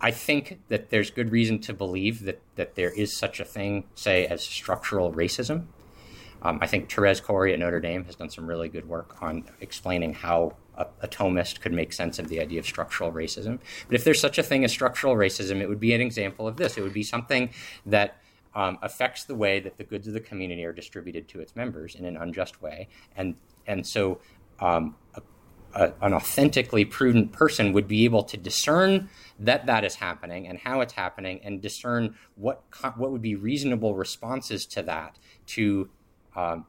I 0.00 0.10
think 0.10 0.60
that 0.68 0.90
there's 0.90 1.10
good 1.10 1.32
reason 1.32 1.58
to 1.60 1.72
believe 1.72 2.24
that, 2.24 2.40
that 2.56 2.74
there 2.74 2.90
is 2.90 3.16
such 3.16 3.40
a 3.40 3.44
thing, 3.44 3.84
say, 3.94 4.26
as 4.26 4.42
structural 4.42 5.12
racism. 5.12 5.66
Um, 6.42 6.58
I 6.60 6.66
think 6.66 6.88
Thérèse 6.88 7.22
Cory 7.22 7.52
at 7.52 7.58
Notre 7.58 7.80
Dame 7.80 8.04
has 8.04 8.14
done 8.14 8.28
some 8.28 8.46
really 8.46 8.68
good 8.68 8.88
work 8.88 9.22
on 9.22 9.44
explaining 9.60 10.12
how 10.14 10.56
a, 10.76 10.86
a, 11.00 11.08
Thomist 11.08 11.60
could 11.60 11.72
make 11.72 11.92
sense 11.92 12.18
of 12.18 12.28
the 12.28 12.40
idea 12.40 12.60
of 12.60 12.66
structural 12.66 13.10
racism. 13.10 13.58
But 13.88 13.94
if 13.94 14.04
there's 14.04 14.20
such 14.20 14.38
a 14.38 14.42
thing 14.42 14.62
as 14.62 14.70
structural 14.70 15.16
racism, 15.16 15.60
it 15.60 15.68
would 15.68 15.80
be 15.80 15.94
an 15.94 16.02
example 16.02 16.46
of 16.46 16.56
this. 16.56 16.76
It 16.76 16.82
would 16.82 16.92
be 16.92 17.02
something 17.02 17.50
that 17.86 18.20
um, 18.54 18.78
affects 18.82 19.24
the 19.24 19.34
way 19.34 19.60
that 19.60 19.76
the 19.76 19.84
goods 19.84 20.06
of 20.08 20.14
the 20.14 20.20
community 20.20 20.64
are 20.64 20.72
distributed 20.72 21.28
to 21.28 21.40
its 21.40 21.56
members 21.56 21.94
in 21.94 22.04
an 22.04 22.16
unjust 22.16 22.62
way, 22.62 22.88
and 23.14 23.36
and 23.66 23.86
so 23.86 24.18
um, 24.60 24.96
a, 25.14 25.22
a, 25.74 25.92
an 26.00 26.14
authentically 26.14 26.84
prudent 26.84 27.32
person 27.32 27.72
would 27.74 27.86
be 27.86 28.04
able 28.04 28.22
to 28.22 28.36
discern 28.36 29.10
that 29.38 29.66
that 29.66 29.84
is 29.84 29.96
happening 29.96 30.46
and 30.48 30.58
how 30.58 30.80
it's 30.80 30.94
happening, 30.94 31.40
and 31.44 31.60
discern 31.60 32.14
what 32.36 32.62
what 32.96 33.10
would 33.10 33.22
be 33.22 33.34
reasonable 33.34 33.94
responses 33.94 34.66
to 34.66 34.82
that 34.82 35.18
to 35.46 35.88
um, 36.34 36.66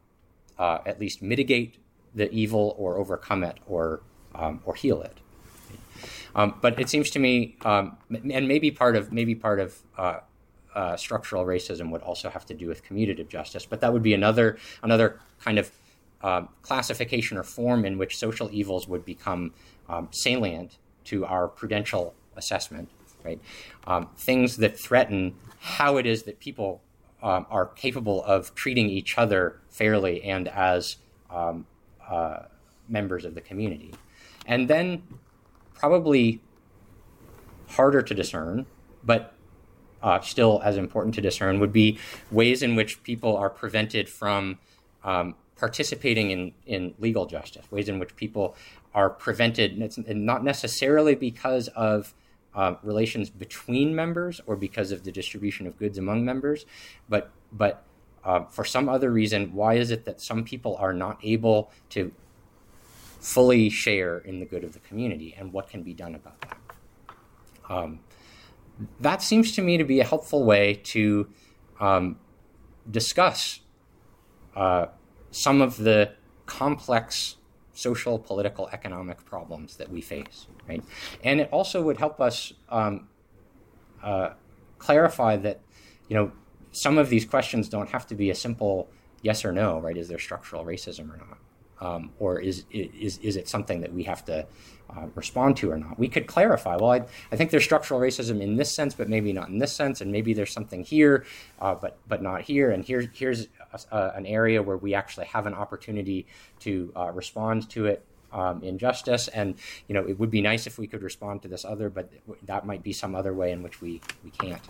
uh, 0.59 0.80
at 0.86 0.99
least 0.99 1.22
mitigate 1.22 1.78
the 2.13 2.32
evil 2.32 2.76
or 2.78 2.97
overcome 2.97 3.43
it 3.43 3.57
or 3.68 4.01
um, 4.36 4.61
or 4.65 4.76
heal 4.76 5.01
it. 5.01 5.18
Um, 6.36 6.55
but 6.61 6.80
it 6.80 6.89
seems 6.89 7.09
to 7.11 7.20
me, 7.20 7.55
um, 7.65 7.97
and 8.09 8.47
maybe 8.47 8.70
part 8.72 8.95
of 8.95 9.11
maybe 9.11 9.34
part 9.34 9.59
of 9.59 9.80
uh, 9.97 10.20
uh, 10.76 10.95
structural 10.95 11.45
racism 11.45 11.89
would 11.91 12.01
also 12.01 12.30
have 12.30 12.45
to 12.45 12.53
do 12.53 12.68
with 12.68 12.84
commutative 12.84 13.28
justice. 13.28 13.65
But 13.65 13.82
that 13.82 13.91
would 13.93 14.03
be 14.03 14.13
another 14.13 14.57
another 14.84 15.20
kind 15.39 15.57
of 15.57 15.72
uh, 16.22 16.43
classification 16.61 17.38
or 17.38 17.43
form 17.43 17.86
in 17.86 17.97
which 17.97 18.18
social 18.18 18.49
evils 18.51 18.88
would 18.88 19.05
become 19.05 19.53
um, 19.89 20.09
salient 20.11 20.78
to 21.05 21.26
our 21.26 21.47
prudential 21.47 22.13
assessment. 22.38 22.90
Right, 23.26 23.42
um, 23.86 24.10
things 24.16 24.58
that 24.58 24.80
threaten 24.80 25.36
how 25.60 25.98
it 25.98 26.06
is 26.06 26.24
that 26.24 26.40
people 26.40 26.82
um, 27.22 27.46
are 27.50 27.66
capable 27.66 28.24
of 28.24 28.54
treating 28.56 28.90
each 28.90 29.18
other 29.18 29.60
fairly 29.70 30.24
and 30.24 30.48
as 30.48 30.98
um, 31.30 31.66
uh, 32.10 32.44
members 32.88 33.26
of 33.26 33.36
the 33.36 33.42
community, 33.42 33.94
and 34.46 34.70
then 34.70 35.04
probably 35.74 36.42
harder 37.70 38.02
to 38.02 38.14
discern, 38.14 38.66
but 39.04 39.34
uh, 40.02 40.20
still 40.22 40.62
as 40.64 40.78
important 40.78 41.16
to 41.16 41.22
discern, 41.22 41.60
would 41.60 41.74
be 41.74 41.98
ways 42.32 42.62
in 42.62 42.76
which 42.76 43.04
people 43.04 43.36
are 43.36 43.50
prevented 43.50 44.08
from 44.08 44.58
um, 45.04 45.36
participating 45.58 46.32
in, 46.32 46.54
in 46.66 46.94
legal 47.00 47.26
justice, 47.26 47.70
ways 47.72 47.90
in 47.90 48.00
which 48.00 48.16
people 48.16 48.56
are 48.94 49.10
prevented, 49.10 49.72
and, 49.74 50.06
and 50.08 50.26
not 50.26 50.44
necessarily 50.44 51.16
because 51.16 51.68
of 51.70 52.14
uh, 52.58 52.76
relations 52.82 53.30
between 53.30 53.95
members 53.95 54.41
or 54.47 54.55
because 54.55 54.91
of 54.91 55.03
the 55.03 55.12
distribution 55.12 55.68
of 55.68 55.78
goods 55.78 55.97
among 55.99 56.26
members, 56.26 56.66
but 57.08 57.30
but 57.51 57.86
uh, 58.26 58.43
for 58.45 58.66
some 58.66 58.89
other 58.89 59.12
reason, 59.12 59.53
why 59.53 59.76
is 59.76 59.91
it 59.91 60.05
that 60.05 60.20
some 60.20 60.43
people 60.43 60.76
are 60.78 60.91
not 60.91 61.20
able 61.24 61.72
to 61.89 62.12
fully 63.20 63.70
share 63.70 64.18
in 64.18 64.39
the 64.39 64.45
good 64.45 64.64
of 64.64 64.74
the 64.74 64.80
community, 64.80 65.36
and 65.38 65.53
what 65.53 65.70
can 65.70 65.84
be 65.84 65.93
done 65.93 66.16
about 66.16 66.41
that? 66.41 66.58
Um, 67.70 67.99
that 68.99 69.22
seems 69.22 69.51
to 69.53 69.62
me 69.62 69.78
to 69.78 69.84
be 69.84 69.99
a 69.99 70.03
helpful 70.03 70.43
way 70.43 70.74
to 70.86 71.28
um, 71.80 72.18
discuss 72.89 73.60
uh, 74.55 74.88
some 75.30 75.62
of 75.62 75.78
the 75.78 76.12
complex 76.47 77.36
social, 77.78 78.17
political, 78.17 78.67
economic 78.69 79.23
problems 79.25 79.78
that 79.78 79.89
we 79.89 80.01
face, 80.01 80.47
right? 80.67 80.84
And 81.23 81.39
it 81.39 81.49
also 81.51 81.82
would 81.84 81.97
help 81.97 82.19
us 82.19 82.53
um, 82.69 83.07
uh, 84.03 84.32
clarify 84.80 85.38
that, 85.38 85.61
you 86.07 86.15
know, 86.15 86.32
some 86.71 86.97
of 86.97 87.09
these 87.09 87.25
questions 87.25 87.69
don't 87.69 87.89
have 87.89 88.07
to 88.07 88.15
be 88.15 88.30
a 88.30 88.36
simple 88.36 88.89
yes 89.21 89.45
or 89.45 89.51
no, 89.51 89.80
right? 89.80 89.97
Is 89.97 90.07
there 90.07 90.19
structural 90.19 90.65
racism 90.65 91.13
or 91.13 91.17
not? 91.17 91.38
Um, 91.80 92.11
or 92.17 92.39
is, 92.39 92.65
is, 92.71 93.19
is 93.19 93.36
it 93.36 93.47
something 93.47 93.82
that 93.82 93.93
we 93.93 94.03
have 94.03 94.25
to 94.25 94.47
uh, 94.89 95.05
respond 95.13 95.57
to 95.57 95.69
or 95.69 95.78
not? 95.78 95.99
We 95.99 96.07
could 96.07 96.25
clarify, 96.25 96.75
well, 96.75 96.91
I, 96.91 97.05
I 97.32 97.36
think 97.36 97.51
there's 97.51 97.63
structural 97.63 97.99
racism 97.99 98.41
in 98.41 98.55
this 98.55 98.71
sense, 98.71 98.95
but 98.95 99.07
maybe 99.07 99.32
not 99.32 99.49
in 99.49 99.59
this 99.59 99.73
sense, 99.73 100.01
and 100.01 100.11
maybe 100.11 100.34
there's 100.34 100.51
something 100.51 100.84
here, 100.84 101.25
uh, 101.61 101.75
but, 101.75 101.99
but 102.07 102.23
not 102.23 102.41
here, 102.41 102.71
and 102.71 102.84
here, 102.84 103.11
here's 103.13 103.47
a, 103.91 104.11
an 104.15 104.26
area 104.26 104.61
where 104.61 104.78
we 104.78 104.93
actually 104.93 105.26
have 105.28 105.45
an 105.45 105.53
opportunity 105.53 106.26
to 106.59 106.91
uh, 106.95 107.11
respond 107.11 107.70
to 107.72 107.86
it 107.86 108.03
um, 108.32 108.63
in 108.63 108.78
justice. 108.78 109.28
And 109.28 109.55
you 109.88 109.93
know, 109.93 110.05
it 110.05 110.20
would 110.20 110.32
be 110.32 110.41
nice 110.41 110.68
if 110.68 110.78
we 110.78 110.88
could 110.88 111.03
respond 111.03 111.41
to 111.43 111.47
this 111.47 111.65
other, 111.65 111.89
but 111.89 112.11
that 112.45 112.65
might 112.65 112.84
be 112.84 112.93
some 112.93 113.15
other 113.15 113.34
way 113.34 113.51
in 113.51 113.63
which 113.63 113.82
we 113.82 114.01
we 114.24 114.32
can't 114.32 114.61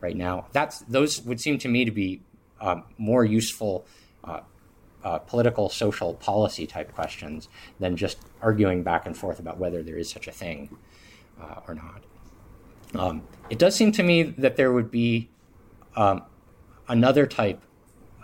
right 0.00 0.16
now. 0.16 0.46
That's 0.52 0.80
those 0.80 1.22
would 1.22 1.40
seem 1.40 1.58
to 1.58 1.68
me 1.68 1.84
to 1.84 1.90
be 1.90 2.20
um, 2.60 2.84
more 2.98 3.24
useful. 3.24 3.86
Uh, 4.24 4.40
uh, 5.04 5.18
political, 5.20 5.68
social, 5.68 6.14
policy 6.14 6.66
type 6.66 6.92
questions 6.92 7.48
than 7.78 7.96
just 7.96 8.18
arguing 8.42 8.82
back 8.82 9.06
and 9.06 9.16
forth 9.16 9.38
about 9.38 9.56
whether 9.56 9.80
there 9.80 9.96
is 9.96 10.10
such 10.10 10.26
a 10.26 10.32
thing 10.32 10.76
uh, 11.40 11.60
or 11.68 11.76
not. 11.76 12.02
Um, 12.94 13.22
it 13.48 13.58
does 13.58 13.76
seem 13.76 13.92
to 13.92 14.02
me 14.02 14.22
that 14.22 14.56
there 14.56 14.72
would 14.72 14.90
be 14.90 15.28
um, 15.94 16.24
another 16.88 17.26
type 17.26 17.62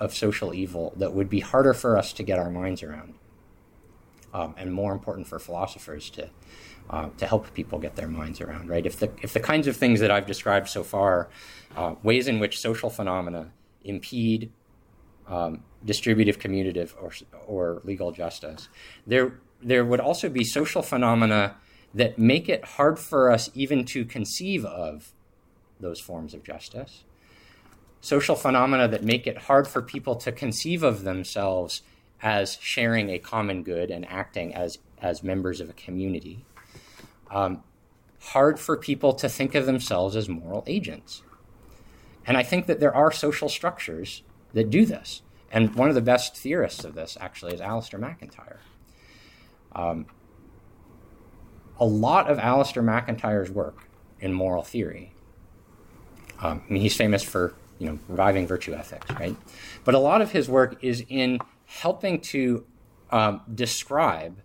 of 0.03 0.13
social 0.13 0.53
evil 0.53 0.93
that 0.97 1.15
would 1.15 1.31
be 1.31 1.41
harder 1.41 1.73
for 1.73 1.97
us 1.97 2.13
to 2.13 2.25
get 2.25 2.37
our 2.37 2.51
minds 2.51 2.83
around, 2.83 3.15
um, 4.35 4.53
and 4.59 4.73
more 4.73 4.93
important 4.93 5.29
for 5.29 5.39
philosophers 5.39 6.11
to 6.11 6.29
uh, 6.91 7.09
to 7.17 7.27
help 7.27 7.55
people 7.55 7.79
get 7.79 7.95
their 7.95 8.09
minds 8.09 8.41
around. 8.41 8.69
Right? 8.69 8.85
If 8.85 8.99
the 8.99 9.13
if 9.23 9.33
the 9.33 9.41
kinds 9.41 9.69
of 9.69 9.77
things 9.77 10.01
that 10.01 10.11
I've 10.11 10.27
described 10.27 10.69
so 10.69 10.83
far, 10.83 11.31
uh, 11.77 11.95
ways 12.03 12.27
in 12.27 12.41
which 12.41 12.59
social 12.59 12.91
phenomena 12.91 13.53
impede 13.85 14.51
um, 15.29 15.63
distributive, 15.85 16.41
commutative, 16.41 16.95
or 17.01 17.13
or 17.47 17.81
legal 17.85 18.11
justice, 18.11 18.69
there 19.07 19.39
there 19.63 19.85
would 19.85 20.01
also 20.01 20.29
be 20.29 20.43
social 20.43 20.83
phenomena 20.83 21.57
that 21.95 22.19
make 22.19 22.49
it 22.49 22.65
hard 22.65 22.99
for 22.99 23.31
us 23.31 23.51
even 23.55 23.85
to 23.85 24.05
conceive 24.05 24.65
of 24.65 25.13
those 25.79 26.01
forms 26.01 26.35
of 26.35 26.43
justice 26.43 27.05
social 28.03 28.35
phenomena 28.35 28.89
that 28.89 29.05
make 29.05 29.27
it 29.27 29.39
hard 29.39 29.67
for 29.67 29.81
people 29.81 30.17
to 30.17 30.33
conceive 30.33 30.83
of 30.83 31.05
themselves 31.05 31.83
as 32.21 32.59
sharing 32.61 33.09
a 33.09 33.19
common 33.19 33.63
good 33.63 33.91
and 33.91 34.07
acting 34.11 34.55
as, 34.55 34.79
as 35.01 35.23
members 35.23 35.61
of 35.61 35.71
a 35.71 35.73
community. 35.73 36.45
Um, 37.31 37.63
hard 38.21 38.59
for 38.59 38.77
people 38.77 39.15
to 39.15 39.29
think 39.29 39.55
of 39.55 39.67
themselves 39.67 40.17
as 40.17 40.29
moral 40.29 40.65
agents. 40.67 41.23
And 42.27 42.37
I 42.37 42.43
think 42.43 42.67
that 42.67 42.81
there 42.81 42.95
are 42.95 43.11
social 43.13 43.49
structures 43.49 44.23
that 44.53 44.69
do 44.69 44.85
this. 44.85 45.23
And 45.51 45.75
one 45.77 45.89
of 45.89 45.95
the 45.95 46.03
best 46.03 46.37
theorists 46.37 46.85
of 46.85 46.95
this 46.95 47.17
actually 47.21 47.55
is 47.55 47.61
Alasdair 47.61 48.01
MacIntyre. 48.01 48.61
Um, 49.75 50.07
a 51.79 51.85
lot 51.85 52.29
of 52.29 52.39
Alasdair 52.39 52.83
MacIntyre's 52.83 53.51
work 53.51 53.89
in 54.21 54.33
moral 54.33 54.63
theory, 54.63 55.13
um, 56.41 56.63
I 56.69 56.73
mean, 56.73 56.83
he's 56.83 56.97
famous 56.97 57.23
for 57.23 57.55
you 57.83 57.89
know, 57.89 57.99
reviving 58.09 58.47
virtue 58.47 58.75
ethics, 58.75 59.11
right? 59.19 59.37
But 59.85 59.95
a 59.95 59.99
lot 59.99 60.23
of 60.23 60.31
his 60.31 60.49
work 60.49 60.83
is 60.85 61.05
in 61.09 61.41
helping 61.67 62.21
to 62.21 62.65
um, 63.11 63.41
describe 63.53 64.39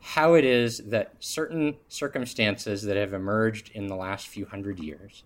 how 0.00 0.32
it 0.32 0.46
is 0.46 0.78
that 0.78 1.12
certain 1.18 1.76
circumstances 1.88 2.84
that 2.84 2.96
have 2.96 3.12
emerged 3.12 3.70
in 3.74 3.88
the 3.88 3.96
last 3.96 4.26
few 4.28 4.46
hundred 4.46 4.78
years 4.78 5.24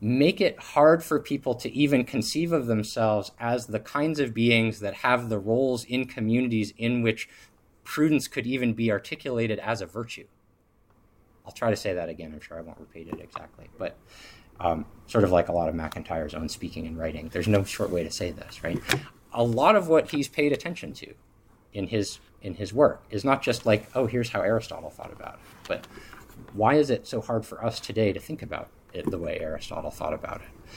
make 0.00 0.40
it 0.40 0.58
hard 0.60 1.02
for 1.02 1.18
people 1.18 1.54
to 1.54 1.72
even 1.72 2.04
conceive 2.04 2.52
of 2.52 2.66
themselves 2.66 3.32
as 3.40 3.66
the 3.66 3.80
kinds 3.80 4.20
of 4.20 4.32
beings 4.32 4.80
that 4.80 4.94
have 4.94 5.28
the 5.28 5.38
roles 5.38 5.82
in 5.84 6.04
communities 6.04 6.72
in 6.76 7.02
which 7.02 7.28
prudence 7.84 8.28
could 8.28 8.46
even 8.46 8.74
be 8.74 8.92
articulated 8.92 9.58
as 9.58 9.80
a 9.80 9.86
virtue. 9.86 10.26
I'll 11.44 11.52
try 11.52 11.70
to 11.70 11.76
say 11.76 11.94
that 11.94 12.10
again. 12.10 12.32
I'm 12.32 12.40
sure 12.40 12.58
I 12.58 12.60
won't 12.60 12.78
repeat 12.78 13.08
it 13.08 13.18
exactly. 13.20 13.70
But 13.78 13.96
um, 14.60 14.84
sort 15.06 15.24
of 15.24 15.30
like 15.30 15.48
a 15.48 15.52
lot 15.52 15.68
of 15.68 15.74
MacIntyre's 15.74 16.34
own 16.34 16.48
speaking 16.48 16.86
and 16.86 16.98
writing. 16.98 17.28
There's 17.32 17.48
no 17.48 17.64
short 17.64 17.90
way 17.90 18.02
to 18.04 18.10
say 18.10 18.30
this, 18.30 18.62
right? 18.62 18.80
A 19.32 19.42
lot 19.42 19.76
of 19.76 19.88
what 19.88 20.10
he's 20.10 20.28
paid 20.28 20.52
attention 20.52 20.92
to 20.94 21.14
in 21.72 21.88
his 21.88 22.18
in 22.40 22.54
his 22.54 22.72
work 22.72 23.02
is 23.10 23.24
not 23.24 23.42
just 23.42 23.66
like, 23.66 23.88
oh, 23.94 24.06
here's 24.06 24.30
how 24.30 24.40
Aristotle 24.40 24.90
thought 24.90 25.12
about 25.12 25.34
it, 25.34 25.40
but 25.66 25.86
why 26.52 26.74
is 26.74 26.90
it 26.90 27.06
so 27.06 27.20
hard 27.20 27.44
for 27.44 27.64
us 27.64 27.80
today 27.80 28.12
to 28.12 28.20
think 28.20 28.42
about 28.42 28.68
it 28.92 29.10
the 29.10 29.18
way 29.18 29.38
Aristotle 29.40 29.90
thought 29.90 30.14
about 30.14 30.40
it? 30.40 30.74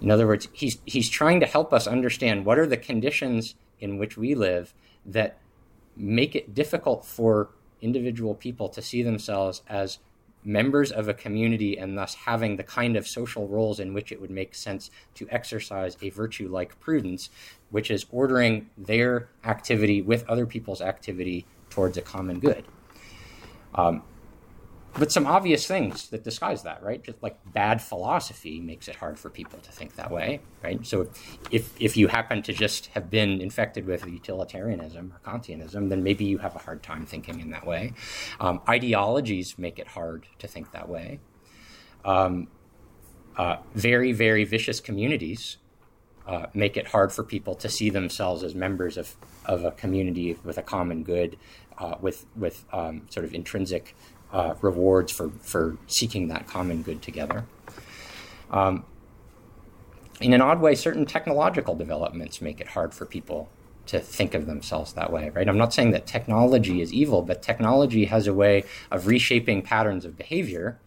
In 0.00 0.10
other 0.10 0.26
words, 0.26 0.48
he's 0.52 0.78
he's 0.84 1.08
trying 1.08 1.40
to 1.40 1.46
help 1.46 1.72
us 1.72 1.86
understand 1.86 2.44
what 2.44 2.58
are 2.58 2.66
the 2.66 2.76
conditions 2.76 3.54
in 3.80 3.98
which 3.98 4.16
we 4.16 4.34
live 4.34 4.74
that 5.06 5.38
make 5.96 6.36
it 6.36 6.54
difficult 6.54 7.04
for 7.04 7.50
individual 7.80 8.34
people 8.34 8.68
to 8.68 8.82
see 8.82 9.02
themselves 9.02 9.62
as 9.68 9.98
members 10.44 10.90
of 10.92 11.08
a 11.08 11.14
community 11.14 11.78
and 11.78 11.96
thus 11.96 12.14
having 12.14 12.56
the 12.56 12.62
kind 12.62 12.96
of 12.96 13.06
social 13.06 13.46
roles 13.48 13.80
in 13.80 13.92
which 13.92 14.12
it 14.12 14.20
would 14.20 14.30
make 14.30 14.54
sense 14.54 14.90
to 15.14 15.26
exercise 15.30 15.96
a 16.00 16.10
virtue 16.10 16.48
like 16.48 16.78
prudence, 16.80 17.30
which 17.70 17.90
is 17.90 18.06
ordering 18.10 18.68
their 18.78 19.28
activity 19.44 20.00
with 20.00 20.28
other 20.28 20.46
people's 20.46 20.80
activity 20.80 21.46
towards 21.70 21.96
a 21.96 22.02
common 22.02 22.38
good. 22.38 22.64
Um, 23.74 24.02
but 24.98 25.12
some 25.12 25.26
obvious 25.26 25.66
things 25.66 26.08
that 26.08 26.24
disguise 26.24 26.62
that, 26.64 26.82
right? 26.82 27.02
Just 27.02 27.22
like 27.22 27.36
bad 27.52 27.80
philosophy 27.80 28.60
makes 28.60 28.88
it 28.88 28.96
hard 28.96 29.18
for 29.18 29.30
people 29.30 29.58
to 29.60 29.70
think 29.70 29.96
that 29.96 30.10
way, 30.10 30.40
right? 30.62 30.84
So 30.86 31.08
if 31.50 31.72
if 31.80 31.96
you 31.96 32.08
happen 32.08 32.42
to 32.42 32.52
just 32.52 32.86
have 32.86 33.10
been 33.10 33.40
infected 33.40 33.86
with 33.86 34.06
utilitarianism 34.06 35.12
or 35.14 35.30
Kantianism, 35.30 35.88
then 35.88 36.02
maybe 36.02 36.24
you 36.24 36.38
have 36.38 36.56
a 36.56 36.58
hard 36.58 36.82
time 36.82 37.06
thinking 37.06 37.40
in 37.40 37.50
that 37.50 37.66
way. 37.66 37.92
Um, 38.40 38.60
ideologies 38.68 39.58
make 39.58 39.78
it 39.78 39.88
hard 39.88 40.26
to 40.38 40.48
think 40.48 40.72
that 40.72 40.88
way. 40.88 41.20
Um, 42.04 42.48
uh, 43.36 43.58
very, 43.74 44.12
very 44.12 44.44
vicious 44.44 44.80
communities 44.80 45.58
uh, 46.26 46.46
make 46.52 46.76
it 46.76 46.88
hard 46.88 47.12
for 47.12 47.22
people 47.22 47.54
to 47.54 47.68
see 47.68 47.88
themselves 47.88 48.42
as 48.42 48.54
members 48.54 48.96
of, 48.96 49.16
of 49.46 49.64
a 49.64 49.70
community 49.70 50.36
with 50.44 50.58
a 50.58 50.62
common 50.62 51.02
good, 51.02 51.38
uh, 51.78 51.94
with, 52.00 52.26
with 52.36 52.64
um, 52.72 53.06
sort 53.08 53.24
of 53.24 53.32
intrinsic 53.32 53.94
uh, 54.32 54.54
rewards 54.60 55.12
for, 55.12 55.30
for 55.42 55.76
seeking 55.86 56.28
that 56.28 56.46
common 56.46 56.82
good 56.82 57.02
together. 57.02 57.44
Um, 58.50 58.84
in 60.20 60.32
an 60.32 60.40
odd 60.40 60.60
way, 60.60 60.74
certain 60.74 61.06
technological 61.06 61.74
developments 61.74 62.40
make 62.40 62.60
it 62.60 62.68
hard 62.68 62.92
for 62.92 63.06
people 63.06 63.48
to 63.86 64.00
think 64.00 64.34
of 64.34 64.46
themselves 64.46 64.92
that 64.92 65.10
way, 65.10 65.30
right? 65.30 65.48
I'm 65.48 65.56
not 65.56 65.72
saying 65.72 65.92
that 65.92 66.06
technology 66.06 66.82
is 66.82 66.92
evil, 66.92 67.22
but 67.22 67.42
technology 67.42 68.04
has 68.06 68.26
a 68.26 68.34
way 68.34 68.64
of 68.90 69.06
reshaping 69.06 69.62
patterns 69.62 70.04
of 70.04 70.16
behavior 70.16 70.78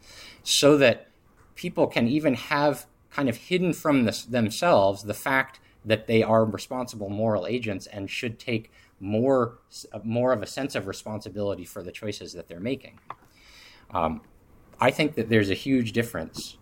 so 0.44 0.78
that 0.78 1.08
people 1.56 1.88
can 1.88 2.08
even 2.08 2.36
have 2.36 2.86
kind 3.10 3.28
of 3.28 3.38
hidden 3.38 3.74
from 3.74 4.06
this, 4.06 4.24
themselves 4.24 5.04
the 5.04 5.14
fact 5.14 5.60
that 5.84 6.06
they 6.06 6.22
are 6.22 6.46
responsible 6.46 7.10
moral 7.10 7.48
agents 7.48 7.88
and 7.88 8.10
should 8.10 8.38
take 8.38 8.72
more, 9.00 9.58
more 10.04 10.32
of 10.32 10.44
a 10.44 10.48
sense 10.48 10.76
of 10.76 10.86
responsibility 10.86 11.66
for 11.66 11.82
the 11.82 11.92
choices 11.92 12.34
that 12.34 12.48
they're 12.48 12.60
making. 12.60 13.00
Um, 13.92 14.22
I 14.80 14.92
think 14.92 15.16
that 15.16 15.30
there's 15.30 15.50
a 15.50 15.56
huge 15.56 15.92
difference 15.92 16.58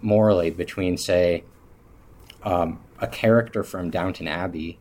morally 0.00 0.50
between, 0.50 0.96
say, 0.96 1.44
um, 2.42 2.80
a 2.98 3.06
character 3.06 3.62
from 3.62 3.90
Downton 3.90 4.26
Abbey 4.26 4.78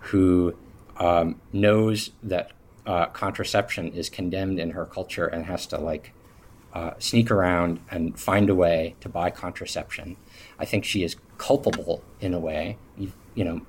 who 0.00 0.56
um, 0.96 1.40
knows 1.52 2.10
that 2.22 2.52
uh, 2.86 3.06
contraception 3.06 3.92
is 3.92 4.08
condemned 4.08 4.58
in 4.58 4.70
her 4.70 4.84
culture 4.84 5.26
and 5.26 5.46
has 5.46 5.66
to 5.66 5.78
like 5.78 6.12
uh, 6.74 6.92
sneak 6.98 7.30
around 7.30 7.80
and 7.90 8.18
find 8.18 8.50
a 8.50 8.54
way 8.54 8.94
to 9.00 9.08
buy 9.08 9.30
contraception. 9.30 10.16
I 10.58 10.64
think 10.64 10.84
she 10.84 11.02
is 11.02 11.16
culpable 11.38 12.02
in 12.20 12.34
a 12.34 12.38
way, 12.38 12.78
you, 12.98 13.12
you 13.34 13.44
know, 13.44 13.60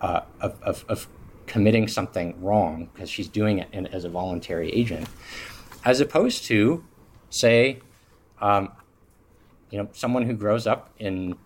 uh, 0.00 0.22
of, 0.40 0.60
of, 0.62 0.84
of, 0.88 1.08
committing 1.46 1.88
something 1.88 2.40
wrong 2.40 2.88
because 2.94 3.10
she's 3.10 3.28
doing 3.28 3.58
it 3.58 3.66
in, 3.72 3.84
as 3.88 4.04
a 4.04 4.08
voluntary 4.08 4.70
agent, 4.70 5.08
as 5.84 6.00
opposed 6.00 6.44
to, 6.44 6.84
say, 7.30 7.80
um, 8.40 8.72
you 9.70 9.78
know, 9.78 9.88
someone 9.92 10.24
who 10.24 10.34
grows 10.34 10.66
up 10.66 10.90
in 10.98 11.36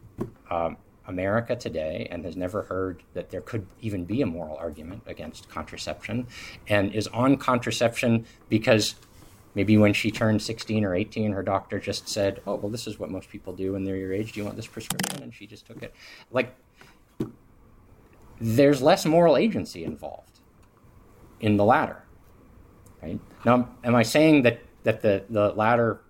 um, 0.51 0.77
America 1.07 1.55
today 1.55 2.09
and 2.11 2.25
has 2.25 2.37
never 2.37 2.63
heard 2.63 3.03
that 3.13 3.31
there 3.31 3.43
could 3.43 3.67
even 3.81 4.05
be 4.05 4.23
a 4.23 4.27
moral 4.27 4.57
argument 4.57 5.03
against 5.07 5.49
contraception 5.49 6.27
and 6.69 6.95
is 6.95 7.07
on 7.09 7.37
contraception 7.37 8.25
because 8.49 8.95
maybe 9.55 9.77
when 9.77 9.93
she 9.93 10.11
turned 10.11 10.41
16 10.41 10.85
or 10.85 10.95
18 10.95 11.33
her 11.33 11.43
doctor 11.43 11.79
just 11.79 12.09
said 12.09 12.41
oh 12.47 12.55
well 12.57 12.71
this 12.71 12.87
is 12.87 12.99
what 12.99 13.11
most 13.11 13.29
people 13.29 13.53
do 13.53 13.73
when 13.73 13.85
they're 13.85 13.97
your 13.97 14.13
age. 14.13 14.33
Do 14.33 14.41
you 14.41 14.45
want 14.45 14.57
this 14.57 14.67
prescription? 14.67 15.23
And 15.23 15.35
she 15.35 15.47
just 15.47 15.67
took 15.67 15.83
it. 15.83 15.95
Like 16.31 16.55
there's 18.41 18.81
less 18.81 19.05
moral 19.05 19.37
agency 19.37 19.85
involved 19.85 20.41
in 21.41 21.57
the 21.57 21.65
latter 21.65 22.04
right 23.05 23.21
now 23.45 23.69
am 23.85 23.95
i 23.95 24.03
saying 24.03 24.43
that 24.43 24.59
that 24.85 25.01
the, 25.01 25.25
the 25.31 25.49
latter 25.55 26.01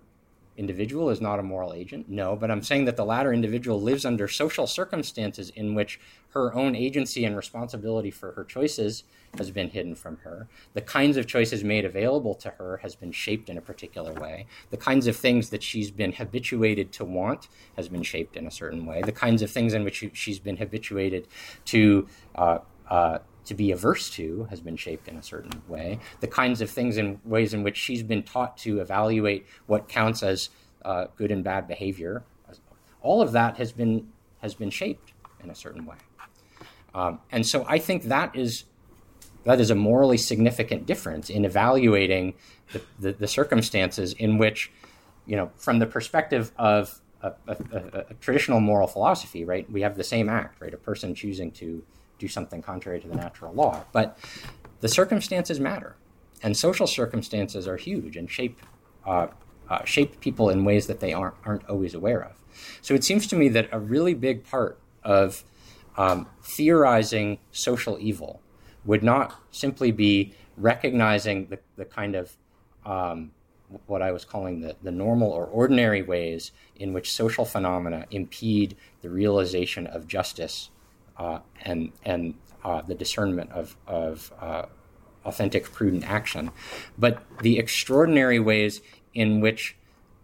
individual 0.57 1.09
is 1.09 1.19
not 1.19 1.39
a 1.39 1.43
moral 1.43 1.73
agent? 1.73 2.09
No, 2.09 2.35
but 2.35 2.49
I'm 2.49 2.63
saying 2.63 2.85
that 2.85 2.95
the 2.95 3.05
latter 3.05 3.33
individual 3.33 3.81
lives 3.81 4.05
under 4.05 4.27
social 4.27 4.67
circumstances 4.67 5.49
in 5.49 5.75
which 5.75 5.99
her 6.29 6.53
own 6.53 6.75
agency 6.75 7.25
and 7.25 7.35
responsibility 7.35 8.11
for 8.11 8.31
her 8.33 8.43
choices 8.43 9.03
has 9.37 9.51
been 9.51 9.69
hidden 9.69 9.95
from 9.95 10.17
her. 10.17 10.47
The 10.73 10.81
kinds 10.81 11.17
of 11.17 11.27
choices 11.27 11.63
made 11.63 11.83
available 11.83 12.35
to 12.35 12.51
her 12.51 12.77
has 12.77 12.95
been 12.95 13.11
shaped 13.11 13.49
in 13.49 13.57
a 13.57 13.61
particular 13.61 14.13
way. 14.13 14.45
The 14.69 14.77
kinds 14.77 15.07
of 15.07 15.15
things 15.15 15.49
that 15.49 15.63
she's 15.63 15.91
been 15.91 16.13
habituated 16.13 16.91
to 16.93 17.05
want 17.05 17.47
has 17.75 17.89
been 17.89 18.03
shaped 18.03 18.37
in 18.37 18.47
a 18.47 18.51
certain 18.51 18.85
way. 18.85 19.01
The 19.01 19.11
kinds 19.11 19.41
of 19.41 19.51
things 19.51 19.73
in 19.73 19.83
which 19.83 20.05
she's 20.13 20.39
been 20.39 20.57
habituated 20.57 21.27
to 21.65 22.07
uh, 22.35 22.59
uh, 22.89 23.19
to 23.45 23.53
be 23.53 23.71
averse 23.71 24.09
to 24.11 24.47
has 24.49 24.59
been 24.61 24.75
shaped 24.75 25.07
in 25.07 25.17
a 25.17 25.23
certain 25.23 25.61
way. 25.67 25.99
The 26.19 26.27
kinds 26.27 26.61
of 26.61 26.69
things 26.69 26.97
and 26.97 27.19
ways 27.23 27.53
in 27.53 27.63
which 27.63 27.77
she's 27.77 28.03
been 28.03 28.23
taught 28.23 28.57
to 28.59 28.79
evaluate 28.79 29.45
what 29.67 29.87
counts 29.87 30.23
as 30.23 30.49
uh, 30.83 31.07
good 31.15 31.31
and 31.31 31.43
bad 31.43 31.67
behavior, 31.67 32.23
all 33.01 33.21
of 33.21 33.31
that 33.31 33.57
has 33.57 33.71
been 33.71 34.07
has 34.39 34.53
been 34.53 34.69
shaped 34.69 35.13
in 35.43 35.49
a 35.49 35.55
certain 35.55 35.85
way. 35.85 35.95
Um, 36.93 37.19
and 37.31 37.45
so 37.45 37.65
I 37.67 37.77
think 37.77 38.03
that 38.03 38.35
is 38.35 38.65
that 39.43 39.59
is 39.59 39.69
a 39.69 39.75
morally 39.75 40.17
significant 40.17 40.85
difference 40.87 41.29
in 41.29 41.45
evaluating 41.45 42.33
the, 42.73 42.81
the, 42.99 43.11
the 43.13 43.27
circumstances 43.27 44.13
in 44.13 44.39
which, 44.39 44.71
you 45.27 45.35
know, 45.35 45.51
from 45.55 45.77
the 45.77 45.85
perspective 45.85 46.51
of 46.57 46.99
a, 47.21 47.33
a, 47.47 47.55
a, 47.71 48.05
a 48.09 48.13
traditional 48.15 48.59
moral 48.59 48.87
philosophy, 48.87 49.45
right? 49.45 49.71
We 49.71 49.81
have 49.81 49.97
the 49.97 50.03
same 50.03 50.29
act, 50.29 50.61
right? 50.61 50.73
A 50.73 50.77
person 50.77 51.13
choosing 51.13 51.51
to 51.53 51.83
do 52.19 52.27
something 52.27 52.61
contrary 52.61 52.99
to 53.01 53.07
the 53.07 53.15
natural 53.15 53.53
law. 53.53 53.83
But 53.91 54.17
the 54.81 54.87
circumstances 54.87 55.59
matter, 55.59 55.95
and 56.43 56.55
social 56.55 56.87
circumstances 56.87 57.67
are 57.67 57.77
huge 57.77 58.17
and 58.17 58.29
shape 58.29 58.59
uh, 59.05 59.27
uh, 59.69 59.83
shape 59.83 60.19
people 60.19 60.49
in 60.49 60.63
ways 60.63 60.87
that 60.87 60.99
they 60.99 61.13
aren't 61.13 61.35
aren't 61.45 61.67
always 61.69 61.93
aware 61.93 62.23
of. 62.23 62.41
So 62.81 62.93
it 62.93 63.03
seems 63.03 63.27
to 63.27 63.35
me 63.35 63.49
that 63.49 63.67
a 63.71 63.79
really 63.79 64.13
big 64.13 64.43
part 64.43 64.79
of 65.03 65.43
um, 65.97 66.27
theorizing 66.43 67.39
social 67.51 67.97
evil 67.99 68.41
would 68.85 69.03
not 69.03 69.41
simply 69.51 69.91
be 69.91 70.33
recognizing 70.57 71.47
the, 71.47 71.59
the 71.75 71.85
kind 71.85 72.15
of 72.15 72.37
um, 72.85 73.31
what 73.87 74.01
I 74.01 74.11
was 74.11 74.25
calling 74.25 74.61
the, 74.61 74.75
the 74.83 74.91
normal 74.91 75.31
or 75.31 75.45
ordinary 75.45 76.01
ways 76.01 76.51
in 76.75 76.93
which 76.93 77.11
social 77.11 77.45
phenomena 77.45 78.05
impede 78.11 78.77
the 79.01 79.09
realization 79.09 79.87
of 79.87 80.07
justice 80.07 80.69
and 81.17 81.91
and 82.03 82.35
uh, 82.63 82.81
the 82.81 82.95
discernment 82.95 83.51
of 83.51 83.75
of 83.87 84.31
uh, 84.39 84.65
authentic 85.25 85.71
prudent 85.71 86.09
action, 86.09 86.51
but 86.97 87.23
the 87.41 87.57
extraordinary 87.57 88.39
ways 88.39 88.81
in 89.13 89.39
which 89.39 89.75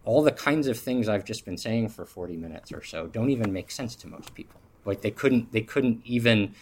all 0.04 0.22
the 0.22 0.32
kinds 0.32 0.66
of 0.66 0.78
things 0.78 1.08
I've 1.08 1.24
just 1.24 1.44
been 1.44 1.56
saying 1.56 1.90
for 1.90 2.04
40 2.04 2.36
minutes 2.36 2.72
or 2.72 2.82
so 2.82 3.06
don't 3.06 3.30
even 3.30 3.52
make 3.52 3.70
sense 3.70 3.94
to 3.96 4.08
most 4.08 4.34
people. 4.34 4.60
Like 4.84 5.00
they 5.02 5.10
couldn't 5.10 5.52
they 5.52 5.60
couldn't 5.60 6.00
even 6.04 6.54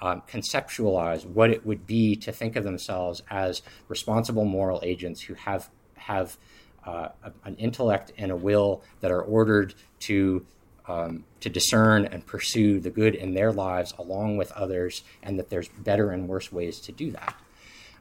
um, 0.00 0.22
conceptualize 0.28 1.24
what 1.24 1.50
it 1.50 1.66
would 1.66 1.86
be 1.86 2.16
to 2.16 2.32
think 2.32 2.56
of 2.56 2.64
themselves 2.64 3.22
as 3.30 3.62
responsible 3.88 4.44
moral 4.44 4.80
agents 4.82 5.22
who 5.22 5.34
have 5.34 5.70
have 5.94 6.36
uh, 6.84 7.08
an 7.44 7.56
intellect 7.56 8.12
and 8.16 8.30
a 8.30 8.36
will 8.36 8.82
that 9.00 9.10
are 9.10 9.22
ordered 9.22 9.74
to 9.98 10.46
um, 10.88 11.24
to 11.40 11.48
discern 11.48 12.04
and 12.04 12.26
pursue 12.26 12.80
the 12.80 12.90
good 12.90 13.14
in 13.14 13.34
their 13.34 13.52
lives 13.52 13.92
along 13.98 14.36
with 14.36 14.52
others, 14.52 15.02
and 15.22 15.38
that 15.38 15.50
there's 15.50 15.68
better 15.68 16.10
and 16.10 16.28
worse 16.28 16.52
ways 16.52 16.80
to 16.80 16.92
do 16.92 17.10
that. 17.12 17.34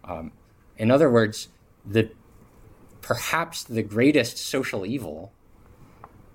Um, 0.04 0.32
in 0.78 0.92
other 0.92 1.10
words, 1.10 1.50
the 1.86 2.12
perhaps 3.02 3.64
the 3.64 3.84
greatest 3.84 4.38
social 4.38 4.86
evil 4.86 5.32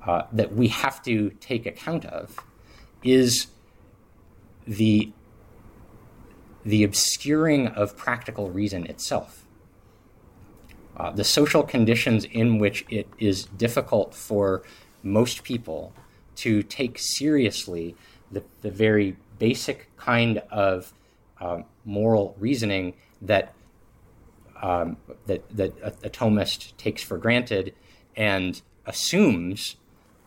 uh, 0.06 0.22
that 0.32 0.54
we 0.54 0.68
have 0.68 1.02
to 1.02 1.30
take 1.40 1.66
account 1.66 2.04
of 2.04 2.38
is 3.02 3.48
the 4.66 5.12
the 6.64 6.84
obscuring 6.84 7.68
of 7.68 7.96
practical 7.96 8.50
reason 8.50 8.86
itself. 8.86 9.46
Uh, 10.96 11.10
the 11.10 11.24
social 11.24 11.62
conditions 11.62 12.26
in 12.26 12.58
which 12.58 12.84
it 12.90 13.08
is 13.18 13.44
difficult 13.44 14.14
for 14.14 14.62
most 15.02 15.42
people 15.42 15.94
to 16.40 16.62
take 16.62 16.98
seriously 16.98 17.94
the, 18.30 18.42
the 18.62 18.70
very 18.70 19.16
basic 19.38 19.88
kind 19.96 20.38
of 20.50 20.92
um, 21.40 21.64
moral 21.84 22.34
reasoning 22.38 22.94
that 23.22 23.54
um, 24.62 24.96
that, 25.26 25.42
that 25.56 25.72
a, 25.82 26.06
a 26.06 26.10
Thomist 26.10 26.76
takes 26.76 27.02
for 27.02 27.16
granted 27.16 27.74
and 28.14 28.60
assumes 28.84 29.76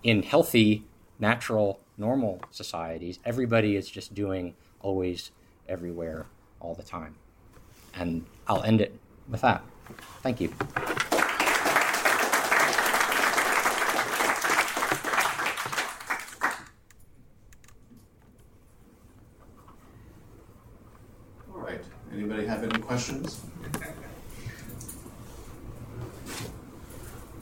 in 0.02 0.24
healthy, 0.24 0.84
natural, 1.20 1.80
normal 1.98 2.42
societies, 2.50 3.20
everybody 3.26 3.76
is 3.76 3.90
just 3.90 4.16
doing 4.16 4.56
always, 4.82 5.32
everywhere, 5.70 6.26
all 6.60 6.74
the 6.74 6.84
time. 6.84 7.16
And 7.94 8.26
I'll 8.48 8.64
end 8.64 8.82
it 8.82 8.98
with 9.30 9.42
that. 9.42 9.64
Thank 10.22 10.42
you. 10.42 10.52
Anybody 22.14 22.46
have 22.46 22.64
any 22.64 22.80
questions? 22.94 23.42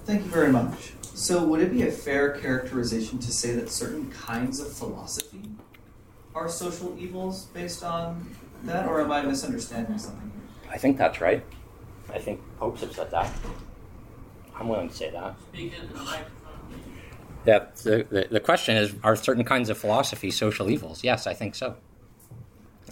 Thank 0.05 0.23
you 0.23 0.31
very 0.31 0.51
much. 0.51 0.93
So, 1.01 1.45
would 1.45 1.59
it 1.59 1.71
be 1.71 1.85
a 1.87 1.91
fair 1.91 2.31
characterization 2.31 3.19
to 3.19 3.31
say 3.31 3.53
that 3.55 3.69
certain 3.69 4.09
kinds 4.11 4.59
of 4.61 4.71
philosophy 4.71 5.51
are 6.33 6.47
social 6.47 6.95
evils 6.97 7.45
based 7.53 7.83
on 7.83 8.33
that, 8.63 8.87
or 8.87 9.01
am 9.01 9.11
I 9.11 9.23
misunderstanding 9.23 9.97
something 9.97 10.31
I 10.69 10.77
think 10.77 10.97
that's 10.97 11.19
right. 11.19 11.43
I 12.13 12.19
think 12.19 12.39
popes 12.57 12.81
have 12.81 12.93
said 12.93 13.11
that. 13.11 13.29
I'm 14.55 14.69
willing 14.69 14.87
to 14.87 14.95
say 14.95 15.11
that. 15.11 15.35
Speak 15.51 15.73
into 15.73 15.93
the 15.93 15.99
microphone. 15.99 16.31
Yeah, 17.45 17.65
the, 17.83 18.05
the, 18.09 18.27
the, 18.31 18.39
question 18.39 18.77
is: 18.77 18.95
Are 19.03 19.17
certain 19.17 19.43
kinds 19.43 19.69
of 19.69 19.77
philosophy 19.77 20.31
social 20.31 20.69
evils? 20.69 21.03
Yes, 21.03 21.27
I 21.27 21.33
think 21.33 21.55
so. 21.55 21.75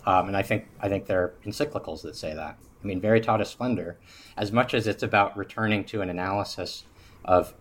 Um, 0.05 0.27
and 0.27 0.37
I 0.37 0.41
think 0.41 0.67
I 0.79 0.89
think 0.89 1.05
there 1.05 1.21
are 1.21 1.33
encyclicals 1.45 2.01
that 2.03 2.15
say 2.15 2.33
that. 2.33 2.57
I 2.81 2.87
mean, 2.87 3.01
Veritatis 3.01 3.47
Splendor, 3.47 3.97
as 4.37 4.51
much 4.51 4.73
as 4.73 4.87
it's 4.87 5.03
about 5.03 5.37
returning 5.37 5.83
to 5.85 6.01
an 6.01 6.09
analysis 6.09 6.85
of 7.25 7.53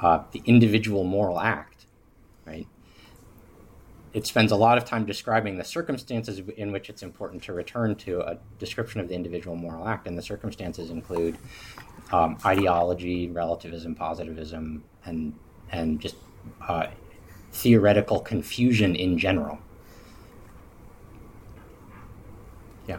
uh, 0.00 0.22
the 0.32 0.42
individual 0.44 1.04
moral 1.04 1.40
act, 1.40 1.86
right? 2.46 2.66
It 4.12 4.26
spends 4.26 4.52
a 4.52 4.56
lot 4.56 4.78
of 4.78 4.84
time 4.84 5.04
describing 5.04 5.56
the 5.56 5.64
circumstances 5.64 6.40
in 6.56 6.72
which 6.72 6.88
it's 6.88 7.02
important 7.02 7.42
to 7.44 7.52
return 7.52 7.94
to 7.96 8.20
a 8.20 8.38
description 8.58 9.00
of 9.00 9.08
the 9.08 9.14
individual 9.14 9.56
moral 9.56 9.88
act, 9.88 10.06
and 10.06 10.16
the 10.16 10.22
circumstances 10.22 10.90
include 10.90 11.38
um, 12.12 12.38
ideology, 12.44 13.28
relativism, 13.28 13.94
positivism, 13.94 14.84
and 15.04 15.34
and 15.70 16.00
just 16.00 16.16
uh, 16.68 16.86
theoretical 17.52 18.20
confusion 18.20 18.94
in 18.94 19.18
general. 19.18 19.58
Yeah. 22.86 22.98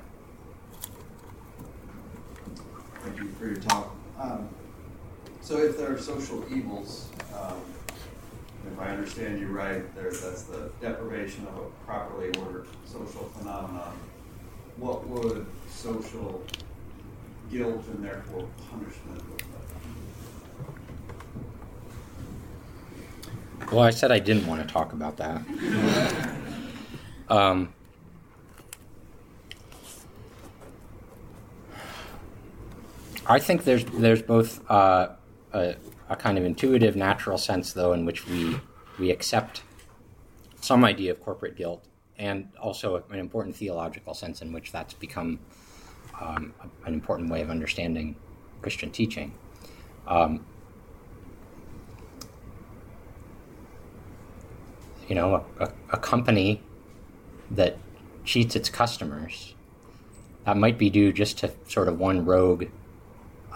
Thank 3.08 3.20
you 3.20 3.30
for 3.40 3.48
your 3.48 3.56
talk. 3.56 3.96
Um, 4.20 4.50
so, 5.40 5.60
if 5.60 5.78
there 5.78 5.94
are 5.94 5.98
social 5.98 6.44
evils, 6.54 7.08
um, 7.34 7.62
if 8.70 8.78
I 8.78 8.90
understand 8.90 9.40
you 9.40 9.48
right, 9.48 9.96
there, 9.96 10.12
that's 10.12 10.42
the 10.42 10.72
deprivation 10.82 11.48
of 11.48 11.58
a 11.58 11.70
properly 11.86 12.34
ordered 12.38 12.68
social 12.86 13.24
phenomenon. 13.38 13.98
What 14.76 15.08
would 15.08 15.46
social 15.70 16.44
guilt 17.50 17.86
and 17.88 18.04
therefore 18.04 18.46
punishment 18.70 19.30
look 19.30 19.42
like? 23.62 23.72
Well, 23.72 23.86
I 23.86 23.92
said 23.92 24.12
I 24.12 24.20
didn't 24.20 24.48
want 24.48 24.68
to 24.68 24.74
talk 24.74 24.92
about 24.92 25.16
that. 25.16 25.46
um, 27.30 27.74
I 33.30 33.40
think 33.40 33.66
there's 33.66 33.84
there's 33.86 34.22
both 34.22 34.70
uh, 34.72 35.10
a, 35.52 35.76
a, 36.10 36.16
kind 36.16 36.38
of 36.38 36.46
intuitive, 36.46 36.96
natural 36.96 37.38
sense, 37.38 37.74
though, 37.74 37.92
in 37.92 38.06
which 38.06 38.26
we 38.26 38.58
we 38.98 39.12
accept 39.12 39.64
some 40.62 40.86
idea 40.86 41.12
of 41.12 41.22
corporate 41.22 41.58
guilt, 41.58 41.86
and 42.18 42.48
also 42.60 43.04
an 43.10 43.20
important 43.20 43.56
theological 43.56 44.14
sense 44.14 44.42
in 44.42 44.54
which 44.54 44.72
that's 44.72 44.94
become 44.94 45.40
um, 46.22 46.54
an 46.86 46.94
important 46.94 47.30
way 47.30 47.42
of 47.42 47.50
understanding 47.50 48.16
Christian 48.62 48.92
teaching. 48.92 49.34
Um, 50.08 50.46
you 55.10 55.16
know, 55.16 55.46
a, 55.60 55.66
a, 55.66 55.74
a, 55.92 55.98
company 55.98 56.62
that 57.52 57.78
cheats 58.24 58.56
its 58.56 58.70
customers, 58.70 59.54
that 60.46 60.56
might 60.56 60.78
be 60.78 60.90
due 60.90 61.12
just 61.12 61.38
to 61.40 61.52
sort 61.68 61.90
of 61.90 62.00
one 62.00 62.26
rogue 62.26 62.68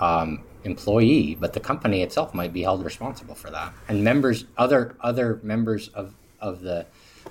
um, 0.02 0.44
employee, 0.64 1.38
but 1.40 1.54
the 1.54 1.60
company 1.60 2.02
itself 2.02 2.34
might 2.34 2.52
be 2.52 2.64
held 2.64 2.84
responsible 2.84 3.36
for 3.36 3.50
that. 3.52 3.74
And 3.88 4.04
members, 4.04 4.46
other 4.58 4.96
other 5.00 5.40
members 5.44 5.88
of 5.90 6.16
of 6.40 6.62
the 6.62 6.86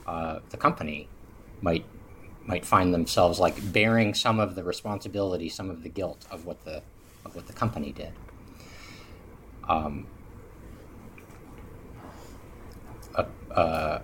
uh, 0.07 0.39
the 0.51 0.57
company, 0.57 1.09
might 1.61 1.85
might 2.47 2.64
find 2.64 2.95
themselves 2.95 3.39
like 3.39 3.73
bearing 3.73 4.14
some 4.14 4.41
of 4.41 4.55
the 4.55 4.64
responsibility, 4.64 5.49
some 5.49 5.68
of 5.68 5.83
the 5.83 5.89
guilt 5.89 6.25
of 6.31 6.47
what 6.47 6.64
the 6.64 6.83
of 7.25 7.35
what 7.35 7.47
the 7.47 7.53
company 7.53 7.93
did. 7.93 8.12
Um, 9.68 10.07
a, 13.14 13.27
uh, 13.53 14.03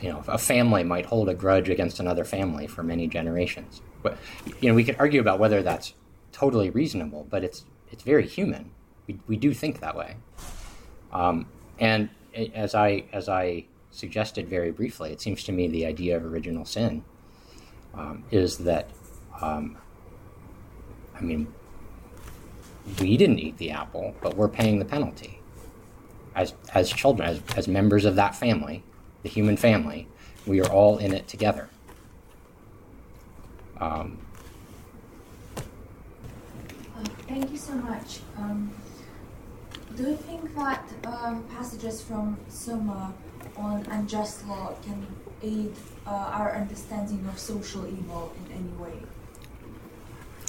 you 0.00 0.10
know, 0.10 0.22
a 0.26 0.38
family 0.38 0.82
might 0.82 1.06
hold 1.06 1.28
a 1.28 1.34
grudge 1.34 1.68
against 1.68 2.00
another 2.00 2.24
family 2.24 2.66
for 2.66 2.82
many 2.82 3.06
generations. 3.06 3.82
But 4.02 4.18
you 4.60 4.68
know, 4.68 4.74
we 4.74 4.84
could 4.84 4.96
argue 4.98 5.20
about 5.20 5.38
whether 5.38 5.62
that's 5.62 5.94
totally 6.32 6.70
reasonable, 6.70 7.26
but 7.28 7.44
it's 7.44 7.64
it's 7.90 8.02
very 8.02 8.26
human. 8.26 8.70
We, 9.06 9.18
we 9.26 9.36
do 9.36 9.52
think 9.52 9.80
that 9.80 9.96
way. 9.96 10.16
Um, 11.12 11.46
and 11.78 12.08
as 12.54 12.74
I 12.74 13.04
as 13.12 13.28
I 13.28 13.64
suggested 13.90 14.48
very 14.48 14.70
briefly, 14.70 15.12
it 15.12 15.20
seems 15.20 15.42
to 15.44 15.52
me 15.52 15.68
the 15.68 15.86
idea 15.86 16.16
of 16.16 16.24
original 16.24 16.64
sin 16.64 17.04
um, 17.94 18.24
is 18.30 18.58
that, 18.58 18.88
um, 19.40 19.76
I 21.16 21.20
mean, 21.20 21.52
we 23.00 23.16
didn't 23.16 23.38
eat 23.38 23.56
the 23.58 23.70
apple, 23.70 24.14
but 24.22 24.36
we're 24.36 24.48
paying 24.48 24.78
the 24.78 24.84
penalty. 24.84 25.40
As, 26.34 26.54
as 26.72 26.90
children, 26.90 27.28
as, 27.28 27.42
as 27.56 27.68
members 27.68 28.04
of 28.04 28.14
that 28.16 28.34
family, 28.34 28.82
the 29.22 29.28
human 29.28 29.56
family, 29.56 30.06
we 30.46 30.60
are 30.60 30.70
all 30.70 30.98
in 30.98 31.12
it 31.12 31.26
together. 31.26 31.68
Um, 33.78 34.18
uh, 35.56 37.04
thank 37.30 37.50
you 37.52 37.56
so 37.56 37.74
much. 37.74 38.20
Um, 38.36 38.70
do 39.96 40.02
you 40.10 40.16
think 40.16 40.54
that 40.56 40.84
uh, 41.04 41.38
passages 41.54 42.02
from 42.02 42.36
Summa 42.48 43.14
on 43.56 43.86
unjust 43.86 44.46
law 44.48 44.74
can 44.82 45.06
aid 45.42 45.72
uh, 46.06 46.38
our 46.38 46.54
understanding 46.56 47.24
of 47.28 47.38
social 47.38 47.86
evil 47.86 48.32
in 48.38 48.52
any 48.52 48.72
way? 48.82 48.98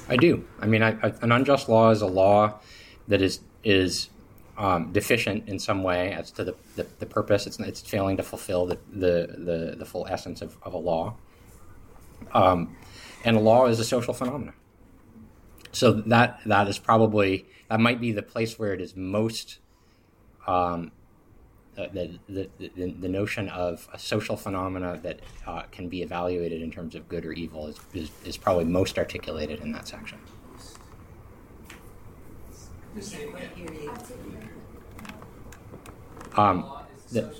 I 0.09 0.15
do. 0.17 0.43
I 0.59 0.65
mean, 0.65 0.81
I, 0.81 0.91
I, 1.03 1.13
an 1.21 1.31
unjust 1.31 1.69
law 1.69 1.91
is 1.91 2.01
a 2.01 2.07
law 2.07 2.59
that 3.07 3.21
is 3.21 3.41
is 3.63 4.09
um, 4.57 4.91
deficient 4.91 5.47
in 5.47 5.59
some 5.59 5.83
way 5.83 6.11
as 6.13 6.31
to 6.31 6.43
the, 6.43 6.55
the, 6.75 6.85
the, 6.99 7.05
purpose. 7.05 7.45
It's, 7.45 7.59
it's 7.59 7.81
failing 7.81 8.17
to 8.17 8.23
fulfill 8.23 8.65
the, 8.65 8.77
the, 8.91 9.35
the, 9.37 9.75
the 9.77 9.85
full 9.85 10.07
essence 10.07 10.41
of, 10.41 10.57
of 10.63 10.73
a 10.73 10.77
law. 10.77 11.15
Um, 12.33 12.75
and 13.23 13.37
a 13.37 13.39
law 13.39 13.67
is 13.67 13.79
a 13.79 13.83
social 13.83 14.13
phenomenon. 14.13 14.53
So 15.71 15.93
that 15.93 16.41
that 16.45 16.67
is 16.67 16.79
probably 16.79 17.45
that 17.69 17.79
might 17.79 18.01
be 18.01 18.11
the 18.11 18.21
place 18.21 18.59
where 18.59 18.73
it 18.73 18.81
is 18.81 18.95
most 18.95 19.59
um, 20.47 20.91
uh, 21.77 21.87
the, 21.93 22.19
the, 22.27 22.49
the, 22.59 22.91
the, 22.91 23.07
notion 23.07 23.47
of 23.47 23.87
a 23.93 23.97
social 23.99 24.35
phenomena 24.35 24.99
that 25.03 25.19
uh, 25.47 25.61
can 25.71 25.87
be 25.87 26.01
evaluated 26.01 26.61
in 26.61 26.69
terms 26.69 26.95
of 26.95 27.07
good 27.07 27.25
or 27.25 27.31
evil 27.31 27.67
is, 27.67 27.79
is, 27.93 28.11
is 28.25 28.37
probably 28.37 28.65
most 28.65 28.97
articulated 28.97 29.61
in 29.61 29.71
that 29.71 29.87
section. 29.87 30.19
Um, 36.35 36.69
the, 37.11 37.33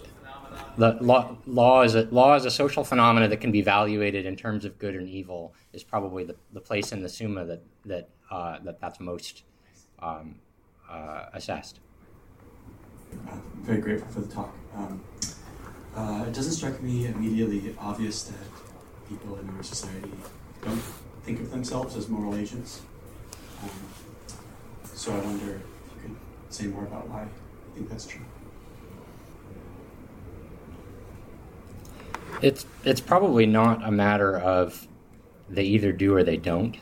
the 0.78 0.98
law, 1.02 1.36
law, 1.46 1.82
is 1.82 1.96
a, 1.96 2.04
law 2.04 2.36
is 2.36 2.46
a 2.46 2.52
social 2.52 2.86
phenomena 2.86 3.28
that 3.28 3.42
can 3.42 3.52
be 3.52 3.60
evaluated 3.60 4.26
in 4.26 4.38
terms 4.38 4.64
of 4.64 4.80
good 4.80 4.96
and 4.96 5.10
evil 5.10 5.54
is 5.74 5.84
probably 5.84 6.24
the, 6.24 6.36
the 6.54 6.62
place 6.62 6.94
in 6.94 7.02
the 7.02 7.10
Summa 7.10 7.46
that, 7.46 7.64
that, 7.86 8.10
uh, 8.32 8.58
that 8.64 8.80
that's 8.82 9.00
most 9.00 9.44
um, 10.00 10.36
uh, 10.90 11.26
assessed 11.34 11.80
very 13.62 13.82
grateful 13.82 14.08
for 14.10 14.22
the 14.22 14.34
talk. 14.34 14.54
Um, 14.76 15.02
uh, 15.96 16.26
it 16.28 16.34
doesn't 16.34 16.54
strike 16.54 16.82
me 16.82 17.08
immediately 17.08 17.76
obvious 17.80 18.24
that 18.24 18.48
people 19.10 19.38
in 19.38 19.50
our 19.50 19.64
society 19.64 20.12
don't 20.64 20.82
think 21.24 21.40
of 21.40 21.52
themselves 21.52 21.96
as 21.96 22.08
moral 22.08 22.36
agents. 22.36 22.82
Um, 23.62 23.70
so 24.94 25.14
I 25.14 25.20
wonder 25.20 25.46
if 25.46 25.52
you 25.52 26.02
could 26.02 26.16
say 26.50 26.68
more 26.68 26.84
about 26.84 27.08
why 27.10 27.24
you 27.24 27.30
think 27.76 27.90
that's 27.90 28.06
true. 28.06 28.22
It's 32.42 32.66
it's 32.84 33.02
probably 33.02 33.46
not 33.46 33.86
a 33.88 33.92
matter 33.92 34.38
of 34.40 34.88
they 35.50 35.64
either 35.64 35.92
do 35.92 36.16
or 36.16 36.24
they 36.24 36.38
don't, 36.38 36.78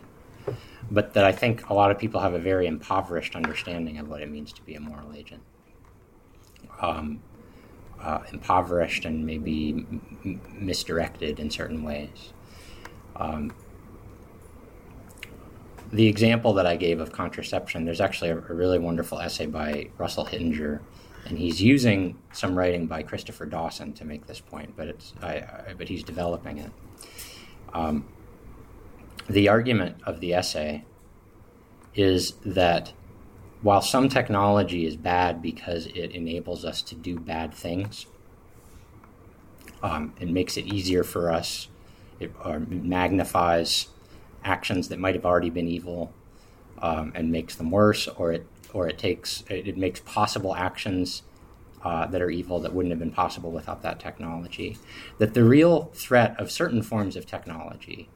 but 0.91 1.13
that 1.13 1.23
I 1.23 1.31
think 1.31 1.69
a 1.69 1.73
lot 1.73 1.91
of 1.91 1.97
people 1.97 2.21
have 2.21 2.33
a 2.33 2.39
very 2.39 2.67
impoverished 2.67 3.35
understanding 3.35 3.97
of 3.97 4.07
what 4.07 4.21
it 4.21 4.29
means 4.29 4.53
to 4.53 4.61
be 4.61 4.75
a 4.75 4.79
moral 4.79 5.13
agent 5.13 5.43
um, 6.81 7.21
uh, 8.01 8.19
impoverished 8.31 9.05
and 9.05 9.25
maybe 9.25 9.85
m- 10.23 10.41
misdirected 10.53 11.39
in 11.39 11.49
certain 11.49 11.83
ways. 11.83 12.33
Um, 13.15 13.53
the 15.91 16.07
example 16.07 16.53
that 16.53 16.65
I 16.65 16.75
gave 16.75 16.99
of 16.99 17.11
contraception, 17.11 17.83
there's 17.83 18.01
actually 18.01 18.29
a, 18.29 18.37
a, 18.37 18.53
really 18.53 18.79
wonderful 18.79 19.19
essay 19.19 19.47
by 19.47 19.89
Russell 19.97 20.23
Hittinger, 20.23 20.81
and 21.25 21.37
he's 21.37 21.61
using 21.61 22.17
some 22.31 22.57
writing 22.57 22.85
by 22.85 23.03
Christopher 23.03 23.45
Dawson 23.45 23.93
to 23.93 24.05
make 24.05 24.27
this 24.27 24.39
point, 24.39 24.75
but 24.77 24.87
it's 24.87 25.13
I, 25.21 25.27
I, 25.27 25.75
but 25.77 25.89
he's 25.89 26.03
developing 26.03 26.59
it. 26.59 26.71
Um, 27.73 28.05
the 29.29 29.47
argument 29.47 29.97
of 30.05 30.19
the 30.19 30.33
essay 30.33 30.83
is 31.93 32.33
that 32.45 32.91
while 33.61 33.81
some 33.81 34.09
technology 34.09 34.85
is 34.85 34.95
bad 34.95 35.41
because 35.41 35.85
it 35.87 36.11
enables 36.11 36.65
us 36.65 36.81
to 36.81 36.95
do 36.95 37.19
bad 37.19 37.53
things, 37.53 38.07
um, 39.83 40.13
it 40.19 40.29
makes 40.29 40.57
it 40.57 40.65
easier 40.65 41.03
for 41.03 41.31
us, 41.31 41.67
it 42.19 42.31
or 42.43 42.59
magnifies 42.59 43.87
actions 44.43 44.87
that 44.89 44.99
might 44.99 45.15
have 45.15 45.25
already 45.25 45.49
been 45.49 45.67
evil 45.67 46.11
um, 46.81 47.11
and 47.15 47.31
makes 47.31 47.55
them 47.55 47.69
worse, 47.69 48.07
or 48.07 48.31
it 48.31 48.47
or 48.73 48.87
it 48.87 48.97
takes 48.97 49.43
it, 49.49 49.67
it 49.67 49.77
makes 49.77 49.99
possible 50.01 50.55
actions 50.55 51.23
uh, 51.83 52.05
that 52.07 52.21
are 52.21 52.29
evil 52.29 52.59
that 52.59 52.73
wouldn't 52.73 52.91
have 52.91 52.99
been 52.99 53.11
possible 53.11 53.51
without 53.51 53.81
that 53.83 53.99
technology. 53.99 54.77
That 55.17 55.33
the 55.33 55.43
real 55.43 55.91
threat 55.93 56.39
of 56.39 56.51
certain 56.51 56.81
forms 56.81 57.15
of 57.15 57.25
technology 57.25 58.09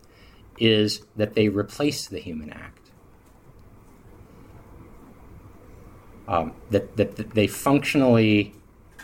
is 0.60 1.02
that 1.16 1.34
they 1.34 1.50
replace 1.50 2.08
the 2.08 2.20
human 2.20 2.50
act. 2.52 2.92
Um, 6.28 6.54
that, 6.70 6.96
that, 6.98 7.18
that 7.18 7.32
they 7.32 7.48
functionally 7.48 8.54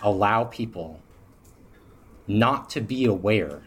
allow 0.02 0.46
people 0.46 1.02
not 2.28 2.70
to 2.70 2.82
be 2.82 3.06
aware 3.06 3.64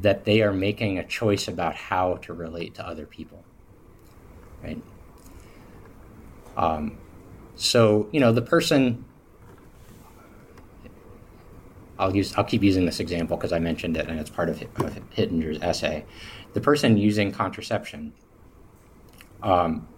that 0.00 0.24
they 0.24 0.40
are 0.42 0.52
making 0.52 0.98
a 0.98 1.04
choice 1.04 1.48
about 1.48 1.74
how 1.74 2.14
to 2.22 2.32
relate 2.32 2.74
to 2.74 2.86
other 2.86 3.04
people. 3.04 3.44
Right? 4.62 4.80
Um, 6.56 6.98
so, 7.56 8.08
you 8.12 8.20
know, 8.20 8.32
the 8.32 8.42
person 8.42 9.04
I'll 11.98 12.14
use 12.14 12.34
I'll 12.36 12.44
keep 12.44 12.62
using 12.62 12.86
this 12.86 13.00
example 13.00 13.36
because 13.36 13.52
I 13.52 13.58
mentioned 13.58 13.96
it 13.96 14.08
and 14.08 14.18
it's 14.18 14.30
part 14.30 14.48
of, 14.48 14.62
of 14.62 15.10
Hittinger's 15.10 15.58
essay. 15.60 16.04
The 16.52 16.60
person 16.60 16.96
using 16.96 17.32
contraception, 17.32 18.12
um, 19.42 19.88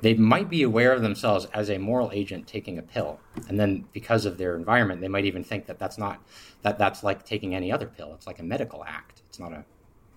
they 0.00 0.14
might 0.14 0.48
be 0.48 0.62
aware 0.62 0.92
of 0.92 1.02
themselves 1.02 1.46
as 1.52 1.70
a 1.70 1.78
moral 1.78 2.10
agent 2.12 2.46
taking 2.46 2.78
a 2.78 2.82
pill, 2.82 3.18
and 3.48 3.58
then 3.58 3.84
because 3.92 4.26
of 4.26 4.38
their 4.38 4.56
environment, 4.56 5.00
they 5.00 5.08
might 5.08 5.24
even 5.24 5.42
think 5.42 5.66
that 5.66 5.78
that's 5.78 5.98
not 5.98 6.20
that 6.62 6.78
that's 6.78 7.02
like 7.02 7.24
taking 7.24 7.54
any 7.54 7.72
other 7.72 7.86
pill. 7.86 8.14
It's 8.14 8.26
like 8.26 8.38
a 8.38 8.42
medical 8.42 8.84
act. 8.84 9.22
It's 9.28 9.38
not 9.38 9.52
a 9.52 9.64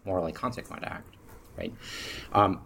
morally 0.05 0.31
consequent 0.31 0.83
act, 0.83 1.15
right? 1.57 1.73
Um, 2.33 2.61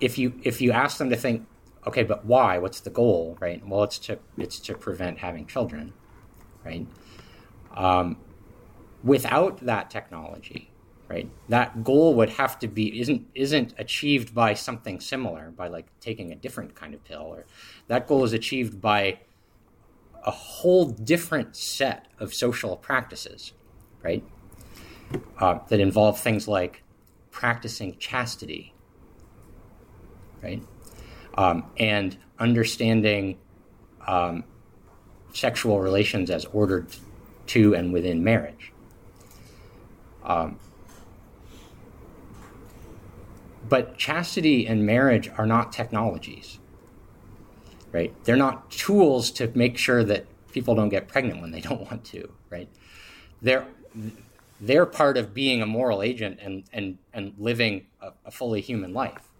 if 0.00 0.18
you 0.18 0.40
if 0.42 0.60
you 0.60 0.72
ask 0.72 0.98
them 0.98 1.10
to 1.10 1.16
think, 1.16 1.46
okay, 1.86 2.02
but 2.02 2.24
why? 2.24 2.58
What's 2.58 2.80
the 2.80 2.90
goal, 2.90 3.36
right? 3.40 3.66
Well, 3.66 3.82
it's 3.84 3.98
to 4.00 4.18
it's 4.38 4.58
to 4.60 4.74
prevent 4.74 5.18
having 5.18 5.46
children, 5.46 5.92
right? 6.64 6.86
Um, 7.74 8.16
without 9.02 9.58
that 9.60 9.90
technology, 9.90 10.70
right, 11.08 11.30
that 11.48 11.82
goal 11.84 12.14
would 12.14 12.30
have 12.30 12.58
to 12.60 12.68
be 12.68 13.00
isn't 13.00 13.26
isn't 13.34 13.74
achieved 13.78 14.34
by 14.34 14.54
something 14.54 15.00
similar 15.00 15.50
by 15.50 15.68
like 15.68 15.86
taking 16.00 16.32
a 16.32 16.36
different 16.36 16.74
kind 16.74 16.94
of 16.94 17.02
pill, 17.04 17.22
or 17.22 17.46
that 17.88 18.06
goal 18.06 18.24
is 18.24 18.32
achieved 18.32 18.80
by 18.80 19.18
a 20.24 20.30
whole 20.30 20.86
different 20.86 21.56
set 21.56 22.06
of 22.18 22.34
social 22.34 22.76
practices, 22.76 23.52
right, 24.02 24.22
uh, 25.38 25.58
that 25.68 25.80
involve 25.80 26.20
things 26.20 26.46
like 26.46 26.82
practicing 27.30 27.96
chastity, 27.96 28.74
right, 30.42 30.62
um, 31.34 31.70
and 31.78 32.18
understanding 32.38 33.38
um, 34.06 34.44
sexual 35.32 35.80
relations 35.80 36.30
as 36.30 36.44
ordered 36.46 36.86
to 37.46 37.74
and 37.74 37.92
within 37.92 38.22
marriage. 38.22 38.72
Um, 40.24 40.58
but 43.68 43.96
chastity 43.96 44.66
and 44.66 44.84
marriage 44.84 45.30
are 45.36 45.46
not 45.46 45.72
technologies, 45.72 46.58
right? 47.92 48.12
They're 48.24 48.36
not 48.36 48.70
tools 48.70 49.30
to 49.32 49.50
make 49.54 49.78
sure 49.78 50.04
that 50.04 50.26
people 50.52 50.74
don't 50.74 50.88
get 50.88 51.08
pregnant 51.08 51.40
when 51.40 51.50
they 51.50 51.60
don't 51.68 51.80
want 51.90 52.04
to, 52.06 52.30
right? 52.50 52.68
They're 53.42 53.66
they're 54.60 54.86
part 54.86 55.16
of 55.16 55.32
being 55.32 55.62
a 55.62 55.66
moral 55.66 56.02
agent 56.02 56.38
and 56.42 56.64
and 56.72 56.98
and 57.12 57.32
living 57.38 57.86
a, 58.00 58.12
a 58.26 58.30
fully 58.30 58.60
human 58.60 58.92
life. 58.92 59.30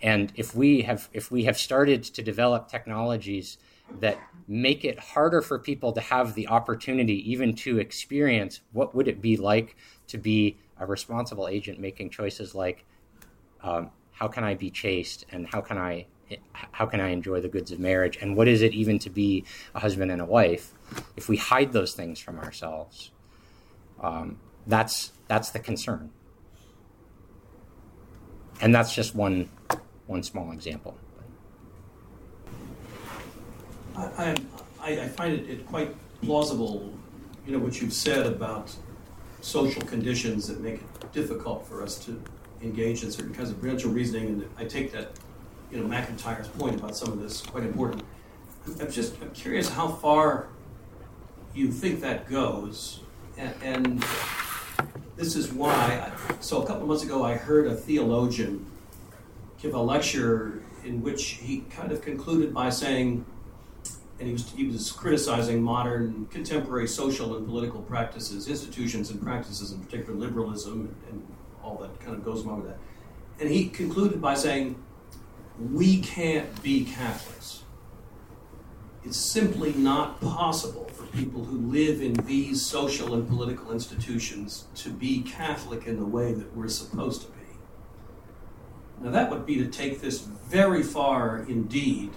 And 0.00 0.32
if 0.34 0.54
we 0.54 0.82
have 0.82 1.08
if 1.12 1.30
we 1.30 1.44
have 1.44 1.58
started 1.58 2.02
to 2.04 2.22
develop 2.22 2.68
technologies 2.68 3.58
that 4.00 4.18
make 4.48 4.84
it 4.84 4.98
harder 4.98 5.40
for 5.40 5.58
people 5.58 5.92
to 5.92 6.00
have 6.00 6.34
the 6.34 6.48
opportunity 6.48 7.30
even 7.30 7.54
to 7.54 7.78
experience 7.78 8.60
what 8.72 8.94
would 8.94 9.08
it 9.08 9.20
be 9.20 9.36
like 9.36 9.76
to 10.08 10.18
be 10.18 10.56
a 10.78 10.86
responsible 10.86 11.48
agent 11.48 11.78
making 11.78 12.10
choices 12.10 12.54
like 12.54 12.84
um, 13.62 13.90
how 14.10 14.26
can 14.28 14.44
i 14.44 14.54
be 14.54 14.70
chaste 14.70 15.24
and 15.30 15.46
how 15.46 15.60
can 15.60 15.78
i 15.78 16.06
how 16.72 16.86
can 16.86 17.00
i 17.00 17.08
enjoy 17.08 17.40
the 17.40 17.48
goods 17.48 17.70
of 17.72 17.78
marriage? 17.78 18.16
And 18.22 18.34
what 18.34 18.48
is 18.48 18.62
it 18.62 18.72
even 18.72 18.98
to 19.00 19.10
be 19.10 19.44
a 19.74 19.80
husband 19.80 20.10
and 20.10 20.20
a 20.20 20.24
wife? 20.24 20.72
If 21.14 21.28
we 21.28 21.36
hide 21.36 21.72
those 21.72 21.92
things 21.92 22.18
from 22.18 22.38
ourselves 22.38 23.10
um, 24.02 24.38
that's 24.66 25.12
that's 25.28 25.50
the 25.50 25.58
concern. 25.58 26.10
And 28.60 28.74
that's 28.74 28.94
just 28.94 29.14
one 29.14 29.48
one 30.06 30.22
small 30.22 30.52
example 30.52 30.96
I, 33.96 34.36
I, 34.80 34.90
I 35.00 35.08
find 35.08 35.34
it, 35.34 35.48
it 35.48 35.66
quite 35.66 35.94
plausible, 36.22 36.92
you 37.46 37.52
know, 37.52 37.58
what 37.58 37.80
you've 37.80 37.92
said 37.92 38.26
about 38.26 38.74
social 39.40 39.82
conditions 39.82 40.46
that 40.48 40.60
make 40.60 40.74
it 40.76 41.12
difficult 41.12 41.66
for 41.66 41.82
us 41.82 41.98
to 42.04 42.20
engage 42.62 43.02
in 43.02 43.10
certain 43.10 43.34
kinds 43.34 43.50
of 43.50 43.60
prudential 43.60 43.90
reasoning. 43.90 44.26
And 44.28 44.48
I 44.56 44.64
take 44.64 44.92
that, 44.92 45.10
you 45.70 45.78
know, 45.78 45.86
MacIntyre's 45.86 46.48
point 46.48 46.78
about 46.78 46.96
some 46.96 47.12
of 47.12 47.20
this 47.20 47.42
quite 47.42 47.64
important. 47.64 48.04
I'm 48.80 48.90
just 48.90 49.20
I'm 49.20 49.30
curious 49.30 49.68
how 49.68 49.88
far 49.88 50.46
you 51.52 51.70
think 51.70 52.00
that 52.00 52.30
goes, 52.30 53.00
and, 53.36 53.52
and 53.62 54.04
this 55.16 55.34
is 55.34 55.52
why. 55.52 55.72
I, 55.72 56.12
so 56.40 56.62
a 56.62 56.66
couple 56.66 56.82
of 56.82 56.88
months 56.88 57.02
ago, 57.02 57.24
I 57.24 57.34
heard 57.34 57.66
a 57.66 57.74
theologian 57.74 58.64
give 59.60 59.74
a 59.74 59.80
lecture 59.80 60.62
in 60.84 61.02
which 61.02 61.24
he 61.24 61.60
kind 61.70 61.90
of 61.90 62.02
concluded 62.02 62.54
by 62.54 62.70
saying 62.70 63.24
and 64.18 64.28
he 64.28 64.32
was, 64.32 64.50
he 64.52 64.66
was 64.66 64.92
criticizing 64.92 65.62
modern 65.62 66.26
contemporary 66.26 66.86
social 66.86 67.36
and 67.36 67.46
political 67.46 67.80
practices, 67.82 68.48
institutions 68.48 69.10
and 69.10 69.20
practices, 69.20 69.72
in 69.72 69.80
particular 69.80 70.14
liberalism 70.18 70.94
and 71.08 71.26
all 71.62 71.76
that 71.78 71.98
kind 72.00 72.16
of 72.16 72.24
goes 72.24 72.44
along 72.44 72.62
with 72.62 72.70
that. 72.70 72.78
And 73.40 73.50
he 73.50 73.68
concluded 73.68 74.20
by 74.20 74.34
saying, 74.34 74.82
We 75.58 76.00
can't 76.00 76.62
be 76.62 76.84
Catholics. 76.84 77.62
It's 79.04 79.18
simply 79.18 79.72
not 79.72 80.20
possible 80.20 80.84
for 80.84 81.06
people 81.06 81.44
who 81.44 81.58
live 81.58 82.00
in 82.00 82.12
these 82.12 82.64
social 82.64 83.14
and 83.14 83.28
political 83.28 83.72
institutions 83.72 84.66
to 84.76 84.90
be 84.90 85.22
Catholic 85.22 85.86
in 85.86 85.98
the 85.98 86.06
way 86.06 86.32
that 86.32 86.56
we're 86.56 86.68
supposed 86.68 87.22
to 87.22 87.26
be. 87.28 87.38
Now, 89.00 89.10
that 89.10 89.30
would 89.30 89.44
be 89.44 89.56
to 89.56 89.66
take 89.66 90.00
this 90.00 90.20
very 90.20 90.84
far 90.84 91.38
indeed 91.48 92.10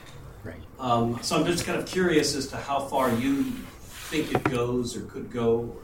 Right. 0.46 0.62
Um, 0.80 1.20
so 1.24 1.38
I'm 1.38 1.46
just 1.46 1.66
kind 1.66 1.80
of 1.80 1.88
curious 1.88 2.36
as 2.36 2.48
to 2.48 2.58
how 2.58 2.82
far 2.82 3.12
you 3.16 3.44
think 3.44 4.32
it 4.32 4.44
goes 4.44 4.96
or 4.96 5.02
could 5.02 5.32
go. 5.32 5.76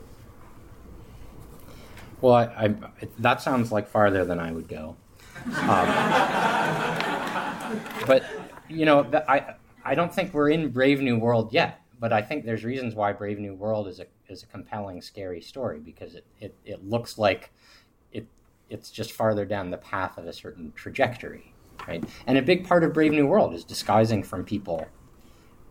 Well, 2.22 2.36
I, 2.36 2.66
I, 2.66 2.76
that 3.18 3.42
sounds 3.42 3.72
like 3.72 3.90
farther 3.90 4.24
than 4.24 4.40
I 4.40 4.52
would 4.52 4.68
go. 4.68 4.96
Um, 5.46 5.54
but 8.06 8.24
you 8.70 8.86
know, 8.86 9.10
I 9.28 9.56
I 9.84 9.96
don't 9.96 10.14
think 10.14 10.32
we're 10.32 10.52
in 10.52 10.70
Brave 10.70 11.02
New 11.02 11.18
World 11.18 11.52
yet. 11.52 11.80
But 12.00 12.14
I 12.14 12.22
think 12.22 12.46
there's 12.46 12.64
reasons 12.64 12.96
why 12.96 13.14
Brave 13.14 13.40
New 13.40 13.56
World 13.56 13.88
is 13.88 14.00
a 14.00 14.06
is 14.28 14.44
a 14.44 14.48
compelling, 14.48 15.02
scary 15.02 15.42
story 15.42 15.80
because 15.80 16.16
it, 16.16 16.26
it, 16.40 16.56
it 16.66 16.88
looks 16.88 17.18
like 17.18 17.52
it 18.12 18.28
it's 18.70 18.92
just 18.92 19.12
farther 19.12 19.46
down 19.46 19.72
the 19.72 19.78
path 19.78 20.20
of 20.20 20.28
a 20.28 20.34
certain 20.34 20.72
trajectory 20.76 21.51
right? 21.88 22.04
And 22.28 22.38
a 22.38 22.42
big 22.42 22.68
part 22.68 22.84
of 22.84 22.94
Brave 22.94 23.12
New 23.12 23.28
World 23.28 23.54
is 23.54 23.64
disguising 23.64 24.24
from 24.24 24.44
people 24.46 24.88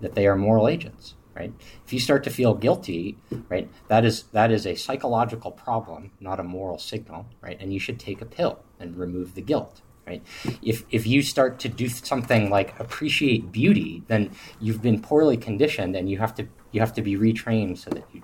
that 0.00 0.14
they 0.14 0.26
are 0.26 0.36
moral 0.36 0.68
agents, 0.68 1.14
right? 1.34 1.52
If 1.84 1.92
you 1.92 2.00
start 2.00 2.24
to 2.24 2.30
feel 2.30 2.54
guilty, 2.54 3.18
right, 3.48 3.68
that 3.88 4.04
is 4.04 4.24
that 4.32 4.50
is 4.50 4.66
a 4.66 4.74
psychological 4.74 5.50
problem, 5.50 6.12
not 6.20 6.40
a 6.40 6.44
moral 6.44 6.78
signal, 6.78 7.26
right? 7.40 7.58
And 7.60 7.72
you 7.72 7.80
should 7.80 7.98
take 7.98 8.20
a 8.20 8.26
pill 8.26 8.60
and 8.78 8.96
remove 8.96 9.34
the 9.34 9.42
guilt, 9.42 9.82
right? 10.06 10.22
If 10.62 10.84
if 10.90 11.06
you 11.06 11.22
start 11.22 11.58
to 11.60 11.68
do 11.68 11.88
something 11.88 12.50
like 12.50 12.78
appreciate 12.80 13.52
beauty, 13.52 14.02
then 14.08 14.30
you've 14.60 14.82
been 14.82 15.00
poorly 15.00 15.36
conditioned, 15.36 15.96
and 15.96 16.08
you 16.08 16.18
have 16.18 16.34
to 16.36 16.48
you 16.72 16.80
have 16.80 16.94
to 16.94 17.02
be 17.02 17.16
retrained 17.16 17.78
so 17.78 17.90
that 17.90 18.04
you, 18.12 18.22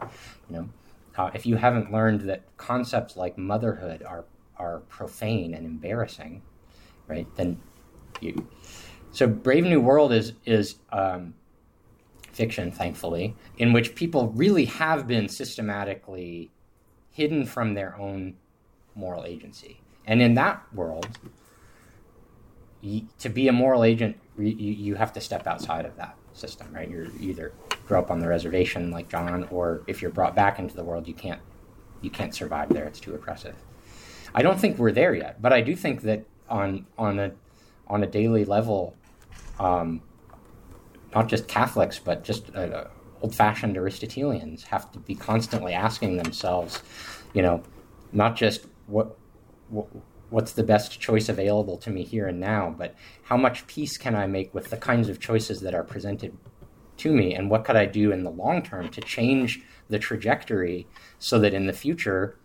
you 0.48 0.56
know, 0.56 0.68
uh, 1.16 1.30
if 1.34 1.46
you 1.46 1.56
haven't 1.56 1.92
learned 1.92 2.22
that 2.22 2.44
concepts 2.56 3.16
like 3.16 3.36
motherhood 3.38 4.02
are 4.02 4.24
are 4.58 4.80
profane 4.88 5.54
and 5.54 5.66
embarrassing, 5.66 6.42
right? 7.06 7.26
Then 7.36 7.60
you. 8.20 8.48
So 9.12 9.26
Brave 9.26 9.64
New 9.64 9.80
World 9.80 10.12
is 10.12 10.32
is 10.44 10.76
um, 10.92 11.34
fiction, 12.32 12.70
thankfully, 12.70 13.34
in 13.58 13.72
which 13.72 13.94
people 13.94 14.28
really 14.28 14.66
have 14.66 15.06
been 15.06 15.28
systematically 15.28 16.50
hidden 17.10 17.46
from 17.46 17.74
their 17.74 17.96
own 17.98 18.34
moral 18.94 19.24
agency, 19.24 19.80
and 20.06 20.20
in 20.20 20.34
that 20.34 20.62
world, 20.74 21.18
to 23.18 23.28
be 23.28 23.48
a 23.48 23.52
moral 23.52 23.84
agent, 23.84 24.18
you, 24.38 24.46
you 24.46 24.94
have 24.94 25.12
to 25.14 25.20
step 25.20 25.46
outside 25.46 25.84
of 25.84 25.96
that 25.96 26.16
system, 26.34 26.68
right? 26.72 26.90
You're 26.90 27.08
either 27.20 27.52
grow 27.86 28.00
up 28.00 28.10
on 28.10 28.20
the 28.20 28.28
reservation 28.28 28.90
like 28.90 29.08
John, 29.08 29.44
or 29.50 29.82
if 29.86 30.02
you're 30.02 30.10
brought 30.10 30.34
back 30.34 30.58
into 30.58 30.76
the 30.76 30.84
world, 30.84 31.08
you 31.08 31.14
can't 31.14 31.40
you 32.02 32.10
can't 32.10 32.34
survive 32.34 32.68
there. 32.68 32.84
It's 32.84 33.00
too 33.00 33.14
oppressive. 33.14 33.54
I 34.34 34.42
don't 34.42 34.60
think 34.60 34.78
we're 34.78 34.92
there 34.92 35.14
yet, 35.14 35.40
but 35.40 35.52
I 35.52 35.62
do 35.62 35.74
think 35.74 36.02
that 36.02 36.24
on 36.48 36.86
on 36.98 37.18
a 37.18 37.32
on 37.86 38.02
a 38.02 38.06
daily 38.06 38.44
level, 38.44 38.94
um, 39.58 40.02
not 41.14 41.28
just 41.28 41.48
Catholics, 41.48 41.98
but 41.98 42.24
just 42.24 42.54
uh, 42.54 42.84
old-fashioned 43.22 43.76
Aristotelians 43.76 44.64
have 44.64 44.90
to 44.92 44.98
be 44.98 45.14
constantly 45.14 45.72
asking 45.72 46.16
themselves, 46.16 46.82
you 47.32 47.42
know, 47.42 47.62
not 48.12 48.36
just 48.36 48.66
what, 48.86 49.16
what 49.68 49.86
what's 50.30 50.52
the 50.52 50.62
best 50.62 51.00
choice 51.00 51.28
available 51.28 51.76
to 51.76 51.90
me 51.90 52.02
here 52.02 52.26
and 52.26 52.40
now, 52.40 52.74
but 52.76 52.94
how 53.22 53.36
much 53.36 53.66
peace 53.66 53.96
can 53.96 54.14
I 54.14 54.26
make 54.26 54.52
with 54.52 54.70
the 54.70 54.76
kinds 54.76 55.08
of 55.08 55.20
choices 55.20 55.60
that 55.60 55.74
are 55.74 55.84
presented 55.84 56.36
to 56.98 57.12
me, 57.12 57.34
and 57.34 57.50
what 57.50 57.64
could 57.64 57.76
I 57.76 57.86
do 57.86 58.10
in 58.10 58.24
the 58.24 58.30
long 58.30 58.62
term 58.62 58.88
to 58.88 59.00
change 59.00 59.62
the 59.88 59.98
trajectory 59.98 60.86
so 61.18 61.38
that 61.38 61.54
in 61.54 61.66
the 61.66 61.72
future 61.72 62.38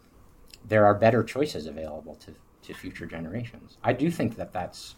there 0.64 0.86
are 0.86 0.94
better 0.94 1.24
choices 1.24 1.66
available 1.66 2.16
to, 2.16 2.36
to 2.64 2.74
future 2.74 3.08
generations. 3.08 3.78
I 3.84 3.94
do 3.94 4.12
think 4.12 4.36
that 4.36 4.54
that's 4.54 4.96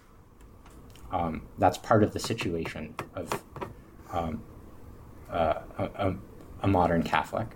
um, 1.14 1.44
that's 1.60 1.78
part 1.78 2.04
of 2.04 2.12
the 2.12 2.20
situation 2.20 2.96
of 3.14 3.44
um, 4.12 4.42
uh, 5.30 5.60
a, 5.78 6.16
a, 6.62 6.68
modern 6.68 7.04
Catholic. 7.04 7.48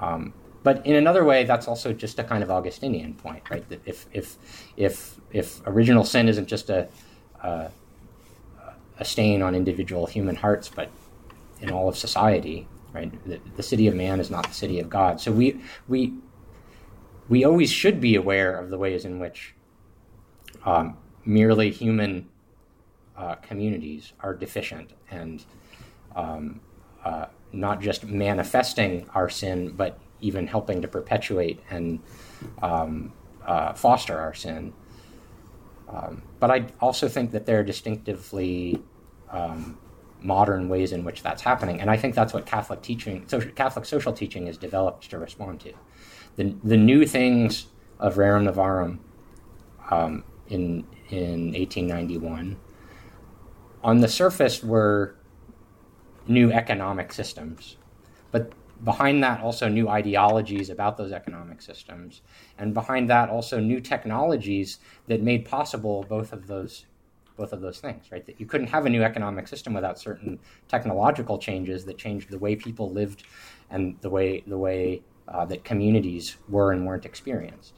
Um, 0.00 0.32
but 0.62 0.86
in 0.86 0.94
another 0.94 1.24
way, 1.24 1.42
that's 1.44 1.66
also 1.66 1.92
just 1.92 2.18
a 2.20 2.24
kind 2.24 2.44
of 2.44 2.50
Augustinian 2.50 3.14
point, 3.14 3.42
right? 3.50 3.68
That 3.68 3.80
if 3.86 4.06
if 4.12 4.36
if 4.76 5.20
if 5.32 5.60
original 5.66 6.04
sin 6.04 6.28
isn't 6.28 6.46
just 6.46 6.70
a 6.70 6.88
a, 7.42 7.70
a 8.98 9.04
stain 9.04 9.42
on 9.42 9.54
individual 9.56 10.06
human 10.06 10.36
hearts, 10.36 10.68
but 10.68 10.88
in 11.60 11.70
all 11.70 11.88
of 11.88 11.98
society, 11.98 12.68
right? 12.92 13.12
The, 13.26 13.40
the 13.56 13.62
city 13.64 13.88
of 13.88 13.96
man 13.96 14.20
is 14.20 14.30
not 14.30 14.46
the 14.46 14.54
city 14.54 14.78
of 14.78 14.88
God. 14.88 15.20
So 15.20 15.32
we 15.32 15.60
we 15.88 16.14
we 17.28 17.44
always 17.44 17.70
should 17.72 18.00
be 18.00 18.14
aware 18.14 18.56
of 18.56 18.70
the 18.70 18.78
ways 18.78 19.04
in 19.04 19.18
which 19.18 19.54
um, 20.64 20.96
merely 21.24 21.70
human 21.70 22.28
uh, 23.16 23.36
communities 23.36 24.12
are 24.20 24.34
deficient 24.34 24.90
and 25.10 25.44
um, 26.14 26.60
uh, 27.04 27.26
not 27.52 27.80
just 27.80 28.04
manifesting 28.04 29.08
our 29.14 29.28
sin, 29.28 29.70
but 29.70 29.98
even 30.20 30.46
helping 30.46 30.82
to 30.82 30.88
perpetuate 30.88 31.60
and 31.70 32.00
um, 32.62 33.12
uh, 33.44 33.72
foster 33.72 34.18
our 34.18 34.34
sin. 34.34 34.72
Um, 35.88 36.22
but 36.40 36.50
I 36.50 36.66
also 36.80 37.08
think 37.08 37.30
that 37.30 37.46
there 37.46 37.60
are 37.60 37.62
distinctively 37.62 38.82
um, 39.30 39.78
modern 40.20 40.68
ways 40.68 40.92
in 40.92 41.04
which 41.04 41.22
that's 41.22 41.42
happening, 41.42 41.80
and 41.80 41.90
I 41.90 41.96
think 41.96 42.14
that's 42.14 42.32
what 42.32 42.44
Catholic 42.44 42.82
teaching, 42.82 43.26
social, 43.28 43.50
Catholic 43.52 43.84
social 43.84 44.12
teaching, 44.12 44.48
is 44.48 44.56
developed 44.56 45.08
to 45.10 45.18
respond 45.18 45.60
to. 45.60 45.72
The 46.36 46.54
the 46.64 46.76
new 46.76 47.06
things 47.06 47.66
of 47.98 48.16
Rerum 48.16 48.50
Novarum 48.50 48.98
um, 49.90 50.24
in 50.48 50.84
in 51.08 51.52
1891 51.52 52.56
on 53.82 54.00
the 54.00 54.08
surface 54.08 54.62
were 54.62 55.16
new 56.26 56.50
economic 56.52 57.12
systems, 57.12 57.76
but 58.32 58.52
behind 58.84 59.22
that 59.22 59.40
also 59.40 59.68
new 59.68 59.88
ideologies 59.88 60.70
about 60.70 60.96
those 60.96 61.12
economic 61.12 61.62
systems, 61.62 62.22
and 62.58 62.74
behind 62.74 63.08
that 63.08 63.30
also 63.30 63.58
new 63.60 63.80
technologies 63.80 64.78
that 65.06 65.22
made 65.22 65.44
possible 65.44 66.04
both 66.08 66.32
of 66.32 66.46
those 66.46 66.86
both 67.36 67.52
of 67.52 67.60
those 67.60 67.80
things, 67.80 68.10
right? 68.10 68.24
That 68.24 68.40
you 68.40 68.46
couldn't 68.46 68.68
have 68.68 68.86
a 68.86 68.90
new 68.90 69.02
economic 69.02 69.46
system 69.46 69.74
without 69.74 69.98
certain 69.98 70.38
technological 70.68 71.36
changes 71.38 71.84
that 71.84 71.98
changed 71.98 72.30
the 72.30 72.38
way 72.38 72.56
people 72.56 72.90
lived 72.90 73.24
and 73.70 73.96
the 74.00 74.08
way 74.08 74.42
the 74.46 74.58
way 74.58 75.02
uh, 75.28 75.44
that 75.46 75.64
communities 75.64 76.36
were 76.48 76.72
and 76.72 76.86
weren't 76.86 77.04
experienced. 77.04 77.74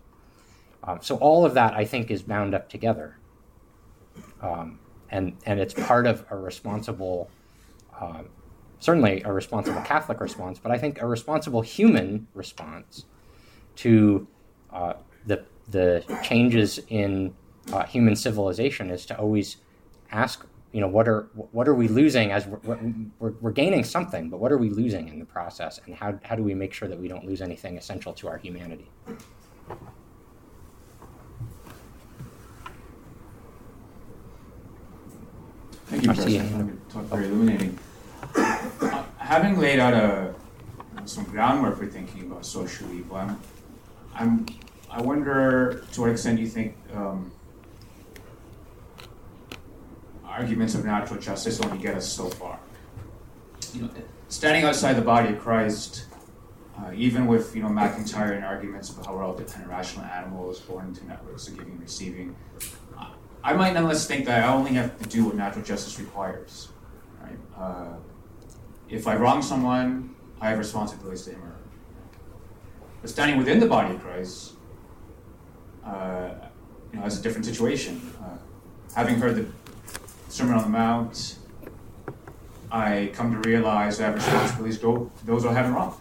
Um, 0.85 1.01
so 1.03 1.17
all 1.17 1.45
of 1.45 1.55
that, 1.55 1.75
I 1.75 1.85
think, 1.85 2.11
is 2.11 2.23
bound 2.23 2.55
up 2.55 2.69
together, 2.69 3.19
um, 4.41 4.79
and 5.11 5.37
and 5.47 5.61
it's 5.61 5.75
part 5.75 6.07
of 6.07 6.25
a 6.31 6.37
responsible, 6.37 7.31
uh, 7.99 8.23
certainly 8.79 9.23
a 9.25 9.33
responsible 9.33 9.81
Catholic 9.83 10.21
response, 10.21 10.59
but 10.59 10.73
I 10.73 10.79
think 10.79 11.01
a 11.01 11.07
responsible 11.07 11.63
human 11.63 12.27
response 12.35 13.05
to 13.77 14.27
uh, 14.73 14.95
the 15.27 15.45
the 15.71 16.05
changes 16.23 16.81
in 16.89 17.35
uh, 17.73 17.85
human 17.85 18.17
civilization 18.17 18.91
is 18.91 19.05
to 19.07 19.19
always 19.19 19.59
ask, 20.11 20.47
you 20.73 20.81
know, 20.81 20.89
what 20.89 21.09
are 21.09 21.29
what 21.53 21.69
are 21.69 21.75
we 21.75 21.89
losing 21.89 22.33
as 22.33 22.47
we're, 22.47 22.79
we're, 23.19 23.33
we're, 23.41 23.51
gaining 23.51 23.85
something, 23.85 24.29
but 24.31 24.41
what 24.41 24.53
are 24.53 24.59
we 24.59 24.71
losing 24.71 25.09
in 25.09 25.19
the 25.19 25.25
process, 25.25 25.81
and 25.87 25.95
how 25.95 26.19
how 26.23 26.35
do 26.35 26.43
we 26.43 26.55
make 26.55 26.73
sure 26.73 26.89
that 26.89 26.99
we 26.99 27.09
don't 27.09 27.25
lose 27.25 27.41
anything 27.43 27.77
essential 27.77 28.13
to 28.15 28.29
our 28.29 28.39
humanity? 28.39 28.91
Thank 35.89 36.03
you, 36.05 36.13
President. 36.13 36.91
Talk 36.91 37.05
very 37.05 37.27
illuminating. 37.27 37.79
Uh, 38.35 39.05
having 39.17 39.59
laid 39.59 39.79
out 39.79 39.95
a 39.95 40.35
some 41.07 41.25
groundwork 41.25 41.79
for 41.79 41.87
thinking 41.87 42.31
about 42.31 42.45
social 42.45 42.93
evil, 42.93 43.17
I'm, 43.17 43.41
I'm 44.15 44.47
I 44.91 45.01
wonder 45.01 45.83
to 45.93 46.01
what 46.03 46.11
extent 46.11 46.41
you 46.41 46.47
think 46.47 46.77
um, 46.95 47.33
arguments 50.25 50.75
of 50.75 50.85
natural 50.85 51.19
justice 51.19 51.59
only 51.61 51.79
get 51.79 51.95
us 51.95 52.07
so 52.07 52.29
far. 52.29 52.59
You 53.73 53.83
know, 53.83 53.91
standing 54.29 54.65
outside 54.65 54.93
the 54.95 55.03
body 55.03 55.31
of 55.35 55.41
Christ, 55.41 56.05
uh, 56.79 56.93
even 56.95 57.27
with 57.27 57.57
you 57.57 57.63
know 57.63 57.71
MacIntyre 57.71 58.33
and 58.33 58.45
arguments 58.45 58.91
about 58.91 59.07
how 59.07 59.15
we're 59.15 59.25
all 59.25 59.35
dependent 59.35 59.71
rational 59.71 60.05
animals 60.05 60.61
born 60.61 60.89
into 60.89 61.07
networks 61.07 61.49
of 61.49 61.57
giving 61.57 61.73
and 61.73 61.81
receiving, 61.81 62.37
I 63.43 63.53
might 63.53 63.73
nonetheless 63.73 64.07
think 64.07 64.27
that 64.27 64.45
I 64.45 64.53
only 64.53 64.73
have 64.73 64.99
to 64.99 65.09
do 65.09 65.27
what 65.27 65.37
natural 65.37 65.65
justice 65.65 65.99
requires. 65.99 66.69
Right? 67.23 67.39
Uh, 67.57 67.97
if 68.89 69.07
I 69.07 69.17
wrong 69.17 69.43
someone, 69.43 70.15
I 70.41 70.51
have 70.51 70.59
responsibilities 70.59 71.25
to 71.25 71.31
him 71.33 71.43
or. 71.43 71.55
But 73.01 73.11
standing 73.11 73.39
within 73.39 73.61
the 73.61 73.67
body 73.67 73.95
of 73.95 74.03
Christ, 74.03 74.55
uh, 75.85 76.31
you 76.93 76.99
know, 76.99 77.05
has 77.05 77.19
a 77.19 77.23
different 77.23 77.47
situation. 77.47 78.13
Uh, 78.21 78.37
having 78.95 79.21
heard 79.21 79.37
the 79.37 79.47
Sermon 80.29 80.55
on 80.55 80.63
the 80.63 80.69
Mount, 80.69 81.37
I 82.73 83.11
come 83.15 83.41
to 83.41 83.49
realize 83.49 84.01
I 84.01 84.07
have 84.07 84.15
responsibilities 84.15 84.79
to 84.81 85.11
those 85.25 85.45
who 85.45 85.51
haven't 85.51 85.75
wrong. 85.75 85.99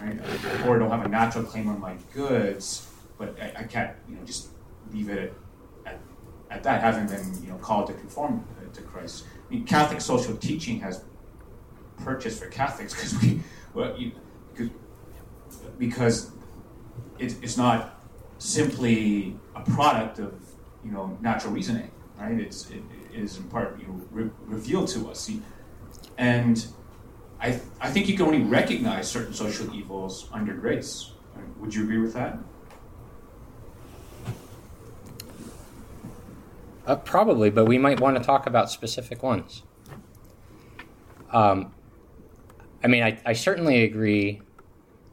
Right? 0.00 0.18
Or 0.66 0.78
don't 0.78 0.90
have 0.90 1.06
a 1.06 1.08
natural 1.08 1.44
claim 1.44 1.68
on 1.68 1.80
my 1.80 1.94
goods, 2.12 2.90
but 3.16 3.36
I, 3.40 3.60
I 3.60 3.62
can't, 3.62 3.96
you 4.08 4.16
know, 4.16 4.24
just 4.24 4.48
leave 4.92 5.08
it 5.08 5.18
at 5.18 5.32
that, 6.62 6.80
having 6.82 7.06
been, 7.06 7.42
you 7.42 7.50
know, 7.50 7.58
called 7.58 7.86
to 7.88 7.94
conform 7.94 8.44
to 8.72 8.82
Christ. 8.82 9.24
I 9.48 9.54
mean, 9.54 9.64
Catholic 9.64 10.00
social 10.00 10.36
teaching 10.36 10.80
has 10.80 11.04
purchased 11.98 12.42
for 12.42 12.48
Catholics 12.48 12.94
because 12.94 13.20
we, 13.22 13.40
well, 13.72 13.96
you, 13.98 14.12
because 15.78 16.30
it, 17.18 17.36
it's 17.42 17.56
not 17.56 18.00
simply 18.38 19.36
a 19.54 19.62
product 19.62 20.18
of, 20.18 20.34
you 20.84 20.90
know, 20.90 21.16
natural 21.20 21.52
reasoning, 21.52 21.90
right? 22.18 22.38
It's 22.38 22.70
it, 22.70 22.82
is 23.12 23.36
in 23.36 23.44
part 23.44 23.78
you 23.78 23.86
know, 23.86 24.00
re- 24.10 24.30
revealed 24.46 24.88
to 24.88 25.08
us. 25.08 25.30
And 26.18 26.66
I, 27.40 27.60
I 27.80 27.90
think 27.90 28.08
you 28.08 28.16
can 28.16 28.26
only 28.26 28.42
recognize 28.42 29.08
certain 29.08 29.32
social 29.32 29.72
evils 29.74 30.28
under 30.32 30.52
grace. 30.54 31.12
Would 31.60 31.74
you 31.74 31.84
agree 31.84 31.98
with 31.98 32.12
that? 32.14 32.38
Uh, 36.86 36.96
probably, 36.96 37.48
but 37.48 37.64
we 37.64 37.78
might 37.78 37.98
want 37.98 38.16
to 38.16 38.22
talk 38.22 38.46
about 38.46 38.70
specific 38.70 39.22
ones. 39.22 39.62
Um, 41.32 41.72
I 42.82 42.88
mean, 42.88 43.02
I, 43.02 43.18
I, 43.24 43.32
certainly 43.32 43.82
agree 43.82 44.42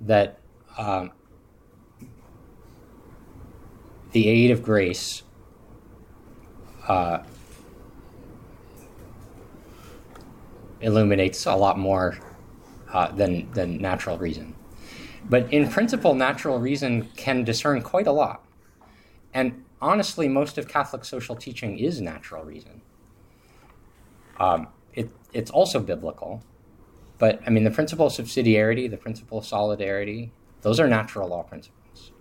that 0.02 0.38
um, 0.78 1.12
the 4.12 4.28
aid 4.28 4.52
of 4.52 4.62
grace 4.62 5.24
uh, 6.88 7.24
illuminates 10.82 11.46
a 11.46 11.56
lot 11.56 11.80
more 11.80 12.20
uh, 12.92 13.12
than, 13.14 13.50
than 13.54 13.78
natural 13.78 14.18
reason. 14.18 14.54
But 15.30 15.52
in 15.54 15.70
principle, 15.70 16.14
natural 16.14 16.60
reason 16.60 17.10
can 17.16 17.44
discern 17.44 17.82
quite 17.82 18.08
a 18.08 18.12
lot. 18.12 18.44
And 19.34 19.64
honestly, 19.82 20.28
most 20.28 20.58
of 20.58 20.68
Catholic 20.68 21.04
social 21.06 21.36
teaching 21.36 21.80
is 21.80 22.02
natural 22.02 22.44
reason. 22.44 22.82
Um, 24.40 24.68
it, 24.94 25.10
it's 25.34 25.52
also 25.52 25.80
biblical. 25.80 26.44
But 27.18 27.42
I 27.46 27.50
mean, 27.50 27.64
the 27.64 27.72
principle 27.72 28.08
of 28.08 28.14
subsidiarity, 28.14 28.90
the 28.90 28.98
principle 28.98 29.38
of 29.38 29.46
solidarity, 29.46 30.32
those 30.62 30.80
are 30.80 30.88
natural 30.88 31.30
law 31.30 31.44
principles. 31.44 32.12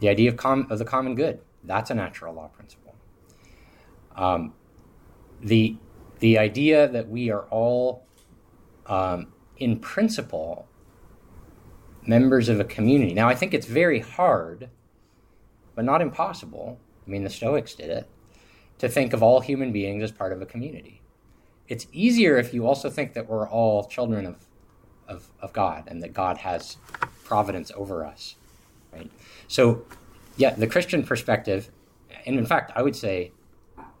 The 0.00 0.08
idea 0.08 0.30
of, 0.30 0.36
com- 0.36 0.66
of 0.68 0.78
the 0.78 0.84
common 0.84 1.14
good, 1.14 1.40
that's 1.64 1.90
a 1.90 1.94
natural 1.94 2.34
law 2.34 2.48
principle. 2.48 2.94
Um, 4.16 4.54
the 5.40 5.76
the 6.18 6.38
idea 6.38 6.88
that 6.88 7.08
we 7.08 7.30
are 7.30 7.42
all, 7.50 8.06
um, 8.86 9.32
in 9.58 9.78
principle, 9.78 10.66
members 12.06 12.48
of 12.48 12.58
a 12.58 12.64
community. 12.64 13.12
Now, 13.12 13.28
I 13.28 13.34
think 13.34 13.52
it's 13.52 13.66
very 13.66 14.00
hard, 14.00 14.70
but 15.76 15.84
not 15.84 16.02
impossible. 16.02 16.80
I 17.06 17.10
mean, 17.10 17.22
the 17.22 17.30
Stoics 17.30 17.74
did 17.74 17.90
it, 17.90 18.08
to 18.78 18.88
think 18.88 19.12
of 19.12 19.22
all 19.22 19.40
human 19.40 19.70
beings 19.70 20.02
as 20.02 20.10
part 20.10 20.32
of 20.32 20.42
a 20.42 20.46
community. 20.46 21.00
it's 21.68 21.86
easier 21.92 22.36
if 22.36 22.54
you 22.54 22.66
also 22.66 22.88
think 22.88 23.12
that 23.14 23.28
we're 23.28 23.48
all 23.48 23.84
children 23.84 24.24
of, 24.24 24.46
of, 25.08 25.28
of 25.40 25.52
God 25.52 25.84
and 25.88 26.02
that 26.02 26.12
God 26.12 26.38
has 26.38 26.76
providence 27.24 27.72
over 27.74 28.04
us, 28.04 28.36
right? 28.92 29.10
So, 29.48 29.84
yeah, 30.36 30.50
the 30.54 30.68
Christian 30.68 31.02
perspective, 31.02 31.70
and 32.24 32.38
in 32.38 32.46
fact, 32.46 32.70
I 32.76 32.82
would 32.82 32.94
say 32.94 33.32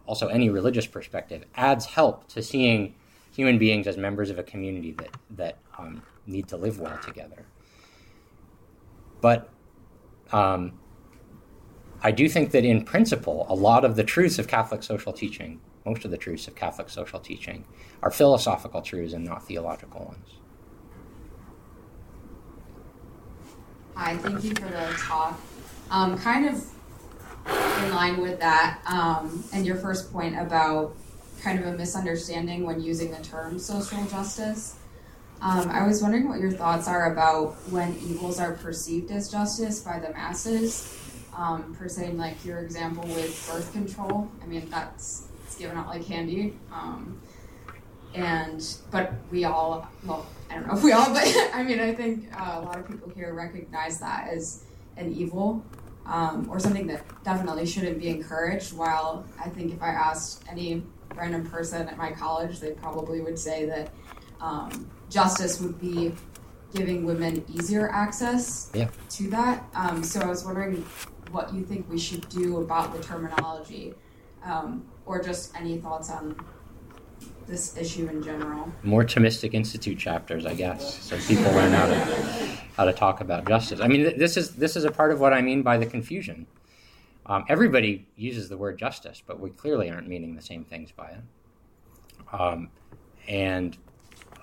also 0.06 0.28
any 0.28 0.48
religious 0.48 0.86
perspective, 0.86 1.44
adds 1.56 1.86
help 1.86 2.28
to 2.28 2.42
seeing 2.42 2.94
human 3.32 3.58
beings 3.58 3.88
as 3.88 3.96
members 3.96 4.30
of 4.30 4.38
a 4.38 4.44
community 4.44 4.92
that, 4.92 5.10
that 5.30 5.58
um, 5.76 6.02
need 6.26 6.46
to 6.48 6.56
live 6.56 6.78
well 6.78 6.98
together. 6.98 7.44
But 9.20 9.48
um, 10.32 10.78
I 12.02 12.10
do 12.10 12.28
think 12.28 12.50
that 12.50 12.64
in 12.64 12.84
principle, 12.84 13.46
a 13.48 13.54
lot 13.54 13.84
of 13.84 13.96
the 13.96 14.04
truths 14.04 14.38
of 14.38 14.48
Catholic 14.48 14.82
social 14.82 15.12
teaching, 15.12 15.60
most 15.84 16.04
of 16.04 16.10
the 16.10 16.16
truths 16.16 16.46
of 16.46 16.54
Catholic 16.54 16.88
social 16.88 17.18
teaching, 17.18 17.64
are 18.02 18.10
philosophical 18.10 18.82
truths 18.82 19.14
and 19.14 19.24
not 19.24 19.46
theological 19.46 20.04
ones. 20.04 20.28
Hi, 23.94 24.16
thank 24.18 24.44
you 24.44 24.54
for 24.54 24.68
the 24.68 24.94
talk. 24.98 25.40
Um, 25.90 26.18
kind 26.18 26.46
of 26.46 26.64
in 27.82 27.90
line 27.90 28.20
with 28.20 28.38
that, 28.40 28.80
um, 28.86 29.42
and 29.52 29.64
your 29.64 29.76
first 29.76 30.12
point 30.12 30.38
about 30.38 30.94
kind 31.40 31.58
of 31.58 31.66
a 31.66 31.72
misunderstanding 31.76 32.64
when 32.64 32.80
using 32.80 33.10
the 33.10 33.22
term 33.22 33.58
social 33.58 34.04
justice. 34.06 34.76
Um, 35.40 35.68
I 35.68 35.86
was 35.86 36.02
wondering 36.02 36.28
what 36.28 36.40
your 36.40 36.50
thoughts 36.50 36.88
are 36.88 37.12
about 37.12 37.54
when 37.70 37.94
evils 37.98 38.40
are 38.40 38.52
perceived 38.54 39.10
as 39.10 39.30
justice 39.30 39.80
by 39.80 39.98
the 39.98 40.10
masses. 40.10 40.98
Um, 41.36 41.74
per 41.78 41.86
se, 41.86 42.12
like 42.12 42.42
your 42.46 42.60
example 42.60 43.04
with 43.04 43.46
birth 43.46 43.70
control. 43.72 44.26
I 44.42 44.46
mean, 44.46 44.70
that's 44.70 45.28
it's 45.44 45.56
given 45.56 45.76
out 45.76 45.88
like 45.88 46.04
candy. 46.04 46.58
Um, 46.72 47.20
and 48.14 48.76
but 48.90 49.12
we 49.30 49.44
all, 49.44 49.88
well, 50.04 50.26
I 50.50 50.54
don't 50.54 50.66
know 50.66 50.74
if 50.74 50.82
we 50.82 50.92
all, 50.92 51.12
but 51.12 51.24
I 51.54 51.62
mean, 51.62 51.78
I 51.78 51.94
think 51.94 52.28
uh, 52.32 52.60
a 52.60 52.62
lot 52.62 52.78
of 52.78 52.88
people 52.88 53.10
here 53.10 53.34
recognize 53.34 54.00
that 54.00 54.28
as 54.28 54.64
an 54.96 55.12
evil 55.12 55.62
um, 56.06 56.48
or 56.50 56.58
something 56.58 56.86
that 56.86 57.04
definitely 57.24 57.66
shouldn't 57.66 57.98
be 57.98 58.08
encouraged. 58.08 58.72
While 58.72 59.26
I 59.38 59.48
think 59.48 59.72
if 59.72 59.82
I 59.82 59.88
asked 59.88 60.44
any 60.50 60.82
random 61.14 61.46
person 61.46 61.88
at 61.88 61.96
my 61.96 62.12
college, 62.12 62.60
they 62.60 62.72
probably 62.72 63.20
would 63.20 63.38
say 63.38 63.66
that 63.66 63.92
um, 64.40 64.90
justice 65.10 65.60
would 65.60 65.80
be 65.80 66.12
giving 66.74 67.04
women 67.04 67.44
easier 67.48 67.90
access 67.90 68.70
yeah. 68.74 68.88
to 69.10 69.28
that. 69.30 69.64
Um, 69.74 70.02
so 70.02 70.20
I 70.20 70.26
was 70.26 70.44
wondering 70.44 70.84
what 71.30 71.52
you 71.54 71.64
think 71.64 71.88
we 71.90 71.98
should 71.98 72.28
do 72.28 72.58
about 72.58 72.94
the 72.94 73.02
terminology, 73.02 73.94
um, 74.44 74.86
or 75.04 75.22
just 75.22 75.54
any 75.56 75.78
thoughts 75.78 76.10
on 76.10 76.36
this 77.46 77.76
issue 77.76 78.08
in 78.08 78.22
general. 78.22 78.72
More 78.82 79.04
Thomistic 79.04 79.54
Institute 79.54 79.98
chapters, 79.98 80.46
I 80.46 80.54
guess, 80.54 81.02
so 81.02 81.16
people 81.18 81.50
learn 81.52 81.72
how 81.72 81.86
to 81.86 81.94
how 82.76 82.84
to 82.84 82.92
talk 82.92 83.20
about 83.20 83.46
justice. 83.46 83.80
I 83.80 83.88
mean, 83.88 84.02
th- 84.04 84.16
this 84.16 84.36
is 84.36 84.56
this 84.56 84.76
is 84.76 84.84
a 84.84 84.90
part 84.90 85.12
of 85.12 85.20
what 85.20 85.32
I 85.32 85.40
mean 85.40 85.62
by 85.62 85.78
the 85.78 85.86
confusion. 85.86 86.46
Um, 87.26 87.44
everybody 87.48 88.06
uses 88.16 88.48
the 88.48 88.56
word 88.56 88.78
justice, 88.78 89.22
but 89.26 89.40
we 89.40 89.50
clearly 89.50 89.90
aren't 89.90 90.08
meaning 90.08 90.36
the 90.36 90.42
same 90.42 90.64
things 90.64 90.92
by 90.92 91.08
it. 91.08 91.20
Um, 92.32 92.68
and 93.26 93.76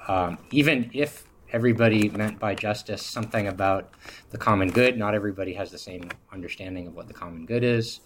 um, 0.07 0.37
even 0.51 0.89
if 0.93 1.25
everybody 1.53 2.09
meant 2.09 2.39
by 2.39 2.55
justice 2.55 3.05
something 3.05 3.47
about 3.47 3.93
the 4.31 4.37
common 4.37 4.71
good, 4.71 4.97
not 4.97 5.13
everybody 5.13 5.53
has 5.53 5.69
the 5.71 5.77
same 5.77 6.09
understanding 6.31 6.87
of 6.87 6.95
what 6.95 7.07
the 7.07 7.13
common 7.13 7.45
good 7.45 7.63
is. 7.63 8.01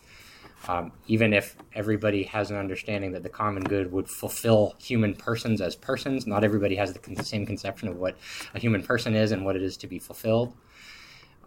Um, 0.68 0.91
even 1.08 1.34
if 1.34 1.56
everybody 1.74 2.24
has 2.24 2.52
an 2.52 2.58
understanding 2.58 3.12
that 3.14 3.24
the 3.24 3.30
common 3.30 3.64
good 3.64 3.91
would 3.91 4.10
fulfill 4.10 4.76
human 4.80 5.14
persons 5.14 5.62
as 5.62 5.76
persons, 5.76 6.28
not 6.28 6.43
everybody 6.43 6.76
has 6.76 6.91
the, 6.91 7.00
con- 7.00 7.16
same 7.24 7.45
conception 7.45 7.88
of 7.88 7.95
what 7.98 8.18
a 8.54 8.60
human 8.60 8.84
person 8.84 9.16
is 9.16 9.32
and 9.32 9.45
what 9.45 9.56
it 9.56 9.62
is 9.62 9.78
to 9.78 9.88
be 9.88 10.00
fulfilled. 10.00 10.54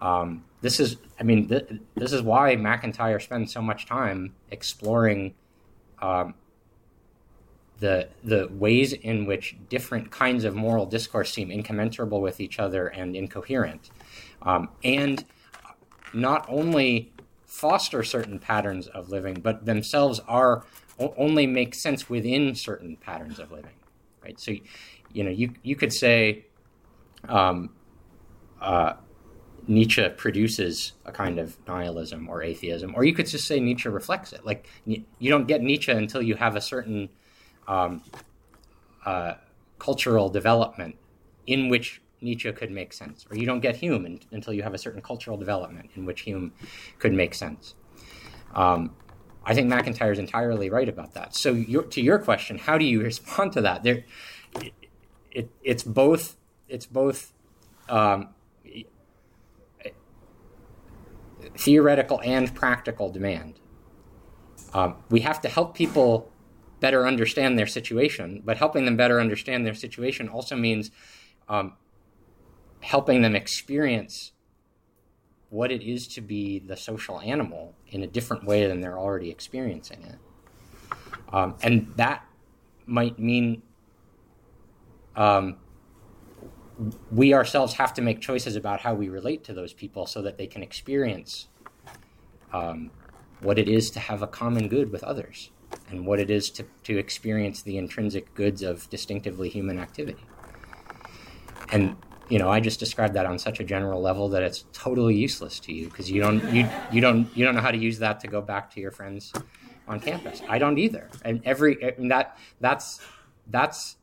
Um, 0.01 0.45
this 0.63 0.81
is, 0.81 0.97
I 1.19 1.25
mean, 1.25 1.49
th- 1.49 1.69
this 1.97 2.13
is 2.13 2.23
why 2.23 2.57
MacIntyre 2.57 3.21
spends 3.21 3.53
so 3.53 3.61
much 3.61 3.85
time 3.85 4.35
exploring 4.51 5.35
um, 6.01 6.35
the 7.81 8.09
the 8.22 8.49
ways 8.53 8.93
in 8.93 9.24
which 9.24 9.57
different 9.68 10.11
kinds 10.11 10.45
of 10.45 10.55
moral 10.55 10.87
discourse 10.87 11.33
seem 11.33 11.51
incommensurable 11.51 12.20
with 12.20 12.41
each 12.41 12.59
other 12.59 12.87
and 12.89 13.16
incoherent, 13.16 13.91
um, 14.43 14.68
and 14.85 15.24
not 16.12 16.45
only 16.49 17.12
foster 17.47 18.03
certain 18.03 18.39
patterns 18.39 18.87
of 18.89 19.09
living, 19.09 19.35
but 19.35 19.64
themselves 19.64 20.20
are 20.28 20.64
only 20.99 21.47
make 21.47 21.74
sense 21.74 22.11
within 22.11 22.55
certain 22.55 22.97
patterns 22.97 23.39
of 23.39 23.51
living, 23.51 23.74
right? 24.22 24.39
So, 24.39 24.53
you 25.12 25.24
know, 25.24 25.31
you 25.31 25.53
you 25.62 25.74
could 25.74 25.93
say. 25.93 26.47
Um, 27.28 27.70
uh, 28.61 28.95
Nietzsche 29.66 30.09
produces 30.16 30.93
a 31.05 31.12
kind 31.12 31.39
of 31.39 31.57
nihilism 31.68 32.28
or 32.28 32.43
atheism, 32.43 32.95
or 32.97 33.05
you 33.05 33.14
could 33.14 33.26
just 33.26 33.47
say 33.47 33.61
Nietzsche 33.61 33.89
reflects 33.89 34.33
it. 34.33 34.45
Like 34.45 34.66
you 34.87 35.31
don't 35.31 35.47
get 35.47 35.61
Nietzsche 35.61 35.93
until 35.93 36.22
you 36.22 36.35
have 36.35 36.57
a 36.57 36.61
certain 36.62 37.11
um, 37.69 38.03
uh, 39.05 39.35
cultural 39.79 40.29
development 40.29 40.97
in 41.47 41.69
which 41.69 42.01
Nietzsche 42.21 42.53
could 42.53 42.71
make 42.71 42.93
sense, 42.93 43.27
or 43.31 43.37
you 43.37 43.47
don't 43.47 43.61
get 43.61 43.77
Hume 43.77 44.05
in, 44.07 44.21
until 44.31 44.53
you 44.53 44.63
have 44.63 44.75
a 44.75 44.79
certain 44.79 45.01
cultural 45.01 45.37
development 45.37 45.91
in 45.97 46.05
which 46.05 46.23
Hume 46.23 46.53
could 46.99 47.13
make 47.13 47.35
sense. 47.35 47.75
Um, 48.55 48.95
I 49.45 49.55
think 49.55 49.69
MacIntyre 49.69 50.13
is 50.13 50.19
entirely 50.19 50.69
right 50.69 50.89
about 50.89 51.15
that. 51.15 51.35
So, 51.35 51.53
your, 51.53 51.83
to 51.85 52.01
your 52.01 52.19
question, 52.19 52.59
how 52.59 52.77
do 52.77 52.85
you 52.85 53.03
respond 53.03 53.53
to 53.55 53.63
that? 53.63 53.83
There, 53.83 54.05
it, 54.61 54.75
it, 55.31 55.51
it's 55.63 55.83
both. 55.83 56.37
It's 56.69 56.87
both 56.87 57.33
um, 57.89 58.29
theoretical 61.57 62.21
and 62.23 62.55
practical 62.55 63.11
demand. 63.11 63.59
Um, 64.73 64.97
we 65.11 65.21
have 65.21 65.41
to 65.41 65.49
help 65.49 65.75
people 65.75 66.31
better 66.81 67.07
understand 67.07 67.59
their 67.59 67.66
situation, 67.66 68.43
but 68.45 68.57
helping 68.57 68.85
them 68.85 68.97
better 68.97 69.20
understand 69.20 69.66
their 69.66 69.74
situation 69.74 70.28
also 70.28 70.57
means 70.57 70.91
um, 71.49 71.74
helping 72.81 73.22
them 73.22 73.37
experience 73.37 74.33
what 75.51 75.70
it 75.70 75.83
is 75.83 76.07
to 76.07 76.20
be 76.20 76.59
the 76.61 76.76
social 76.76 77.20
animal 77.20 77.74
in 77.89 78.03
a 78.03 78.07
different 78.07 78.45
way 78.45 78.66
than 78.66 78.81
they're 78.81 78.99
already 78.99 79.31
experiencing 79.31 80.03
it. 80.03 80.16
Um, 81.33 81.57
and 81.62 81.93
that 81.97 82.24
might 82.87 83.18
mean 83.18 83.62
um, 85.16 85.57
we 87.11 87.34
ourselves 87.34 87.75
have 87.75 87.92
to 87.95 88.03
make 88.03 88.21
choices 88.21 88.57
about 88.57 88.80
how 88.80 88.95
we 88.95 89.09
relate 89.09 89.45
to 89.45 89.53
those 89.53 89.72
people 89.72 90.07
so 90.07 90.22
that 90.22 90.38
they 90.38 90.46
can 90.46 90.63
experience 90.63 91.49
um, 92.53 92.91
what 93.41 93.59
it 93.59 93.68
is 93.68 93.91
to 93.91 94.00
have 94.00 94.22
a 94.22 94.26
common 94.26 94.68
good 94.68 94.91
with 94.91 95.05
others 95.05 95.50
and 95.91 96.07
what 96.07 96.21
it 96.21 96.30
is 96.30 96.50
to, 96.50 96.64
to 96.84 96.99
experience 96.99 97.62
the 97.62 97.79
intrinsic 97.79 98.34
goods 98.34 98.62
of 98.62 98.88
distinctively 98.91 99.49
human 99.49 99.79
activity. 99.79 100.25
And 101.72 101.96
you 102.30 102.38
know, 102.38 102.49
I 102.49 102.61
just 102.61 102.79
described 102.79 103.14
that 103.14 103.26
on 103.26 103.38
such 103.38 103.58
a 103.58 103.64
general 103.64 104.00
level 104.00 104.29
that 104.30 104.42
it's 104.42 104.64
totally 104.72 105.17
useless 105.17 105.58
to 105.61 105.72
you 105.72 105.88
because 105.88 106.08
you 106.11 106.21
don't 106.21 106.42
you 106.54 106.68
you 106.92 107.00
don't 107.00 107.29
you 107.37 107.45
don't 107.45 107.57
know 107.57 107.61
how 107.61 107.72
to 107.72 107.79
use 107.79 107.99
that 107.99 108.21
to 108.21 108.29
go 108.29 108.41
back 108.41 108.72
to 108.75 108.80
your 108.80 108.92
friends 108.92 109.33
on 109.88 109.99
campus. 109.99 110.41
I 110.49 110.58
don't 110.58 110.79
either. 110.79 111.11
And 111.25 111.42
every 111.45 111.76
and 111.99 112.11
that 112.11 112.38
that's 112.61 113.00
that's 113.49 113.96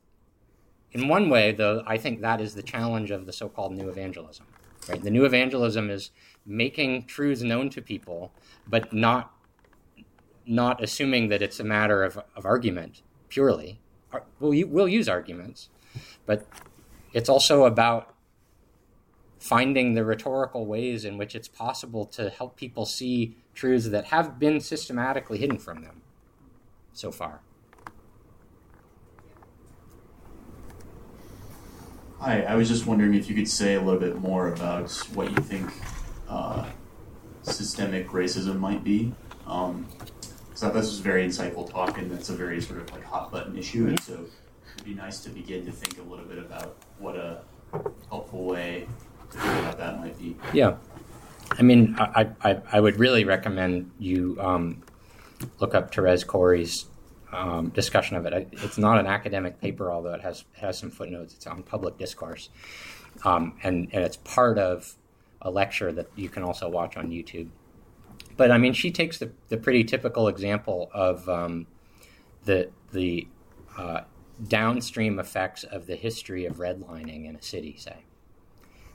in 0.91 1.07
one 1.07 1.30
way 1.30 1.53
though 1.53 1.84
I 1.88 1.97
think 1.97 2.19
that 2.22 2.41
is 2.41 2.53
the 2.53 2.64
challenge 2.64 3.11
of 3.11 3.26
the 3.26 3.34
so-called 3.34 3.73
new 3.73 3.88
evangelism. 3.88 4.45
Right? 4.89 5.01
The 5.01 5.09
new 5.09 5.23
evangelism 5.23 5.89
is 5.89 6.11
making 6.45 7.05
truths 7.05 7.41
known 7.41 7.69
to 7.72 7.81
people 7.81 8.34
but 8.68 8.91
not 8.91 9.36
not 10.48 10.84
assuming 10.84 11.30
that 11.30 11.41
it's 11.41 11.60
a 11.60 11.64
matter 11.64 12.03
of, 12.03 12.19
of 12.36 12.45
argument 12.45 13.02
purely. 13.30 13.80
We'll, 14.40 14.68
we'll 14.68 14.88
use 14.88 15.10
arguments, 15.10 15.69
but 16.26 16.45
it's 17.14 17.30
also 17.30 17.65
about 17.65 18.14
finding 19.40 19.94
the 19.94 20.03
rhetorical 20.03 20.65
ways 20.65 21.06
in 21.06 21.18
which 21.18 21.36
it's 21.36 21.48
possible 21.48 22.06
to 22.06 22.30
help 22.30 22.56
people 22.56 22.86
see 22.86 23.36
truths 23.53 23.90
that 23.90 24.06
have 24.06 24.40
been 24.40 24.60
systematically 24.60 25.38
hidden 25.38 25.57
from 25.57 25.82
them 25.82 26.02
so 26.94 27.11
far. 27.11 27.41
Hi, 32.19 32.41
I 32.41 32.56
was 32.56 32.68
just 32.68 32.88
wondering 32.88 33.14
if 33.14 33.30
you 33.30 33.36
could 33.36 33.48
say 33.48 33.76
a 33.76 33.82
little 33.82 33.99
bit 33.99 34.19
more 34.19 34.52
about 34.52 34.90
what 35.14 35.30
you 35.30 35.38
think 35.38 35.72
uh, 36.28 36.68
systemic 37.44 38.07
racism 38.07 38.57
might 38.60 38.84
be. 38.84 39.14
Um, 39.45 39.88
so 40.57 40.71
this 40.71 40.88
was 40.88 40.97
very 40.97 41.23
insightful 41.23 41.69
talk, 41.69 41.99
and 41.99 42.09
that's 42.09 42.29
a 42.29 42.35
very 42.35 42.59
sort 42.59 42.81
of 42.81 42.91
like 42.91 43.03
hot 43.03 43.31
button 43.31 43.55
issue. 43.55 43.85
And 43.85 43.99
so 43.99 44.13
it'd 44.73 44.85
be 44.85 44.95
nice 44.95 45.19
to 45.19 45.29
begin 45.29 45.63
to 45.67 45.71
think 45.71 45.99
a 45.99 46.09
little 46.09 46.25
bit 46.25 46.39
about 46.39 46.77
what 46.97 47.15
a 47.15 47.41
helpful 48.09 48.43
way 48.43 48.88
to 49.31 49.38
think 49.38 49.59
about 49.59 49.77
that 49.77 49.99
might 49.99 50.17
be. 50.17 50.35
Yeah, 50.53 50.77
I 51.51 51.61
mean, 51.61 51.95
I 51.99 52.29
I, 52.43 52.59
I 52.71 52.79
would 52.79 52.97
really 52.97 53.23
recommend 53.23 53.91
you 53.99 54.35
um, 54.41 54.81
look 55.59 55.75
up 55.75 55.93
Thérèse 55.93 56.25
Cory's 56.25 56.88
um, 57.31 57.69
discussion 57.69 58.17
of 58.17 58.25
it. 58.25 58.49
It's 58.51 58.79
not 58.79 58.99
an 58.99 59.05
academic 59.05 59.61
paper, 59.61 59.91
although 59.91 60.15
it 60.15 60.21
has 60.21 60.43
has 60.53 60.79
some 60.79 60.89
footnotes. 60.89 61.35
It's 61.35 61.45
on 61.45 61.61
public 61.61 61.99
discourse, 61.99 62.49
um, 63.23 63.53
and 63.61 63.89
and 63.93 64.03
it's 64.03 64.17
part 64.17 64.57
of 64.57 64.95
a 65.39 65.51
lecture 65.51 65.91
that 65.91 66.07
you 66.15 66.29
can 66.29 66.41
also 66.41 66.67
watch 66.67 66.97
on 66.97 67.11
YouTube. 67.11 67.49
But 68.38 68.51
I 68.51 68.57
mean, 68.57 68.73
she 68.73 68.91
takes 68.91 69.18
the, 69.18 69.31
the 69.49 69.57
pretty 69.57 69.84
typical 69.84 70.27
example 70.27 70.89
of 70.93 71.27
um, 71.27 71.68
the 72.45 72.69
the 72.91 73.27
uh, 73.77 74.01
downstream 74.47 75.19
effects 75.19 75.64
of 75.64 75.88
the 75.88 75.95
history 75.95 76.45
of 76.45 76.57
redlining 76.57 77.27
in 77.27 77.35
a 77.35 77.41
city, 77.41 77.76
say. 77.77 77.97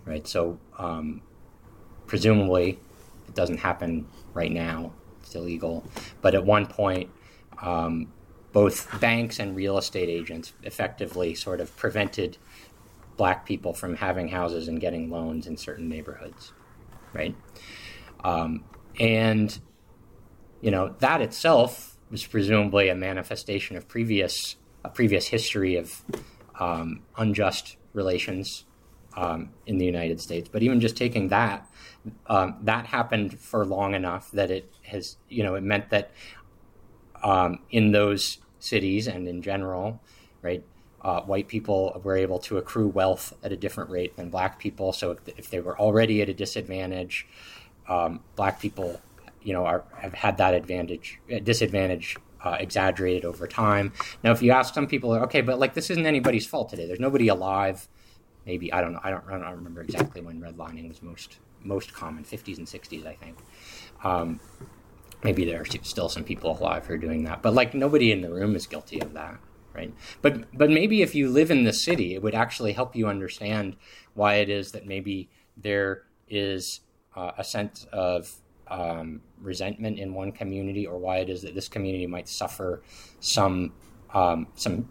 Right. 0.05 0.27
So 0.27 0.59
um, 0.79 1.23
presumably, 2.07 2.79
it 3.29 3.35
doesn't 3.35 3.59
happen 3.59 4.07
right 4.33 4.51
now. 4.51 4.93
It's 5.21 5.35
illegal. 5.35 5.85
But 6.21 6.35
at 6.35 6.45
one 6.45 6.67
point, 6.67 7.11
um, 7.61 8.13
both 8.53 9.01
banks 9.01 9.39
and 9.39 9.57
real 9.57 9.79
estate 9.79 10.09
agents 10.09 10.53
effectively 10.63 11.35
sort 11.35 11.61
of 11.61 11.75
prevented 11.77 12.37
black 13.17 13.47
people 13.47 13.73
from 13.73 13.97
having 13.97 14.29
houses 14.29 14.69
and 14.69 14.81
getting 14.81 15.11
loans 15.11 15.47
in 15.47 15.57
certain 15.57 15.89
neighborhoods, 15.89 16.53
right? 17.13 17.35
Um, 18.25 18.65
and 19.03 19.59
you 20.63 20.71
know 20.71 20.95
that 21.01 21.21
itself 21.21 21.99
was 22.11 22.25
presumably 22.25 22.89
a 22.89 22.95
manifestation 22.95 23.77
of 23.77 23.89
previous 23.89 24.57
a 24.85 24.89
previous 24.89 25.27
history 25.27 25.77
of 25.77 26.03
um, 26.59 27.03
unjust 27.19 27.77
relations 27.93 28.65
um, 29.17 29.51
in 29.67 29.79
the 29.79 29.85
United 29.85 30.21
States. 30.21 30.49
But 30.51 30.63
even 30.63 30.81
just 30.81 30.97
taking 30.97 31.29
that, 31.29 31.69
um, 32.27 32.57
that 32.63 32.87
happened 32.87 33.39
for 33.39 33.65
long 33.65 33.95
enough 33.95 34.31
that 34.33 34.51
it 34.51 34.73
has, 34.83 35.17
you 35.29 35.43
know, 35.43 35.55
it 35.55 35.63
meant 35.63 35.91
that 35.91 36.11
um, 37.23 37.61
in 37.71 37.93
those 37.93 38.39
cities 38.59 39.07
and 39.07 39.29
in 39.29 39.43
general, 39.43 40.01
right, 40.41 40.65
uh, 41.03 41.21
white 41.23 41.49
people 41.49 42.01
were 42.03 42.17
able 42.17 42.39
to 42.39 42.59
accrue 42.59 42.89
wealth 42.89 43.33
at 43.43 43.53
a 43.53 43.57
different 43.57 43.91
rate 43.91 44.17
than 44.17 44.31
black 44.31 44.59
people. 44.59 44.93
So 44.93 45.13
if, 45.13 45.19
if 45.37 45.51
they 45.51 45.61
were 45.61 45.79
already 45.79 46.23
at 46.23 46.29
a 46.29 46.35
disadvantage, 46.35 47.27
um, 47.89 48.21
black 48.37 48.61
people, 48.61 49.01
you 49.43 49.53
know, 49.53 49.65
are, 49.65 49.85
have 49.99 50.15
had 50.15 50.39
that 50.39 50.55
advantage, 50.55 51.19
uh, 51.35 51.39
disadvantage 51.41 52.17
uh, 52.45 52.57
exaggerated 52.59 53.25
over 53.25 53.47
time. 53.47 53.93
Now, 54.23 54.33
if 54.33 54.43
you 54.43 54.53
ask 54.53 54.75
some 54.75 54.87
people, 54.87 55.13
okay, 55.13 55.41
but 55.41 55.59
like 55.59 55.75
this 55.75 55.91
isn't 55.91 56.07
anybody's 56.07 56.47
fault 56.47 56.71
today. 56.71 56.87
There's 56.87 57.01
nobody 57.01 57.29
alive. 57.29 57.89
Maybe 58.47 58.73
I 58.73 58.81
don't 58.81 58.93
know. 58.93 59.01
I 59.03 59.11
don't, 59.11 59.25
I 59.29 59.39
don't 59.39 59.57
remember 59.57 59.83
exactly 59.83 60.21
when 60.21 60.41
redlining 60.41 60.89
was 60.89 61.03
most 61.03 61.39
most 61.65 61.95
common, 61.95 62.25
50s 62.25 62.59
and 62.59 62.67
60s, 62.67 63.07
I 63.07 63.15
think. 63.15 63.39
Um, 64.03 64.41
maybe 65.23 65.45
there 65.45 65.61
are 65.61 65.65
still 65.65 66.09
some 66.09 66.25
people 66.25 66.59
alive 66.59 66.87
who 66.87 66.95
are 66.95 66.99
doing 66.99 67.23
that, 67.25 67.41
but 67.41 67.55
like 67.55 67.73
nobody 67.73 68.11
in 68.11 68.21
the 68.21 68.31
room 68.31 68.57
is 68.57 68.67
guilty 68.67 69.01
of 69.01 69.13
that 69.15 69.39
right? 69.75 69.93
But 70.21 70.57
but 70.57 70.71
maybe 70.71 71.03
if 71.03 71.15
you 71.15 71.31
live 71.31 71.51
in 71.51 71.65
the 71.65 71.73
city, 71.73 72.15
it 72.15 72.23
would 72.23 72.35
actually 72.35 72.73
help 72.73 72.95
you 72.97 73.07
understand 73.07 73.77
why 74.15 74.35
it 74.35 74.49
is 74.49 74.73
that 74.73 74.87
maybe 74.87 75.31
there 75.57 76.03
is 76.29 76.81
uh, 77.17 77.33
a 77.39 77.45
sense 77.45 77.87
of 77.93 78.35
um, 78.69 79.21
resentment 79.41 79.99
in 79.99 80.15
one 80.15 80.33
community, 80.33 80.87
or 80.87 80.99
why 80.99 81.19
it 81.19 81.29
is 81.29 81.43
that 81.43 81.55
this 81.55 81.69
community 81.69 82.07
might 82.07 82.29
suffer 82.29 82.83
some 83.21 83.73
um, 84.15 84.47
some 84.55 84.89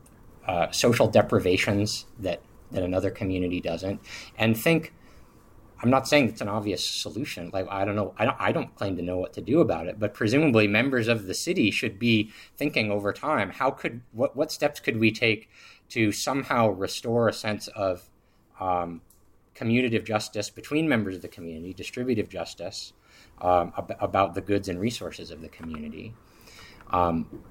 uh, 0.48 0.72
social 0.72 1.08
deprivations 1.08 2.06
that 2.20 2.42
that 2.72 2.84
another 2.84 3.12
community 3.12 3.60
doesn't, 3.60 4.00
and 4.38 4.58
think 4.58 4.94
I'm 5.84 5.90
not 5.90 6.08
saying 6.08 6.30
it's 6.30 6.42
an 6.42 6.48
obvious 6.48 6.88
solution. 6.88 7.50
Like 7.52 7.68
I 7.70 7.86
don't 7.86 7.96
know, 7.96 8.14
I 8.18 8.26
don't, 8.26 8.38
I 8.40 8.52
don't 8.52 8.74
claim 8.76 8.96
to 8.98 9.02
know 9.02 9.18
what 9.18 9.34
to 9.34 9.42
do 9.42 9.62
about 9.62 9.88
it. 9.88 10.00
But 10.00 10.14
presumably, 10.14 10.68
members 10.68 11.08
of 11.08 11.26
the 11.26 11.34
city 11.34 11.72
should 11.72 11.98
be 11.98 12.32
thinking 12.56 12.92
over 12.92 13.12
time: 13.12 13.50
how 13.50 13.72
could 13.72 14.02
what 14.12 14.36
what 14.36 14.52
steps 14.52 14.80
could 14.80 14.98
we 14.98 15.12
take 15.12 15.50
to 15.90 16.12
somehow 16.12 16.70
restore 16.70 17.28
a 17.28 17.34
sense 17.34 17.68
of 17.70 18.10
um, 18.60 19.02
commutative 19.62 20.06
justice 20.06 20.50
between 20.50 20.88
members 20.88 21.16
of 21.16 21.22
the 21.22 21.28
community, 21.28 21.74
distributive 21.74 22.30
justice 22.30 22.94
um, 23.42 23.74
ab- 23.78 23.96
about 24.00 24.34
the 24.34 24.42
goods 24.42 24.70
and 24.70 24.80
resources 24.80 25.32
of 25.32 25.42
the 25.42 25.50
community. 25.50 26.14
Um, 26.92 27.44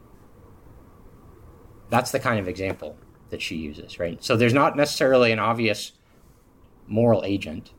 that's 1.88 2.10
the 2.10 2.20
kind 2.20 2.38
of 2.38 2.48
example 2.48 2.96
that 3.30 3.40
she 3.40 3.56
uses, 3.56 3.98
right? 3.98 4.22
So 4.22 4.36
there's 4.36 4.54
not 4.54 4.76
necessarily 4.76 5.32
an 5.32 5.38
obvious 5.38 5.92
moral 6.86 7.22
agent 7.24 7.72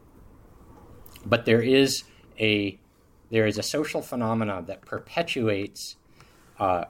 but 1.25 1.45
there 1.45 1.61
is 1.61 2.03
a 2.39 2.79
there 3.29 3.45
is 3.45 3.57
a 3.57 3.63
social 3.63 4.01
phenomena 4.01 4.63
that 4.67 4.81
perpetuates 4.81 5.95
uh, 6.59 6.85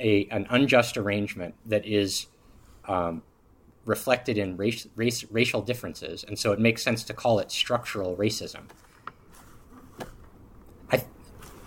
a 0.00 0.26
an 0.30 0.46
unjust 0.50 0.96
arrangement 0.96 1.54
that 1.64 1.86
is 1.86 2.26
um, 2.86 3.22
reflected 3.86 4.36
in 4.36 4.56
race, 4.56 4.86
race, 4.96 5.24
racial 5.30 5.62
differences, 5.62 6.24
and 6.24 6.38
so 6.38 6.52
it 6.52 6.58
makes 6.58 6.82
sense 6.82 7.02
to 7.04 7.14
call 7.14 7.38
it 7.38 7.50
structural 7.50 8.16
racism. 8.16 8.64
I, 10.90 11.04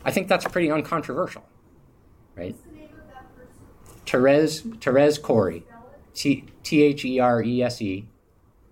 I 0.05 0.11
think 0.11 0.27
that's 0.27 0.45
pretty 0.45 0.69
uncontroversial, 0.69 1.43
right? 2.35 2.55
Therese 4.05 4.61
Therese 4.81 5.17
Cory, 5.17 5.63
T 6.13 6.43
H 6.71 7.05
E 7.05 7.19
R 7.19 7.41
E 7.41 7.63
S 7.63 7.81
E, 7.81 8.07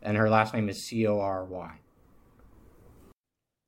and 0.01 0.17
her 0.17 0.29
last 0.29 0.53
name 0.53 0.69
is 0.69 0.83
C 0.83 1.07
O 1.07 1.19
R 1.19 1.45
Y. 1.45 1.79